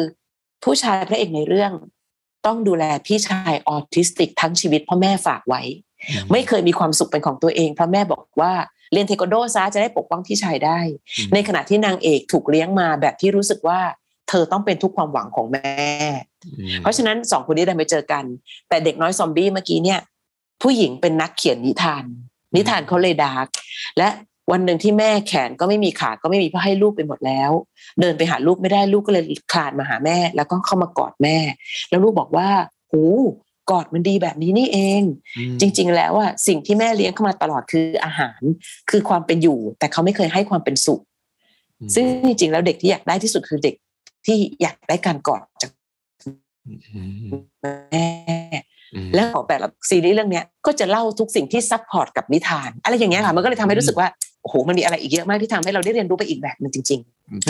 [0.63, 1.71] ผู้ชายพระเอกในเรื่อง
[2.45, 5.61] ต้องดูแลพี่ชายออทิสติก ทั้งชีวิตเพ่อแม่ฝากไว้
[6.31, 8.53] ไม่เคยมีความสุขเป็นของตัวเองเพราะแม่บอกว่า
[8.93, 10.79] เรียนเทควันโดซะจะได้ปกป้องพี่ชายได้
[11.17, 13.79] อืมในขณะที่นางเอกถูกเลี้ยงมาแบบที่รู้สึกว่า
[14.29, 15.73] เธอต้องเป็นทุกความหวังของแม่
[16.45, 18.23] อืมเพราะฉะนั้นสองคนนี้ได้ไปเจอกัน
[18.69, 19.99] แต่เด็กน้อยซอมบี้เมื่อกี้เนี่ย
[20.63, 22.03] ผู้หญิงเป็นนักเขียนนิทาน
[22.55, 23.47] นิทานเขาเลยดาร์ก
[23.97, 24.09] และ
[24.51, 27.51] วันหนึ่งที่แม่แขนก็ไม่มีขาก็ไม่มีเพื่อให้ลูกไปหมดแล้ว
[27.99, 31.37] เดินไปหาลูกไม่ได้ลูกก็เลยคลานมาหาแม่ แล้วก็เข้ามากอดแม่
[31.89, 32.49] แล้วลูกบอกว่า
[32.89, 33.09] โอ้
[33.71, 35.03] กอดมันดีแบบนี้นี่เอง
[35.59, 38.41] จริง ๆ แล้วอะสิ่งที่แม่เลี้ยงเข้ามาตลอดคืออาหาร
[38.89, 41.01] คือความเป็นอยู่ แต่เขาไม่เคยให้ความเป็นสุข
[41.79, 43.75] อืมซึ่งจริงๆแล้วเด็กที่อยากได้ที่สุดคือเด็ก
[44.25, 45.71] ที่อยากได้การกอดจาก
[46.65, 48.07] อืมแม่
[48.93, 54.07] อืมแล้วของแต่ละซีรีส์เรื่องเนี้ยก็จะเล่าทุกสิ่งที่ซับพอร์ตกับนิทาน อะไรอย่างเงี้ยค่ะมันก็เลยทำให้รู้สึกว่า
[54.41, 57.01] โอ้โหมันมีอะไรอีกเยอะมากที่ทำให้เราได้เรียนรู้ไปอีกแบบหนึงจริง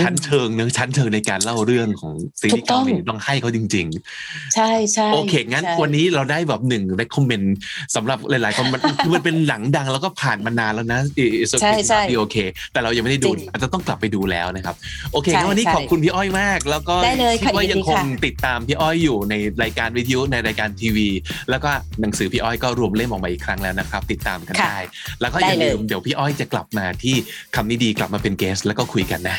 [0.01, 3.85] ชั้นเชิงเนื้อะชั้นเชิงในการเล่าเรื่องของซีรีส์ถูกต้เกาองหลีต้องให้เขาจริง
[4.19, 7.47] ๆ ใช่ใช่ๆโอเค งั้นใช่วันนี้เราได้แบบหนึ่ง recommend
[7.95, 14.75] สำหรับหลายๆคนมันคือมันเป็นหนังดังแล้วก็ผ่านมานานแล้วนะ It's okay ใช่ใช่ not be okay แต่เรายังไม่ได้ดูจริงอาจจะต้องกลับไปดูแล้วนะครับ
[15.13, 21.09] โอเคใช่งั้นวันนี้ใช่ขอบคุณพี่อ้อยมาก แล้วก็ได้เลยคิดค่ะว่ายินดียังคงค่ะติดตามพี่อ้อยอยู่ในรายการวิทยุในรายการทีวี
[21.49, 21.69] แล้วก็
[22.01, 24.79] หนังสือพี่อ้อยก็รวมเล่มออกมาอีกครั้งแล้วนะครับ ติดตามกันค่ะได้
[25.21, 27.15] แล้วก็อย่าได้เลยลืมเดี๋ยวพี่อ้อยจะกลับมาที่
[27.55, 29.37] คำนี้ดีกลับมาเป็นเกสแล้วก็คุยกันนะ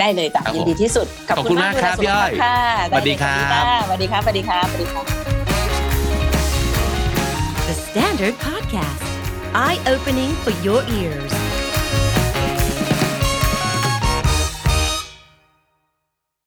[0.00, 2.58] ได้เลยจ้ะครับยินดีที่สุด ขอบคุณมากครับดูแลพี่อ้อยสุขภาพค่ะ
[2.90, 3.36] สวัสดีครั
[3.78, 5.04] บสวัสดีครับสวัสดีครับสวัสดีครับ
[7.68, 9.04] The Standard Podcast,
[9.54, 11.43] eye opening for your ears.